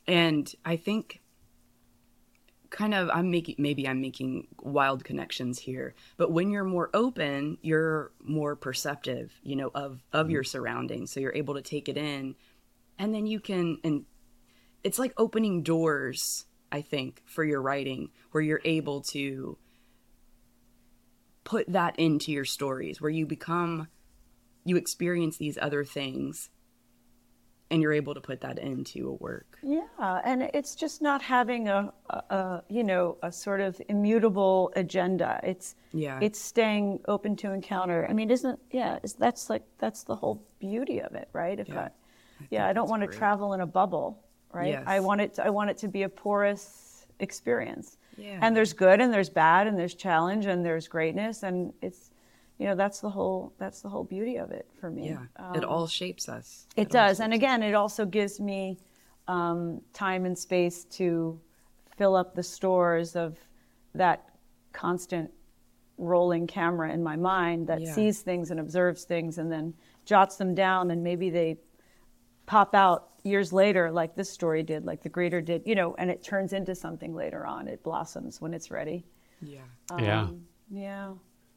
And 0.05 0.53
I 0.65 0.75
think 0.75 1.21
kind 2.69 2.93
of 2.93 3.09
I'm 3.11 3.31
making 3.31 3.55
maybe 3.57 3.87
I'm 3.87 4.01
making 4.01 4.47
wild 4.61 5.03
connections 5.03 5.59
here, 5.59 5.95
but 6.17 6.31
when 6.31 6.51
you're 6.51 6.63
more 6.63 6.89
open, 6.93 7.57
you're 7.61 8.11
more 8.23 8.55
perceptive, 8.55 9.33
you 9.43 9.55
know, 9.55 9.71
of 9.73 10.03
of 10.13 10.25
mm-hmm. 10.25 10.31
your 10.31 10.43
surroundings. 10.43 11.11
So 11.11 11.19
you're 11.19 11.35
able 11.35 11.55
to 11.55 11.61
take 11.61 11.89
it 11.89 11.97
in 11.97 12.35
and 12.99 13.15
then 13.15 13.25
you 13.25 13.39
can 13.39 13.79
and 13.83 14.05
it's 14.83 14.99
like 14.99 15.13
opening 15.17 15.63
doors 15.63 16.45
i 16.71 16.81
think 16.81 17.23
for 17.25 17.43
your 17.43 17.61
writing 17.61 18.09
where 18.31 18.43
you're 18.43 18.61
able 18.65 19.01
to 19.01 19.57
put 21.45 21.67
that 21.71 21.97
into 21.97 22.31
your 22.31 22.45
stories 22.45 23.01
where 23.01 23.09
you 23.09 23.25
become 23.25 23.87
you 24.65 24.75
experience 24.75 25.37
these 25.37 25.57
other 25.59 25.83
things 25.83 26.49
and 27.71 27.81
you're 27.81 27.93
able 27.93 28.13
to 28.13 28.21
put 28.21 28.41
that 28.41 28.59
into 28.59 29.09
a 29.09 29.13
work 29.13 29.57
Yeah, 29.61 30.21
and 30.23 30.43
it's 30.53 30.75
just 30.75 31.01
not 31.01 31.21
having 31.21 31.67
a, 31.67 31.93
a, 32.09 32.15
a 32.35 32.63
you 32.69 32.83
know 32.83 33.17
a 33.23 33.31
sort 33.31 33.61
of 33.61 33.81
immutable 33.89 34.71
agenda. 34.75 35.39
It's 35.43 35.75
Yeah. 35.93 36.19
it's 36.21 36.39
staying 36.39 36.99
open 37.07 37.35
to 37.37 37.51
encounter. 37.51 38.07
I 38.09 38.13
mean, 38.13 38.31
isn't 38.31 38.59
yeah? 38.71 38.99
Is, 39.03 39.13
that's 39.13 39.49
like 39.49 39.63
that's 39.77 40.03
the 40.03 40.15
whole 40.15 40.43
beauty 40.59 40.99
of 41.01 41.13
it, 41.15 41.29
right? 41.33 41.59
If 41.59 41.69
Yeah, 41.69 41.81
I, 41.81 41.89
yeah, 42.49 42.67
I 42.67 42.73
don't 42.73 42.89
want 42.89 43.01
to 43.03 43.07
travel 43.07 43.53
in 43.53 43.61
a 43.61 43.67
bubble, 43.67 44.23
right? 44.51 44.81
I 44.85 44.99
want 44.99 45.21
it. 45.21 45.33
To, 45.35 45.45
I 45.45 45.49
want 45.49 45.69
it 45.69 45.77
to 45.79 45.87
be 45.87 46.03
a 46.03 46.09
porous 46.09 47.05
experience. 47.19 47.97
Yeah. 48.17 48.39
And 48.41 48.55
there's 48.55 48.73
good, 48.73 48.99
and 48.99 49.13
there's 49.13 49.29
bad, 49.29 49.67
and 49.67 49.77
there's 49.79 49.95
challenge, 49.95 50.45
and 50.45 50.65
there's 50.65 50.87
greatness, 50.87 51.43
and 51.43 51.73
it's, 51.81 52.08
you 52.59 52.65
know, 52.67 52.75
that's 52.75 52.99
the 52.99 53.09
whole 53.09 53.53
that's 53.57 53.81
the 53.81 53.89
whole 53.89 54.03
beauty 54.03 54.35
of 54.37 54.51
it 54.51 54.67
for 54.79 54.91
me. 54.91 55.09
yeah 55.09 55.53
it 55.55 55.63
all 55.63 55.87
shapes 55.87 56.29
us 56.29 56.67
It 56.75 56.87
all 56.87 56.91
does. 57.01 57.19
And 57.19 57.33
again, 57.33 57.63
it 57.63 57.73
also 57.73 58.05
gives 58.05 58.39
me 58.39 58.77
um, 59.27 59.81
time 59.93 60.25
and 60.25 60.37
space 60.37 60.83
to 60.99 61.39
fill 61.97 62.15
up 62.15 62.35
the 62.35 62.43
stores 62.43 63.15
of 63.15 63.37
that 63.95 64.25
constant 64.73 65.31
rolling 65.97 66.47
camera 66.47 66.91
in 66.93 67.01
my 67.03 67.15
mind 67.15 67.67
that 67.67 67.81
Yeah. 67.81 67.93
sees 67.93 68.21
things 68.21 68.51
and 68.51 68.59
observes 68.59 69.03
things 69.03 69.37
and 69.37 69.51
then 69.51 69.73
jots 70.05 70.37
them 70.37 70.53
down 70.55 70.91
and 70.91 71.03
maybe 71.03 71.29
they 71.29 71.57
pop 72.45 72.73
out 72.73 73.09
years 73.23 73.51
later 73.51 73.91
like 73.91 74.15
this 74.15 74.29
story 74.29 74.63
did 74.63 74.85
like 74.85 75.03
the 75.03 75.09
Greeter 75.09 75.43
did 75.43 75.61
you 75.65 75.75
know 75.75 75.93
and 75.97 76.09
it 76.09 76.23
turns 76.23 76.53
into 76.53 76.73
something 76.73 77.13
later 77.13 77.45
on 77.45 77.67
it 77.67 77.83
blossoms 77.83 78.39
when 78.41 78.53
it's 78.53 78.71
ready 78.71 79.03
yeah 79.41 79.59
yeah. 79.99 80.21
Um, 80.23 80.45
yeah 80.71 81.11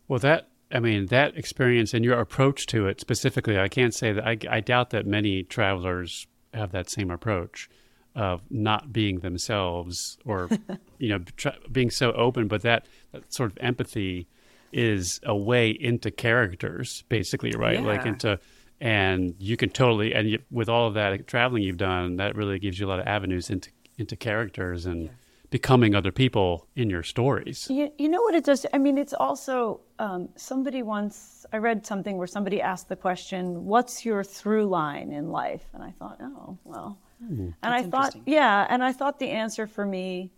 Well, 0.09 0.19
that 0.19 0.49
I 0.73 0.81
mean 0.81 1.07
that 1.07 1.37
experience 1.37 1.95
and 1.95 2.05
your 2.05 2.19
approach 2.19 2.67
to 2.67 2.87
it 2.87 3.01
specifically, 3.01 3.59
I 3.59 3.69
can't 3.69 3.95
say 3.95 4.13
that 4.13 4.27
I, 4.27 4.39
I 4.51 4.61
doubt 4.61 4.91
that 4.91 5.07
many 5.07 5.43
travelers 5.43 6.27
have 6.55 6.73
that 6.73 6.91
same 6.91 7.11
approach 7.11 7.69
of 8.15 8.43
not 8.51 8.93
being 8.93 9.21
themselves 9.21 10.19
or 10.25 10.49
you 10.99 11.09
know 11.09 11.19
tra- 11.37 11.57
being 11.71 11.91
so 11.91 12.13
open, 12.13 12.49
but 12.49 12.63
that, 12.63 12.87
that 13.13 13.33
sort 13.33 13.53
of 13.53 13.59
empathy 13.61 14.27
is 14.73 15.21
a 15.25 15.37
way 15.37 15.71
into 15.71 16.11
characters, 16.11 17.05
basically, 17.09 17.53
right? 17.53 17.83
Like 17.83 18.07
into 18.07 18.39
and 18.81 19.35
you 19.39 19.57
can 19.57 19.71
totally 19.71 20.15
and 20.15 20.29
you, 20.29 20.39
with 20.51 20.69
all 20.69 20.89
of 20.89 20.95
that 20.95 21.27
traveling 21.27 21.63
you've 21.63 21.77
done, 21.77 22.17
that 22.17 22.35
really 22.35 22.59
gives 22.59 22.79
you 22.79 22.87
a 22.87 22.89
lot 22.89 22.99
of 22.99 23.07
avenues 23.07 23.51
into 23.51 23.71
into 23.99 24.17
characters 24.17 24.87
and 24.87 25.11
becoming 25.53 25.95
other 25.95 26.11
people 26.11 26.67
in 26.75 26.89
your 26.91 27.03
stories. 27.03 27.69
You, 27.71 27.93
you 27.99 28.09
know 28.09 28.23
what 28.23 28.35
it 28.35 28.43
does? 28.45 28.65
I 28.73 28.79
mean, 28.79 28.97
it's 28.97 29.13
also 29.13 29.81
um, 29.99 30.31
somebody 30.35 30.83
once, 30.83 31.45
I 31.53 31.59
read 31.59 31.85
something 31.87 32.17
where 32.17 32.27
somebody 32.27 32.61
asked 32.61 32.89
the 32.89 32.97
question, 32.97 33.67
What's 33.67 34.05
your 34.05 34.25
through 34.25 34.67
line 34.67 35.13
in 35.13 35.31
life? 35.31 35.65
And 35.75 35.83
I 35.85 35.91
thought, 35.99 36.17
Oh, 36.23 36.57
well. 36.65 36.99
and 37.21 37.55
I 37.63 37.83
thought, 37.83 38.17
yeah, 38.27 38.67
and 38.71 38.83
I 38.83 38.93
thought 38.93 39.19
the 39.19 39.29
answer 39.29 39.67
for 39.67 39.85
me, 39.85 40.33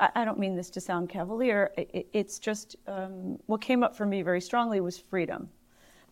I, 0.00 0.10
I 0.16 0.24
don't 0.24 0.40
mean 0.40 0.56
this 0.56 0.70
to 0.70 0.80
sound 0.80 1.08
cavalier, 1.08 1.70
it, 1.78 1.88
it- 1.94 2.08
it's 2.12 2.38
just 2.40 2.74
um, 2.88 3.38
what 3.46 3.60
came 3.60 3.82
up 3.84 3.96
for 3.96 4.06
me 4.06 4.22
very 4.22 4.40
strongly 4.40 4.80
was 4.80 4.98
freedom. 4.98 5.48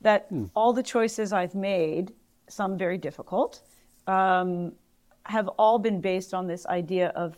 That 0.03 0.29
all 0.55 0.73
the 0.73 0.85
choices 0.85 1.33
I've 1.33 1.57
made, 1.57 2.13
some 2.49 2.79
very 2.79 2.97
difficult, 2.99 3.63
um, 4.07 4.73
have 5.25 5.49
all 5.59 5.79
been 5.81 6.01
based 6.01 6.33
on 6.33 6.47
this 6.47 6.65
idea 6.67 7.09
of 7.09 7.37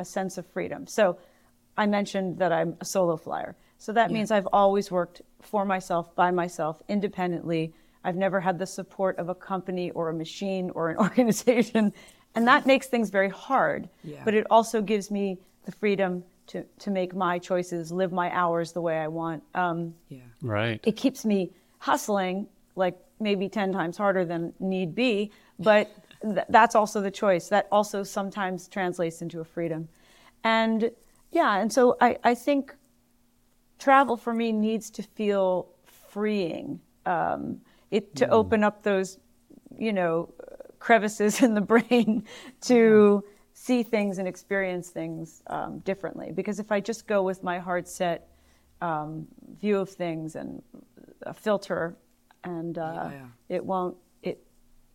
a 0.00 0.04
sense 0.04 0.38
of 0.38 0.46
freedom. 0.46 0.86
So 0.86 1.18
I 1.76 1.86
mentioned 1.86 2.38
that 2.38 2.52
I'm 2.52 2.76
a 2.80 2.84
solo 2.84 3.16
flyer. 3.16 3.54
So 3.78 3.92
that 3.92 4.10
means 4.10 4.30
I've 4.30 4.48
always 4.52 4.90
worked 4.90 5.22
for 5.40 5.64
myself, 5.64 6.14
by 6.14 6.30
myself, 6.30 6.82
independently. 6.88 7.72
I've 8.04 8.16
never 8.16 8.40
had 8.40 8.58
the 8.58 8.66
support 8.66 9.18
of 9.18 9.28
a 9.28 9.34
company 9.34 9.90
or 9.92 10.08
a 10.08 10.12
machine 10.14 10.70
or 10.70 10.90
an 10.90 10.96
organization. 11.06 11.92
And 12.34 12.46
that 12.48 12.66
makes 12.66 12.88
things 12.88 13.10
very 13.10 13.28
hard. 13.30 13.88
Yeah. 14.02 14.22
But 14.24 14.34
it 14.34 14.46
also 14.50 14.82
gives 14.82 15.10
me 15.10 15.38
the 15.64 15.72
freedom 15.72 16.24
to 16.48 16.64
to 16.80 16.90
make 16.90 17.14
my 17.14 17.38
choices, 17.38 17.92
live 17.92 18.12
my 18.12 18.30
hours 18.34 18.72
the 18.72 18.80
way 18.80 18.98
I 18.98 19.08
want. 19.08 19.42
Um, 19.54 19.94
Yeah. 20.08 20.18
Right. 20.42 20.80
it 20.84 20.96
keeps 20.96 21.24
me 21.24 21.50
hustling 21.78 22.46
like 22.76 22.96
maybe 23.18 23.48
10 23.48 23.72
times 23.72 23.96
harder 23.96 24.24
than 24.24 24.52
need 24.58 24.94
be 24.94 25.30
but 25.58 25.90
th- 26.22 26.46
that's 26.48 26.74
also 26.74 27.00
the 27.00 27.10
choice 27.10 27.48
that 27.48 27.68
also 27.70 28.02
sometimes 28.02 28.68
translates 28.68 29.22
into 29.22 29.40
a 29.40 29.44
freedom 29.44 29.88
and 30.44 30.90
yeah 31.30 31.58
and 31.58 31.72
so 31.72 31.96
I, 32.00 32.18
I 32.24 32.34
think 32.34 32.74
travel 33.78 34.16
for 34.16 34.32
me 34.34 34.52
needs 34.52 34.90
to 34.90 35.02
feel 35.02 35.68
freeing 35.84 36.80
um, 37.06 37.60
it 37.90 38.14
to 38.16 38.28
open 38.28 38.62
up 38.64 38.82
those 38.82 39.18
you 39.78 39.92
know 39.92 40.32
crevices 40.78 41.42
in 41.42 41.54
the 41.54 41.60
brain 41.74 42.24
to 42.62 43.24
see 43.52 43.82
things 43.82 44.18
and 44.18 44.26
experience 44.26 44.88
things 44.90 45.42
um, 45.48 45.80
differently 45.80 46.32
because 46.32 46.58
if 46.58 46.72
i 46.72 46.80
just 46.80 47.06
go 47.06 47.22
with 47.22 47.42
my 47.42 47.58
hard 47.58 47.86
set 47.86 48.30
um, 48.80 49.26
view 49.60 49.78
of 49.78 49.88
things 49.88 50.36
and 50.36 50.62
a 51.22 51.34
filter, 51.34 51.96
and 52.44 52.78
uh, 52.78 53.10
Yeah, 53.10 53.10
yeah. 53.12 53.26
it 53.48 53.64
won't. 53.64 53.96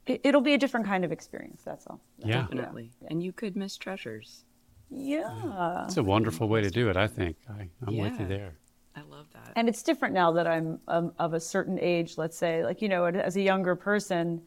It, 0.05 0.13
it 0.13 0.21
it'll 0.23 0.41
be 0.41 0.53
a 0.53 0.57
different 0.57 0.85
kind 0.85 1.05
of 1.05 1.11
experience. 1.11 1.61
That's 1.63 1.85
all. 1.87 2.01
Yeah. 2.17 2.41
Definitely. 2.41 2.91
And 3.09 3.21
you 3.23 3.31
could 3.31 3.55
miss 3.55 3.77
treasures. 3.77 4.45
Yeah. 4.89 5.85
It's 5.85 5.97
a 5.97 6.03
wonderful 6.03 6.47
way 6.47 6.61
to 6.61 6.69
do 6.69 6.89
it, 6.89 6.97
I 6.97 7.07
think. 7.07 7.37
I, 7.49 7.69
I'm 7.85 7.97
with 7.97 8.19
you 8.19 8.27
there. 8.27 8.53
I 8.95 9.01
love 9.01 9.25
that. 9.33 9.51
And 9.55 9.67
it's 9.67 9.83
different 9.83 10.13
now 10.13 10.31
that 10.33 10.47
I'm 10.47 10.79
um, 10.87 11.11
of 11.19 11.33
a 11.33 11.39
certain 11.39 11.77
age. 11.79 12.17
Let's 12.17 12.37
say, 12.37 12.63
like 12.63 12.81
you 12.81 12.89
know, 12.89 13.05
as 13.05 13.35
a 13.35 13.41
younger 13.41 13.75
person, 13.75 14.41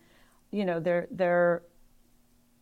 you 0.51 0.65
know, 0.65 0.81
there 0.81 1.07
there. 1.11 1.63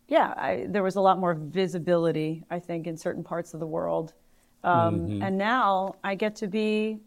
Yeah, 0.08 0.34
I, 0.36 0.66
there 0.68 0.84
was 0.84 0.94
a 0.94 1.00
lot 1.00 1.18
more 1.18 1.34
visibility, 1.34 2.44
I 2.48 2.60
think, 2.60 2.86
in 2.86 2.96
certain 2.96 3.24
parts 3.24 3.54
of 3.54 3.60
the 3.60 3.66
world, 3.66 4.14
um, 4.62 5.20
and 5.20 5.36
now 5.36 5.96
I 6.04 6.14
get 6.14 6.36
to 6.36 6.46
be 6.46 7.00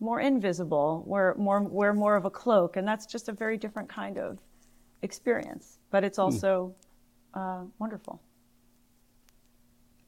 more 0.00 0.20
invisible, 0.20 1.02
wear 1.06 1.34
more 1.38 1.62
wear 1.62 1.94
more 1.94 2.14
of 2.14 2.26
a 2.26 2.30
cloak, 2.30 2.76
and 2.76 2.86
that's 2.86 3.06
just 3.06 3.28
a 3.28 3.32
very 3.32 3.56
different 3.56 3.88
kind 3.88 4.18
of 4.18 4.38
experience. 5.02 5.78
But 5.90 6.04
it's 6.04 6.18
also 6.18 6.74
uh, 7.34 7.62
wonderful. 7.78 8.20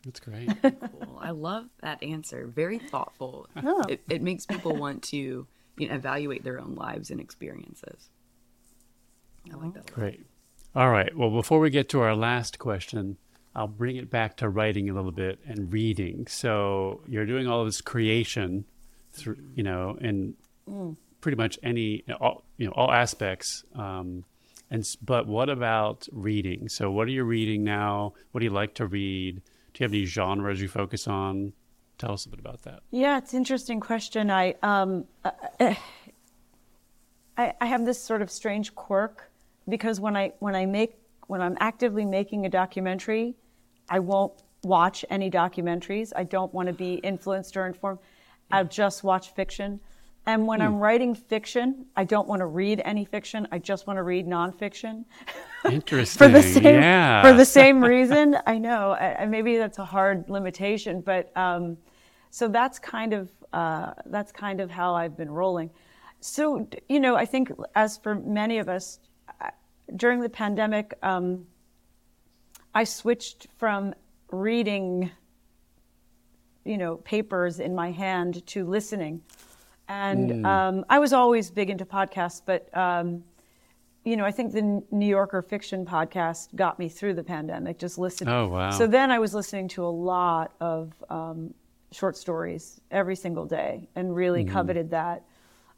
That's 0.04 0.20
great. 0.20 0.50
cool. 0.62 1.18
I 1.20 1.30
love 1.30 1.66
that 1.82 2.02
answer. 2.02 2.46
Very 2.46 2.78
thoughtful. 2.78 3.48
Oh. 3.56 3.84
It, 3.88 4.02
it 4.08 4.22
makes 4.22 4.46
people 4.46 4.76
want 4.76 5.02
to 5.04 5.46
you 5.76 5.88
know, 5.88 5.94
evaluate 5.94 6.44
their 6.44 6.60
own 6.60 6.74
lives 6.74 7.10
and 7.10 7.20
experiences. 7.20 8.08
I 9.52 9.56
like 9.56 9.74
that. 9.74 9.92
Great. 9.92 10.24
All 10.74 10.90
right. 10.90 11.14
Well, 11.16 11.30
before 11.30 11.58
we 11.60 11.70
get 11.70 11.88
to 11.90 12.00
our 12.00 12.14
last 12.14 12.58
question, 12.58 13.16
I'll 13.54 13.66
bring 13.66 13.96
it 13.96 14.10
back 14.10 14.36
to 14.38 14.48
writing 14.48 14.88
a 14.88 14.94
little 14.94 15.12
bit 15.12 15.38
and 15.46 15.72
reading. 15.72 16.26
So 16.26 17.00
you're 17.08 17.26
doing 17.26 17.46
all 17.46 17.64
this 17.64 17.80
creation 17.80 18.64
through, 19.12 19.36
you 19.54 19.62
know, 19.62 19.96
in 20.00 20.34
pretty 21.20 21.36
much 21.36 21.58
any, 21.62 22.04
all, 22.20 22.44
you 22.56 22.66
know, 22.66 22.72
all 22.72 22.92
aspects. 22.92 23.64
Um, 23.74 24.24
and 24.70 24.86
but 25.02 25.26
what 25.26 25.48
about 25.48 26.08
reading? 26.12 26.68
So 26.68 26.90
what 26.90 27.08
are 27.08 27.12
you 27.12 27.24
reading 27.24 27.64
now? 27.64 28.12
What 28.32 28.40
do 28.40 28.44
you 28.44 28.52
like 28.52 28.74
to 28.74 28.86
read? 28.86 29.36
Do 29.36 29.82
you 29.82 29.84
have 29.84 29.92
any 29.92 30.04
genres 30.04 30.60
you 30.60 30.68
focus 30.68 31.06
on? 31.06 31.52
Tell 31.98 32.12
us 32.12 32.26
a 32.26 32.28
bit 32.28 32.38
about 32.38 32.62
that. 32.62 32.80
Yeah, 32.90 33.18
it's 33.18 33.32
an 33.32 33.38
interesting 33.38 33.80
question. 33.80 34.30
I 34.30 34.54
um, 34.62 35.04
I, 35.60 35.76
I 37.36 37.66
have 37.66 37.84
this 37.84 38.00
sort 38.00 38.20
of 38.20 38.30
strange 38.30 38.74
quirk 38.74 39.30
because 39.68 40.00
when 40.00 40.16
I 40.16 40.32
when 40.40 40.54
I 40.54 40.66
make 40.66 40.98
when 41.28 41.40
I'm 41.40 41.56
actively 41.60 42.04
making 42.04 42.46
a 42.46 42.48
documentary, 42.48 43.34
I 43.88 44.00
won't 44.00 44.42
watch 44.64 45.04
any 45.08 45.30
documentaries. 45.30 46.12
I 46.16 46.24
don't 46.24 46.52
want 46.52 46.66
to 46.66 46.72
be 46.72 46.94
influenced 46.94 47.56
or 47.56 47.66
informed. 47.66 48.00
I'll 48.50 48.64
just 48.64 49.04
watch 49.04 49.34
fiction. 49.34 49.80
And 50.28 50.46
when 50.46 50.60
I'm 50.60 50.76
writing 50.76 51.14
fiction, 51.14 51.86
I 51.96 52.04
don't 52.04 52.28
want 52.28 52.40
to 52.40 52.46
read 52.46 52.82
any 52.84 53.06
fiction. 53.06 53.48
I 53.50 53.58
just 53.58 53.86
want 53.86 53.96
to 53.96 54.02
read 54.02 54.26
nonfiction. 54.26 55.06
Interesting. 55.64 56.18
for 56.26 56.28
the 56.28 56.42
same 56.42 56.64
yeah. 56.64 57.22
for 57.22 57.32
the 57.32 57.46
same 57.46 57.82
reason. 57.94 58.36
I 58.46 58.58
know, 58.58 58.92
I- 58.92 59.24
maybe 59.24 59.56
that's 59.56 59.78
a 59.78 59.86
hard 59.86 60.28
limitation, 60.28 61.00
but 61.00 61.34
um, 61.34 61.78
so 62.28 62.46
that's 62.46 62.78
kind 62.78 63.14
of 63.14 63.30
uh, 63.54 63.94
that's 64.04 64.30
kind 64.30 64.60
of 64.60 64.70
how 64.70 64.94
I've 64.94 65.16
been 65.16 65.30
rolling. 65.30 65.70
So 66.20 66.68
you 66.90 67.00
know, 67.00 67.16
I 67.16 67.24
think 67.24 67.50
as 67.74 67.96
for 67.96 68.16
many 68.16 68.58
of 68.58 68.68
us 68.68 69.00
during 69.96 70.20
the 70.20 70.28
pandemic, 70.28 70.92
um, 71.02 71.46
I 72.74 72.84
switched 72.84 73.46
from 73.56 73.94
reading, 74.30 75.10
you 76.66 76.76
know, 76.76 76.96
papers 76.96 77.60
in 77.60 77.74
my 77.74 77.92
hand 77.92 78.46
to 78.48 78.66
listening, 78.66 79.22
and 79.88 80.46
um, 80.46 80.84
I 80.88 80.98
was 80.98 81.12
always 81.12 81.50
big 81.50 81.70
into 81.70 81.84
podcasts, 81.84 82.42
but. 82.44 82.74
Um, 82.76 83.24
you 84.04 84.16
know, 84.16 84.24
I 84.24 84.30
think 84.30 84.52
the 84.52 84.82
New 84.90 85.06
Yorker 85.06 85.42
fiction 85.42 85.84
podcast 85.84 86.54
got 86.56 86.78
me 86.78 86.88
through 86.88 87.12
the 87.14 87.22
pandemic. 87.24 87.78
Just 87.78 87.98
listening. 87.98 88.32
Oh, 88.32 88.48
wow. 88.48 88.70
So 88.70 88.86
then 88.86 89.10
I 89.10 89.18
was 89.18 89.34
listening 89.34 89.68
to 89.70 89.84
a 89.84 89.88
lot 89.90 90.52
of 90.60 90.94
um, 91.10 91.52
short 91.92 92.16
stories 92.16 92.80
every 92.90 93.16
single 93.16 93.44
day, 93.44 93.86
and 93.96 94.14
really 94.16 94.44
Mm-hmm. 94.44 94.52
coveted 94.54 94.90
that. 94.92 95.24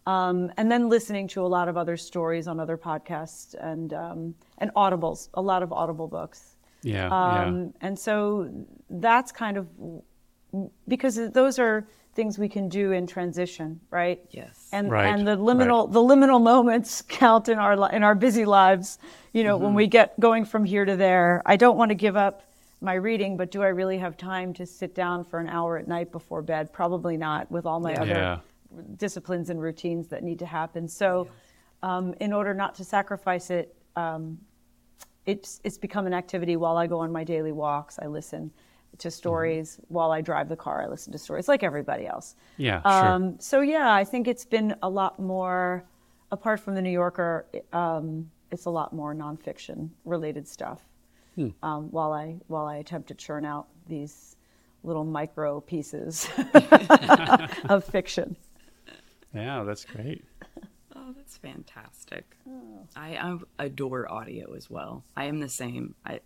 Um, 0.07 0.53
and 0.59 0.71
then 0.71 0.89
listening 0.89 1.27
to 1.29 1.41
a 1.45 1.49
lot 1.49 1.67
of 1.69 1.77
other 1.77 1.97
stories 1.97 2.47
on 2.47 2.61
other 2.61 2.77
podcasts 2.77 3.55
and 3.59 3.93
um, 3.95 4.35
and 4.59 4.71
audibles, 4.75 5.29
a 5.35 5.43
lot 5.43 5.65
of 5.65 5.73
audible 5.73 6.07
books. 6.07 6.55
yeah. 6.83 7.09
yeah. 7.09 7.45
Um, 7.47 7.75
And 7.81 7.99
so 7.99 8.49
that's 8.91 9.33
kind 9.33 9.57
of 9.57 9.67
because 10.87 11.31
those 11.33 11.59
are 11.59 11.89
things 12.21 12.39
we 12.39 12.51
can 12.51 12.69
do 12.69 12.93
in 12.93 13.07
transition, 13.07 13.81
right? 13.91 14.21
Yes. 14.31 14.69
And 14.73 14.91
Right, 14.91 15.07
and 15.07 15.27
the 15.27 15.39
liminal 15.39 15.91
the 15.91 16.01
liminal 16.01 16.43
moments 16.43 17.01
count 17.09 17.49
in 17.49 17.59
our 17.59 17.75
li- 17.79 17.89
in 17.95 18.03
our 18.03 18.15
busy 18.15 18.45
lives. 18.45 18.99
You 19.33 19.43
know, 19.43 19.57
when 19.57 19.73
we 19.73 19.87
get 19.87 20.19
going 20.21 20.45
from 20.45 20.67
here 20.67 20.85
to 20.85 20.97
there. 20.97 21.41
I 21.47 21.57
don't 21.57 21.79
want 21.79 21.89
to 21.89 21.95
give 21.95 22.17
up 22.17 22.43
my 22.83 22.93
reading, 22.95 23.39
but 23.39 23.51
do 23.51 23.63
I 23.63 23.69
really 23.69 23.97
have 23.97 24.19
time 24.19 24.53
to 24.55 24.67
sit 24.67 24.95
down 24.95 25.25
for 25.25 25.39
an 25.39 25.49
hour 25.49 25.79
at 25.79 25.89
night 25.89 26.13
before 26.13 26.43
bed? 26.43 26.75
Probably 26.75 27.17
not 27.17 27.51
with 27.51 27.65
all 27.65 27.81
my 27.81 27.95
other 27.95 28.21
Yeah. 28.21 28.39
disciplines 28.97 29.49
and 29.49 29.59
routines 29.59 30.09
that 30.09 30.23
need 30.23 30.39
to 30.41 30.47
happen. 30.47 30.89
So, 30.89 31.27
um, 31.83 32.13
in 32.21 32.35
order 32.35 32.53
not 32.53 32.75
to 32.75 32.85
sacrifice 32.85 33.49
it, 33.49 33.75
um, 33.97 34.39
it's 35.25 35.61
it's 35.65 35.79
become 35.79 36.07
an 36.07 36.13
activity 36.13 36.57
while 36.57 36.77
I 36.77 36.87
go 36.87 36.99
on 36.99 37.11
my 37.11 37.25
daily 37.25 37.53
walks. 37.53 37.99
I 37.99 38.09
listen 38.09 38.51
to 38.99 39.11
stories 39.11 39.81
while 39.89 40.11
I 40.11 40.21
drive 40.21 40.49
the 40.49 40.57
car. 40.57 40.83
I 40.83 40.89
listen 40.89 41.13
to 41.13 41.19
stories 41.19 41.49
like 41.49 41.63
everybody 41.63 42.07
else. 42.07 42.37
Yeah, 42.57 42.83
sure. 42.83 43.09
Um, 43.09 43.41
so 43.41 43.61
yeah, 43.61 43.93
I 43.93 44.05
think 44.05 44.29
it's 44.29 44.45
been 44.45 44.75
a 44.83 44.89
lot 44.89 45.19
more. 45.19 45.85
Apart 46.33 46.61
from 46.61 46.77
the 46.77 46.83
New 46.83 46.91
Yorker, 46.91 47.47
um, 47.73 48.31
it's 48.53 48.67
a 48.67 48.71
lot 48.71 48.93
more 48.93 49.15
nonfiction 49.15 49.91
related 50.05 50.47
stuff. 50.47 50.81
Hmm. 51.35 51.49
Um, 51.63 51.91
while 51.91 52.13
I 52.13 52.37
while 52.47 52.67
I 52.67 52.77
attempt 52.77 53.09
to 53.09 53.15
churn 53.15 53.45
out 53.45 53.67
these 53.89 54.37
little 54.83 55.05
micro 55.05 55.61
pieces 55.61 56.29
of 57.69 57.85
fiction. 57.85 58.37
yeah, 59.35 59.63
that's 59.65 59.85
great. 59.85 60.25
Oh, 60.97 61.13
that's 61.17 61.37
fantastic. 61.37 62.37
I, 62.97 63.17
I 63.17 63.65
adore 63.65 64.11
audio 64.11 64.55
as 64.55 64.71
well. 64.71 65.05
I 65.17 65.25
am 65.27 65.41
the 65.41 65.49
same. 65.49 65.95
I 66.05 66.21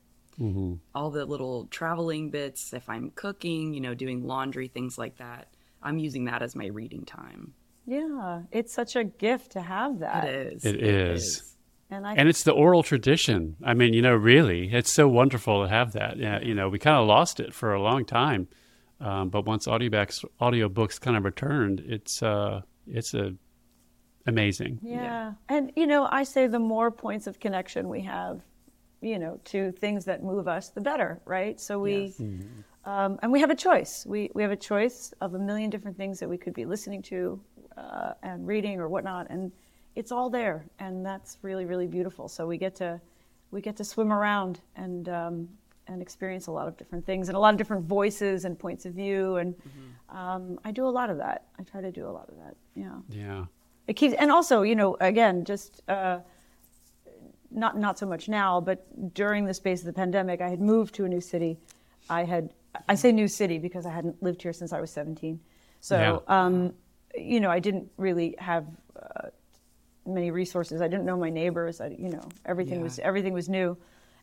all 0.94 1.10
the 1.10 1.24
little 1.24 1.66
traveling 1.66 2.30
bits. 2.30 2.72
If 2.72 2.88
I'm 2.88 3.10
cooking, 3.10 3.74
you 3.74 3.80
know, 3.80 3.94
doing 3.94 4.26
laundry, 4.26 4.68
things 4.68 4.98
like 4.98 5.18
that, 5.18 5.48
I'm 5.82 5.98
using 5.98 6.24
that 6.26 6.42
as 6.42 6.56
my 6.56 6.66
reading 6.66 7.04
time. 7.04 7.54
Yeah, 7.86 8.42
it's 8.50 8.72
such 8.72 8.96
a 8.96 9.04
gift 9.04 9.52
to 9.52 9.60
have 9.60 9.98
that. 10.00 10.24
It 10.24 10.52
is. 10.54 10.64
It 10.64 10.82
is. 10.82 11.56
And 11.90 12.06
I 12.06 12.14
and 12.14 12.28
it's 12.28 12.42
the 12.42 12.52
oral 12.52 12.82
tradition. 12.82 13.56
I 13.62 13.74
mean, 13.74 13.92
you 13.92 14.02
know, 14.02 14.14
really, 14.14 14.72
it's 14.72 14.92
so 14.92 15.06
wonderful 15.06 15.62
to 15.62 15.68
have 15.68 15.92
that. 15.92 16.16
Yeah, 16.16 16.40
you 16.40 16.54
know, 16.54 16.68
we 16.68 16.78
kind 16.78 16.96
of 16.96 17.06
lost 17.06 17.40
it 17.40 17.52
for 17.52 17.74
a 17.74 17.82
long 17.82 18.04
time, 18.04 18.48
um, 19.00 19.28
but 19.28 19.44
once 19.44 19.66
audiobooks 19.66 20.24
audiobooks 20.40 21.00
kind 21.00 21.16
of 21.16 21.24
returned, 21.24 21.84
it's 21.86 22.22
uh, 22.22 22.62
it's 22.86 23.12
a 23.12 23.34
amazing. 24.26 24.78
Yeah. 24.82 25.34
And, 25.48 25.72
you 25.76 25.86
know, 25.86 26.08
I 26.10 26.24
say 26.24 26.46
the 26.46 26.58
more 26.58 26.90
points 26.90 27.26
of 27.26 27.40
connection 27.40 27.88
we 27.88 28.02
have, 28.02 28.40
you 29.04 29.18
know, 29.18 29.38
to 29.44 29.70
things 29.72 30.04
that 30.06 30.22
move 30.22 30.48
us, 30.48 30.70
the 30.70 30.80
better, 30.80 31.20
right? 31.26 31.60
So 31.60 31.78
we, 31.78 32.14
Yes. 32.18 32.20
um, 32.84 33.18
and 33.22 33.30
we 33.30 33.40
have 33.40 33.50
a 33.50 33.54
choice. 33.54 34.04
We, 34.06 34.30
we 34.34 34.42
have 34.42 34.50
a 34.50 34.56
choice 34.56 35.12
of 35.20 35.34
a 35.34 35.38
million 35.38 35.70
different 35.70 35.96
things 35.96 36.18
that 36.20 36.28
we 36.28 36.38
could 36.38 36.54
be 36.54 36.64
listening 36.64 37.02
to 37.02 37.40
uh, 37.76 38.12
and 38.22 38.46
reading 38.46 38.80
or 38.80 38.88
whatnot. 38.88 39.26
And 39.30 39.52
it's 39.94 40.10
all 40.10 40.30
there. 40.30 40.64
And 40.78 41.04
that's 41.04 41.38
really, 41.42 41.66
really 41.66 41.86
beautiful. 41.86 42.28
So 42.28 42.46
we 42.46 42.56
get 42.56 42.74
to, 42.76 43.00
we 43.50 43.60
get 43.60 43.76
to 43.76 43.84
swim 43.84 44.12
around 44.12 44.60
and, 44.76 45.08
um, 45.08 45.48
and 45.86 46.00
experience 46.00 46.46
a 46.46 46.50
lot 46.50 46.66
of 46.66 46.76
different 46.78 47.04
things 47.04 47.28
and 47.28 47.36
a 47.36 47.38
lot 47.40 47.52
of 47.52 47.58
different 47.58 47.84
voices 47.84 48.46
and 48.46 48.58
points 48.58 48.86
of 48.86 48.94
view. 48.94 49.36
And 49.36 49.54
um, 50.08 50.58
I 50.64 50.70
do 50.70 50.86
a 50.86 50.94
lot 50.98 51.10
of 51.10 51.18
that. 51.18 51.48
I 51.58 51.62
try 51.62 51.80
to 51.82 51.92
do 51.92 52.06
a 52.08 52.12
lot 52.18 52.28
of 52.30 52.36
that. 52.38 52.56
Yeah 52.74 52.98
Yeah. 53.10 53.44
it 53.86 53.94
keeps 53.94 54.14
and 54.14 54.30
also 54.32 54.62
you 54.62 54.74
know 54.74 54.96
again 55.00 55.44
just 55.44 55.82
uh, 55.88 56.20
not 57.54 57.78
not 57.78 57.98
so 57.98 58.06
much 58.06 58.28
now 58.28 58.60
but 58.60 59.14
during 59.14 59.44
the 59.44 59.54
space 59.54 59.80
of 59.80 59.86
the 59.86 59.92
pandemic 59.92 60.40
i 60.40 60.48
had 60.48 60.60
moved 60.60 60.94
to 60.94 61.04
a 61.04 61.08
new 61.08 61.20
city 61.20 61.58
i 62.10 62.24
had 62.24 62.50
I 62.88 62.94
say 62.94 63.12
new 63.12 63.28
city 63.28 63.58
because 63.58 63.86
I 63.86 63.90
hadn't 63.90 64.22
lived 64.22 64.42
here 64.42 64.52
since 64.52 64.72
I 64.72 64.80
was 64.80 64.90
17. 64.90 65.40
So, 65.80 65.96
Yeah. 66.28 66.44
um, 66.44 66.74
you 67.14 67.40
know, 67.40 67.50
I 67.50 67.60
didn't 67.60 67.90
really 67.96 68.34
have 68.38 68.66
uh, 69.00 69.28
many 70.06 70.30
resources. 70.30 70.80
I 70.80 70.88
didn't 70.88 71.04
know 71.04 71.16
my 71.16 71.30
neighbors. 71.30 71.80
I, 71.80 71.88
you 71.88 72.08
know, 72.08 72.28
everything 72.44 72.80
was 72.80 72.98
everything 72.98 73.32
was 73.32 73.48
new, 73.48 73.76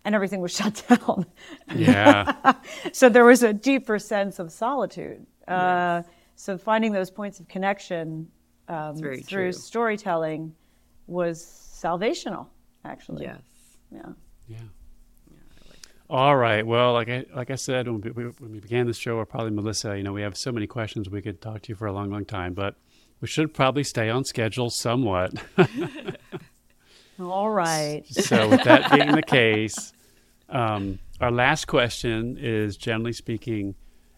and 0.04 0.14
everything 0.14 0.42
was 0.42 0.52
shut 0.60 0.84
down. 0.90 1.26
Yeah. 1.74 2.54
so 2.92 3.10
there 3.10 3.26
was 3.26 3.44
a 3.44 3.54
deeper 3.54 3.98
sense 4.00 4.40
of 4.40 4.52
solitude. 4.52 5.26
Uh, 5.48 6.04
so 6.36 6.58
finding 6.58 6.92
those 6.92 7.10
points 7.12 7.40
of 7.40 7.48
connection 7.48 8.30
um, 8.68 8.98
through 8.98 9.22
true. 9.22 9.52
storytelling 9.52 10.54
was 11.08 11.42
salvational, 11.42 12.48
actually. 12.86 13.24
Yes. 13.24 13.42
Yeah. 13.92 14.14
Yeah. 14.48 14.58
All 16.10 16.36
right. 16.36 16.66
Well, 16.68 16.92
like 16.92 17.10
I 17.10 17.26
like 17.34 17.52
I 17.52 17.56
said 17.56 17.88
when 17.88 18.02
we, 18.02 18.26
when 18.26 18.52
we 18.52 18.60
began 18.60 18.86
this 18.86 18.98
show, 18.98 19.16
or 19.16 19.26
probably 19.26 19.52
Melissa, 19.52 19.96
you 19.96 20.04
know, 20.04 20.12
we 20.12 20.22
have 20.22 20.36
so 20.36 20.52
many 20.52 20.68
questions 20.68 21.10
we 21.10 21.22
could 21.22 21.42
talk 21.42 21.62
to 21.62 21.70
you 21.70 21.76
for 21.76 21.88
a 21.88 21.94
long, 21.94 22.12
long 22.12 22.26
time, 22.26 22.54
but 22.54 22.76
we 23.22 23.28
should 23.28 23.54
probably 23.54 23.84
stay 23.84 24.10
on 24.10 24.26
schedule 24.26 24.70
somewhat. 24.70 25.34
All 27.20 27.50
right. 27.50 28.04
so, 28.10 28.50
with 28.50 28.64
that 28.64 28.92
being 28.92 29.14
the 29.14 29.22
case, 29.22 29.94
um, 30.50 31.00
our 31.22 31.32
last 31.32 31.66
question 31.68 32.38
is 32.38 32.76
generally 32.76 33.14
speaking, 33.14 33.76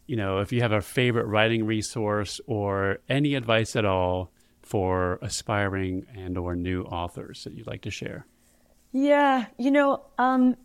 you 0.07 0.15
know, 0.15 0.39
if 0.39 0.51
you 0.51 0.61
have 0.61 0.71
a 0.71 0.81
favorite 0.81 1.25
writing 1.25 1.65
resource 1.65 2.41
or 2.47 2.99
any 3.07 3.35
advice 3.35 3.75
at 3.75 3.85
all 3.85 4.31
for 4.61 5.19
aspiring 5.21 6.07
and 6.15 6.37
or 6.37 6.55
new 6.55 6.83
authors 6.83 7.43
that 7.43 7.53
you'd 7.53 7.67
like 7.67 7.81
to 7.81 7.91
share. 7.91 8.25
Yeah, 8.93 9.47
you 9.57 9.71
know, 9.71 10.05
um, 10.19 10.55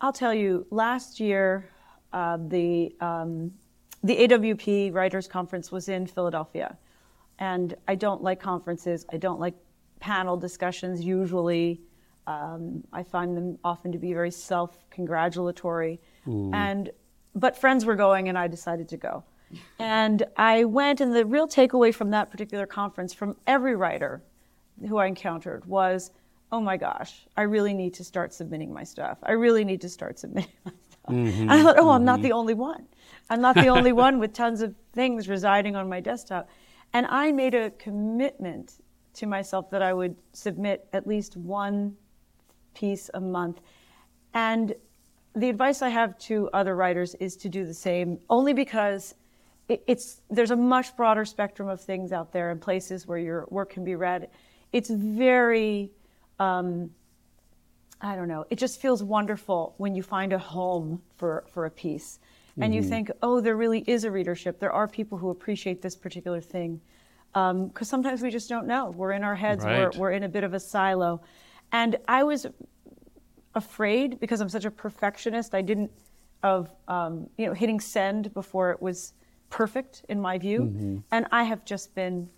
I'll 0.00 0.12
tell 0.12 0.32
you. 0.32 0.66
Last 0.70 1.20
year, 1.20 1.68
uh, 2.14 2.38
the 2.48 2.94
um, 3.00 3.52
the 4.02 4.16
AWP 4.16 4.94
Writers 4.94 5.28
Conference 5.28 5.70
was 5.70 5.88
in 5.90 6.06
Philadelphia, 6.06 6.78
and 7.38 7.74
I 7.86 7.94
don't 7.94 8.22
like 8.22 8.40
conferences. 8.40 9.04
I 9.12 9.18
don't 9.18 9.38
like 9.38 9.54
panel 10.00 10.36
discussions. 10.38 11.02
Usually, 11.02 11.82
um, 12.26 12.82
I 12.92 13.02
find 13.02 13.36
them 13.36 13.58
often 13.64 13.92
to 13.92 13.98
be 13.98 14.14
very 14.14 14.30
self-congratulatory, 14.30 16.00
and 16.54 16.90
but 17.34 17.54
friends 17.56 17.84
were 17.84 17.96
going, 17.96 18.30
and 18.30 18.38
I 18.38 18.48
decided 18.48 18.88
to 18.88 18.96
go. 18.96 19.24
And 19.78 20.24
I 20.36 20.64
went, 20.64 21.00
and 21.02 21.14
the 21.14 21.26
real 21.26 21.46
takeaway 21.48 21.94
from 21.94 22.10
that 22.10 22.30
particular 22.30 22.66
conference, 22.66 23.12
from 23.12 23.36
every 23.46 23.76
writer 23.76 24.22
who 24.88 24.96
I 24.98 25.06
encountered, 25.06 25.64
was, 25.66 26.10
"Oh 26.50 26.60
my 26.60 26.76
gosh, 26.76 27.26
I 27.36 27.42
really 27.42 27.74
need 27.74 27.94
to 27.94 28.04
start 28.04 28.32
submitting 28.32 28.72
my 28.72 28.84
stuff. 28.84 29.18
I 29.22 29.32
really 29.32 29.64
need 29.64 29.80
to 29.82 29.88
start 29.88 30.18
submitting 30.18 30.52
my 30.64 30.72
stuff." 30.90 31.08
And 31.08 31.50
I 31.50 31.56
mm-hmm. 31.56 31.64
thought, 31.64 31.78
"Oh, 31.78 31.90
I'm 31.90 32.04
not 32.04 32.16
mm-hmm. 32.16 32.24
the 32.24 32.32
only 32.32 32.54
one. 32.54 32.86
I'm 33.30 33.40
not 33.40 33.54
the 33.54 33.68
only 33.76 33.92
one 33.92 34.18
with 34.18 34.32
tons 34.32 34.60
of 34.60 34.74
things 34.92 35.28
residing 35.28 35.76
on 35.76 35.88
my 35.88 36.00
desktop." 36.00 36.48
And 36.92 37.06
I 37.06 37.32
made 37.32 37.54
a 37.54 37.70
commitment 37.72 38.80
to 39.14 39.26
myself 39.26 39.70
that 39.70 39.82
I 39.82 39.92
would 39.92 40.16
submit 40.32 40.88
at 40.92 41.06
least 41.06 41.36
one 41.36 41.96
piece 42.74 43.10
a 43.14 43.20
month. 43.20 43.60
And 44.32 44.74
the 45.34 45.48
advice 45.48 45.82
I 45.82 45.88
have 45.88 46.16
to 46.18 46.48
other 46.52 46.74
writers 46.74 47.14
is 47.16 47.36
to 47.36 47.48
do 47.48 47.64
the 47.64 47.74
same, 47.74 48.18
only 48.30 48.52
because 48.52 49.14
it's 49.68 50.22
there's 50.30 50.50
a 50.50 50.56
much 50.56 50.96
broader 50.96 51.24
spectrum 51.24 51.68
of 51.68 51.80
things 51.80 52.12
out 52.12 52.32
there 52.32 52.50
and 52.50 52.60
places 52.60 53.06
where 53.06 53.18
your 53.18 53.46
work 53.50 53.70
can 53.70 53.84
be 53.84 53.94
read. 53.94 54.30
It's 54.72 54.88
very, 54.88 55.90
um, 56.38 56.90
I 58.00 58.14
don't 58.14 58.28
know, 58.28 58.44
it 58.50 58.56
just 58.58 58.80
feels 58.80 59.02
wonderful 59.02 59.74
when 59.78 59.94
you 59.94 60.02
find 60.02 60.32
a 60.32 60.38
home 60.38 61.02
for, 61.16 61.44
for 61.52 61.66
a 61.66 61.70
piece. 61.70 62.18
And 62.60 62.74
you 62.74 62.82
think, 62.82 63.08
oh, 63.22 63.40
there 63.40 63.56
really 63.56 63.84
is 63.86 64.02
a 64.02 64.10
readership. 64.10 64.58
There 64.58 64.72
are 64.72 64.88
people 64.88 65.16
who 65.16 65.30
appreciate 65.30 65.80
this 65.80 65.94
particular 65.94 66.40
thing. 66.40 66.80
Because 67.32 67.88
sometimes 67.88 68.20
we 68.20 68.30
just 68.30 68.48
don't 68.48 68.66
know. 68.66 68.90
We're 68.90 69.12
in 69.12 69.22
our 69.22 69.36
heads, 69.36 69.64
Right. 69.64 69.94
we're, 69.94 70.00
we're 70.00 70.10
in 70.10 70.24
a 70.24 70.28
bit 70.28 70.42
of 70.42 70.54
a 70.54 70.60
silo. 70.60 71.20
And 71.70 71.96
I 72.08 72.24
was 72.24 72.46
afraid 73.54 74.18
because 74.18 74.40
I'm 74.40 74.48
such 74.48 74.64
a 74.64 74.72
perfectionist. 74.72 75.54
I 75.54 75.62
didn't 75.62 75.92
of 76.42 76.70
um, 76.86 77.28
you 77.36 77.46
know 77.46 77.52
hitting 77.52 77.80
send 77.80 78.32
before 78.34 78.70
it 78.70 78.80
was 78.80 79.12
perfect 79.50 80.04
in 80.08 80.20
my 80.20 80.38
view, 80.38 81.02
and 81.10 81.26
I 81.32 81.42
have 81.44 81.64
just 81.64 81.94
been 81.94 82.28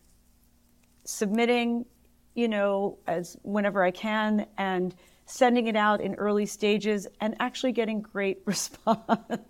submitting, 1.04 1.84
you 2.40 2.48
know, 2.48 2.96
as 3.06 3.36
whenever 3.42 3.82
I 3.84 3.90
can 3.90 4.46
and 4.56 4.94
sending 5.26 5.66
it 5.68 5.76
out 5.76 6.00
in 6.00 6.14
early 6.14 6.46
stages 6.46 7.06
and 7.20 7.36
actually 7.38 7.72
getting 7.72 8.00
great 8.00 8.38
response. 8.46 8.98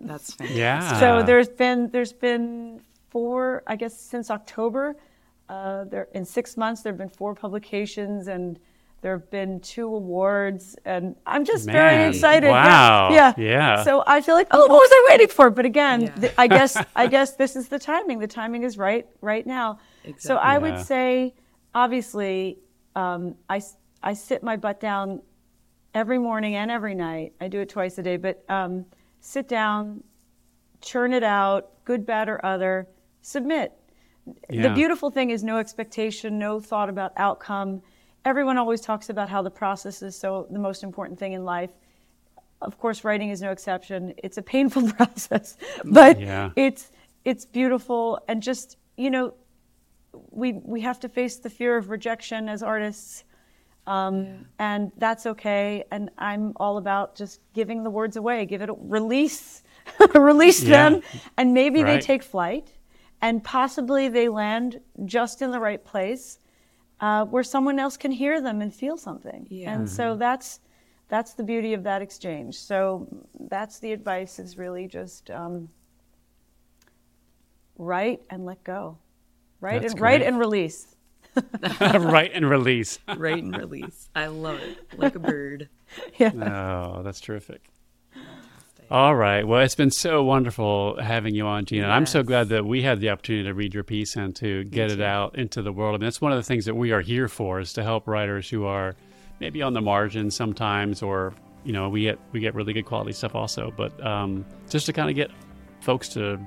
That's 0.01 0.33
fantastic. 0.33 0.57
Yeah. 0.57 0.99
So 0.99 1.23
there's 1.23 1.49
been 1.49 1.89
there's 1.89 2.13
been 2.13 2.81
four, 3.09 3.63
I 3.65 3.75
guess, 3.77 3.99
since 3.99 4.29
October. 4.29 4.95
Uh, 5.49 5.83
there 5.85 6.07
in 6.13 6.23
six 6.25 6.55
months 6.57 6.81
there 6.81 6.91
have 6.93 6.97
been 6.99 7.09
four 7.21 7.33
publications 7.35 8.27
and 8.27 8.59
there 9.01 9.13
have 9.17 9.29
been 9.31 9.59
two 9.59 9.87
awards 10.01 10.75
and 10.85 11.15
I'm 11.25 11.43
just 11.43 11.65
very 11.67 12.03
excited. 12.09 12.47
Yeah, 12.47 12.67
wow, 12.67 13.09
Yeah. 13.11 13.33
yeah. 13.37 13.83
So 13.83 14.03
I 14.05 14.21
feel 14.21 14.35
like, 14.35 14.47
oh, 14.51 14.59
what 14.67 14.69
was 14.85 14.91
I 14.93 15.07
waiting 15.09 15.27
for? 15.29 15.49
But 15.49 15.65
again, 15.65 16.01
Yeah. 16.03 16.15
th- 16.21 16.33
I 16.37 16.47
guess 16.47 16.77
I 16.95 17.07
guess 17.07 17.35
this 17.37 17.55
is 17.55 17.67
the 17.69 17.79
timing. 17.79 18.19
The 18.19 18.27
timing 18.27 18.61
is 18.63 18.77
right 18.77 19.07
right 19.21 19.45
now. 19.47 19.79
Exactly. 20.03 20.21
So 20.27 20.35
I 20.35 20.53
Yeah. 20.53 20.57
would 20.59 20.79
say, 20.85 21.33
obviously, 21.73 22.59
um, 22.95 23.35
I 23.49 23.61
I 24.03 24.13
sit 24.13 24.43
my 24.43 24.55
butt 24.57 24.79
down 24.79 25.21
every 25.93 26.17
morning 26.17 26.55
and 26.55 26.71
every 26.71 26.95
night. 26.95 27.33
I 27.41 27.47
do 27.47 27.59
it 27.59 27.69
twice 27.69 27.97
a 27.97 28.03
day, 28.03 28.17
but 28.17 28.43
um, 28.49 28.85
sit 29.19 29.47
down, 29.47 30.03
churn 30.81 31.13
it 31.13 31.23
out, 31.23 31.71
good, 31.85 32.05
bad, 32.05 32.29
or 32.29 32.43
other, 32.45 32.87
submit. 33.21 33.73
The 34.49 34.69
beautiful 34.73 35.09
thing 35.11 35.31
is 35.31 35.43
no 35.43 35.57
expectation, 35.57 36.37
no 36.39 36.59
thought 36.59 36.89
about 36.89 37.11
outcome. 37.17 37.81
Everyone 38.23 38.57
always 38.57 38.81
talks 38.81 39.09
about 39.09 39.29
how 39.29 39.41
the 39.41 39.49
process 39.49 40.01
is 40.01 40.15
so 40.15 40.47
the 40.51 40.59
most 40.59 40.83
important 40.83 41.19
thing 41.19 41.33
in 41.33 41.43
life. 41.43 41.71
Of 42.61 42.77
course, 42.77 43.03
writing 43.03 43.29
is 43.29 43.41
no 43.41 43.51
exception. 43.51 44.13
It's 44.17 44.37
a 44.37 44.41
painful 44.43 44.91
process, 44.97 45.57
but 45.83 46.19
Yeah. 46.19 46.51
it's 46.55 46.91
it's 47.25 47.45
beautiful 47.45 48.19
and 48.27 48.41
just 48.41 48.77
you 48.97 49.09
know 49.09 49.33
we 50.31 50.53
we 50.53 50.81
have 50.81 50.99
to 51.01 51.09
face 51.09 51.37
the 51.37 51.49
fear 51.49 51.77
of 51.77 51.89
rejection 51.89 52.49
as 52.49 52.61
artists 52.63 53.23
um, 53.87 54.45
and 54.59 54.91
that's 54.97 55.25
okay. 55.25 55.83
And 55.91 56.11
i'm 56.19 56.53
all 56.57 56.77
about 56.77 57.15
just 57.15 57.41
giving 57.53 57.83
the 57.83 57.89
words 57.89 58.15
away. 58.15 58.45
Give 58.45 58.61
it 58.61 58.69
a 58.69 58.75
release 58.77 59.63
release 60.15 60.61
Yeah. 60.63 60.89
them. 60.89 61.01
And 61.37 61.53
maybe 61.53 61.81
they 61.83 61.99
take 61.99 62.21
flight 62.23 62.71
and 63.21 63.43
possibly 63.43 64.07
they 64.07 64.29
land 64.29 64.79
just 65.05 65.41
in 65.41 65.51
the 65.51 65.59
right 65.59 65.83
place 65.83 66.39
uh, 66.99 67.25
where 67.25 67.43
someone 67.43 67.79
else 67.79 67.97
can 67.97 68.11
hear 68.11 68.39
them 68.41 68.61
and 68.61 68.71
feel 68.73 68.97
something. 68.97 69.47
Yeah. 69.49 69.73
and 69.73 69.89
so 69.89 70.15
that's 70.15 70.59
that's 71.07 71.33
the 71.33 71.43
beauty 71.43 71.73
of 71.73 71.83
that 71.83 72.01
exchange. 72.01 72.55
So 72.59 73.07
that's 73.49 73.79
the 73.79 73.91
advice 73.91 74.37
is 74.39 74.57
really 74.57 74.87
just 74.87 75.29
um, 75.31 75.67
write 77.77 78.21
and 78.29 78.45
let 78.45 78.63
go 78.63 78.97
write 79.61 79.81
That's 79.81 79.93
and 79.93 80.01
write 80.01 80.17
great. 80.19 80.27
and 80.27 80.39
release 80.39 80.87
Write 81.79 82.31
and 82.33 82.49
release. 82.49 82.99
Write 83.15 83.41
and 83.43 83.55
release. 83.55 84.09
I 84.13 84.25
love 84.27 84.59
it. 84.59 84.77
Like 84.97 85.15
a 85.15 85.19
bird. 85.19 85.69
yeah 86.17 86.31
Oh, 86.35 87.03
that's 87.03 87.21
terrific. 87.21 87.61
All 88.89 89.15
right. 89.15 89.47
Well, 89.47 89.61
it's 89.61 89.75
been 89.75 89.91
so 89.91 90.21
wonderful 90.21 90.99
having 91.01 91.33
you 91.33 91.45
on, 91.47 91.63
Gina. 91.63 91.87
I'm 91.87 92.05
so 92.05 92.23
glad 92.23 92.49
that 92.49 92.65
we 92.65 92.81
had 92.81 92.99
the 92.99 93.09
opportunity 93.09 93.45
to 93.45 93.53
read 93.53 93.73
your 93.73 93.85
piece 93.85 94.17
and 94.17 94.35
to 94.35 94.65
get 94.65 94.91
it 94.91 94.99
out 94.99 95.37
into 95.37 95.61
the 95.61 95.71
world. 95.71 95.95
I 95.95 95.97
mean, 95.99 96.07
that's 96.07 96.19
one 96.19 96.33
of 96.33 96.37
the 96.37 96.43
things 96.43 96.65
that 96.65 96.75
we 96.75 96.91
are 96.91 96.99
here 96.99 97.29
for 97.29 97.61
is 97.61 97.71
to 97.73 97.83
help 97.83 98.05
writers 98.05 98.49
who 98.49 98.65
are 98.65 98.93
maybe 99.39 99.61
on 99.61 99.71
the 99.71 99.79
margins 99.79 100.35
sometimes, 100.35 101.01
or 101.01 101.33
you 101.63 101.71
know, 101.71 101.87
we 101.87 102.01
get 102.01 102.19
we 102.33 102.41
get 102.41 102.53
really 102.53 102.73
good 102.73 102.85
quality 102.85 103.13
stuff 103.13 103.33
also, 103.33 103.71
but 103.77 104.05
um, 104.05 104.45
just 104.69 104.85
to 104.87 104.93
kind 104.93 105.09
of 105.09 105.15
get 105.15 105.31
folks 105.79 106.09
to 106.09 106.37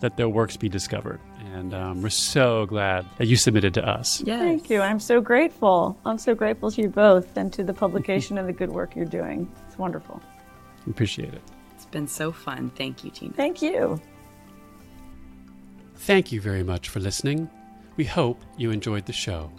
let 0.00 0.16
their 0.16 0.28
works 0.28 0.56
be 0.56 0.68
discovered. 0.68 1.18
And 1.54 1.72
um, 1.74 2.02
we're 2.02 2.10
so 2.10 2.66
glad 2.66 3.06
that 3.18 3.26
you 3.26 3.36
submitted 3.36 3.74
to 3.74 3.86
us. 3.88 4.20
Yes. 4.22 4.40
thank 4.40 4.70
you 4.70 4.80
i'm 4.80 5.00
so 5.00 5.20
grateful 5.20 5.98
i'm 6.04 6.18
so 6.18 6.34
grateful 6.34 6.70
to 6.70 6.82
you 6.82 6.88
both 6.88 7.36
and 7.36 7.52
to 7.52 7.62
the 7.64 7.72
publication 7.74 8.38
and 8.38 8.48
the 8.48 8.52
good 8.52 8.70
work 8.70 8.94
you're 8.96 9.04
doing 9.20 9.50
it's 9.66 9.78
wonderful 9.78 10.20
Appreciate 10.88 11.34
it. 11.34 11.42
It's 11.74 11.84
been 11.86 12.08
so 12.08 12.32
fun. 12.32 12.70
Thank 12.76 13.04
you, 13.04 13.10
Gina. 13.10 13.32
thank 13.34 13.60
you 13.62 14.00
Thank 15.96 16.32
you 16.32 16.40
very 16.40 16.62
much 16.62 16.88
for 16.88 17.00
listening. 17.00 17.50
We 17.96 18.04
hope 18.04 18.40
you 18.56 18.70
enjoyed 18.70 19.04
the 19.04 19.12
show. 19.12 19.50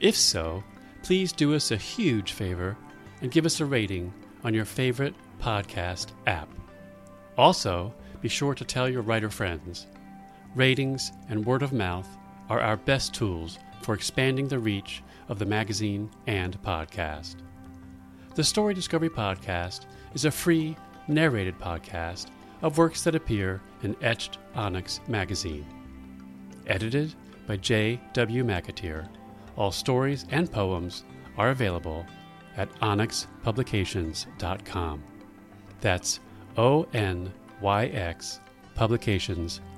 If 0.00 0.16
so, 0.16 0.62
please 1.02 1.32
do 1.32 1.54
us 1.54 1.70
a 1.70 1.76
huge 1.76 2.32
favor 2.32 2.76
and 3.22 3.30
give 3.30 3.46
us 3.46 3.58
a 3.60 3.64
rating 3.64 4.12
on 4.44 4.52
your 4.54 4.64
favorite 4.66 5.14
podcast 5.40 6.08
app. 6.26 6.48
Also, 7.38 7.92
be 8.20 8.28
sure 8.28 8.54
to 8.54 8.64
tell 8.64 8.88
your 8.88 9.02
writer 9.02 9.30
friends. 9.30 9.86
Ratings 10.54 11.12
and 11.30 11.46
word 11.46 11.62
of 11.62 11.72
mouth 11.72 12.06
are 12.50 12.60
our 12.60 12.76
best 12.76 13.14
tools 13.14 13.58
for 13.80 13.94
expanding 13.94 14.48
the 14.48 14.58
reach 14.58 15.02
of 15.28 15.38
the 15.38 15.46
magazine 15.46 16.10
and 16.26 16.60
podcast. 16.62 17.36
The 18.34 18.44
Story 18.44 18.74
Discovery 18.74 19.08
Podcast 19.08 19.86
is 20.14 20.26
a 20.26 20.30
free, 20.30 20.76
narrated 21.08 21.58
podcast 21.58 22.26
of 22.60 22.76
works 22.76 23.02
that 23.04 23.14
appear 23.14 23.62
in 23.82 23.96
Etched 24.02 24.36
Onyx 24.54 25.00
magazine. 25.08 25.64
Edited 26.66 27.14
by 27.46 27.56
J. 27.56 27.98
W. 28.12 28.44
McAteer, 28.44 29.08
all 29.56 29.72
stories 29.72 30.26
and 30.30 30.52
poems 30.52 31.04
are 31.38 31.48
available 31.50 32.04
at 32.58 32.70
onyxpublications.com. 32.80 35.02
That's 35.80 36.20
O 36.58 36.86
N 36.92 37.32
Y 37.60 37.86
X 37.86 38.40
publications.com. 38.74 39.71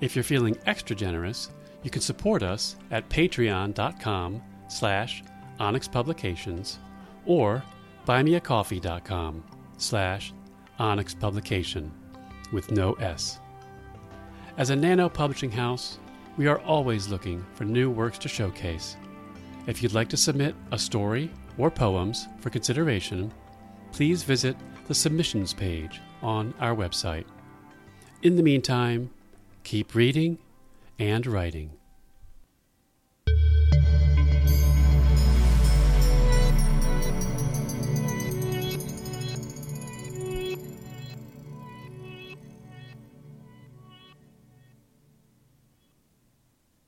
If 0.00 0.16
you're 0.16 0.22
feeling 0.22 0.56
extra 0.66 0.96
generous, 0.96 1.50
you 1.82 1.90
can 1.90 2.02
support 2.02 2.42
us 2.42 2.76
at 2.90 3.08
patreon.com 3.08 4.42
slash 4.68 5.22
onyxpublications 5.58 6.78
or 7.26 7.62
buymeacoffee.com 8.06 9.44
slash 9.76 10.32
onyxpublication 10.78 11.90
with 12.52 12.70
no 12.70 12.94
S. 12.94 13.40
As 14.56 14.70
a 14.70 14.76
nano 14.76 15.08
publishing 15.08 15.50
house, 15.50 15.98
we 16.36 16.46
are 16.46 16.60
always 16.60 17.08
looking 17.08 17.44
for 17.54 17.64
new 17.64 17.90
works 17.90 18.18
to 18.18 18.28
showcase. 18.28 18.96
If 19.66 19.82
you'd 19.82 19.92
like 19.92 20.08
to 20.08 20.16
submit 20.16 20.54
a 20.72 20.78
story 20.78 21.30
or 21.58 21.70
poems 21.70 22.28
for 22.38 22.50
consideration, 22.50 23.32
please 23.92 24.22
visit 24.22 24.56
the 24.88 24.94
submissions 24.94 25.52
page 25.52 26.00
on 26.22 26.54
our 26.60 26.74
website. 26.74 27.26
In 28.22 28.36
the 28.36 28.42
meantime, 28.42 29.08
keep 29.64 29.94
reading 29.94 30.36
and 30.98 31.26
writing. 31.26 31.70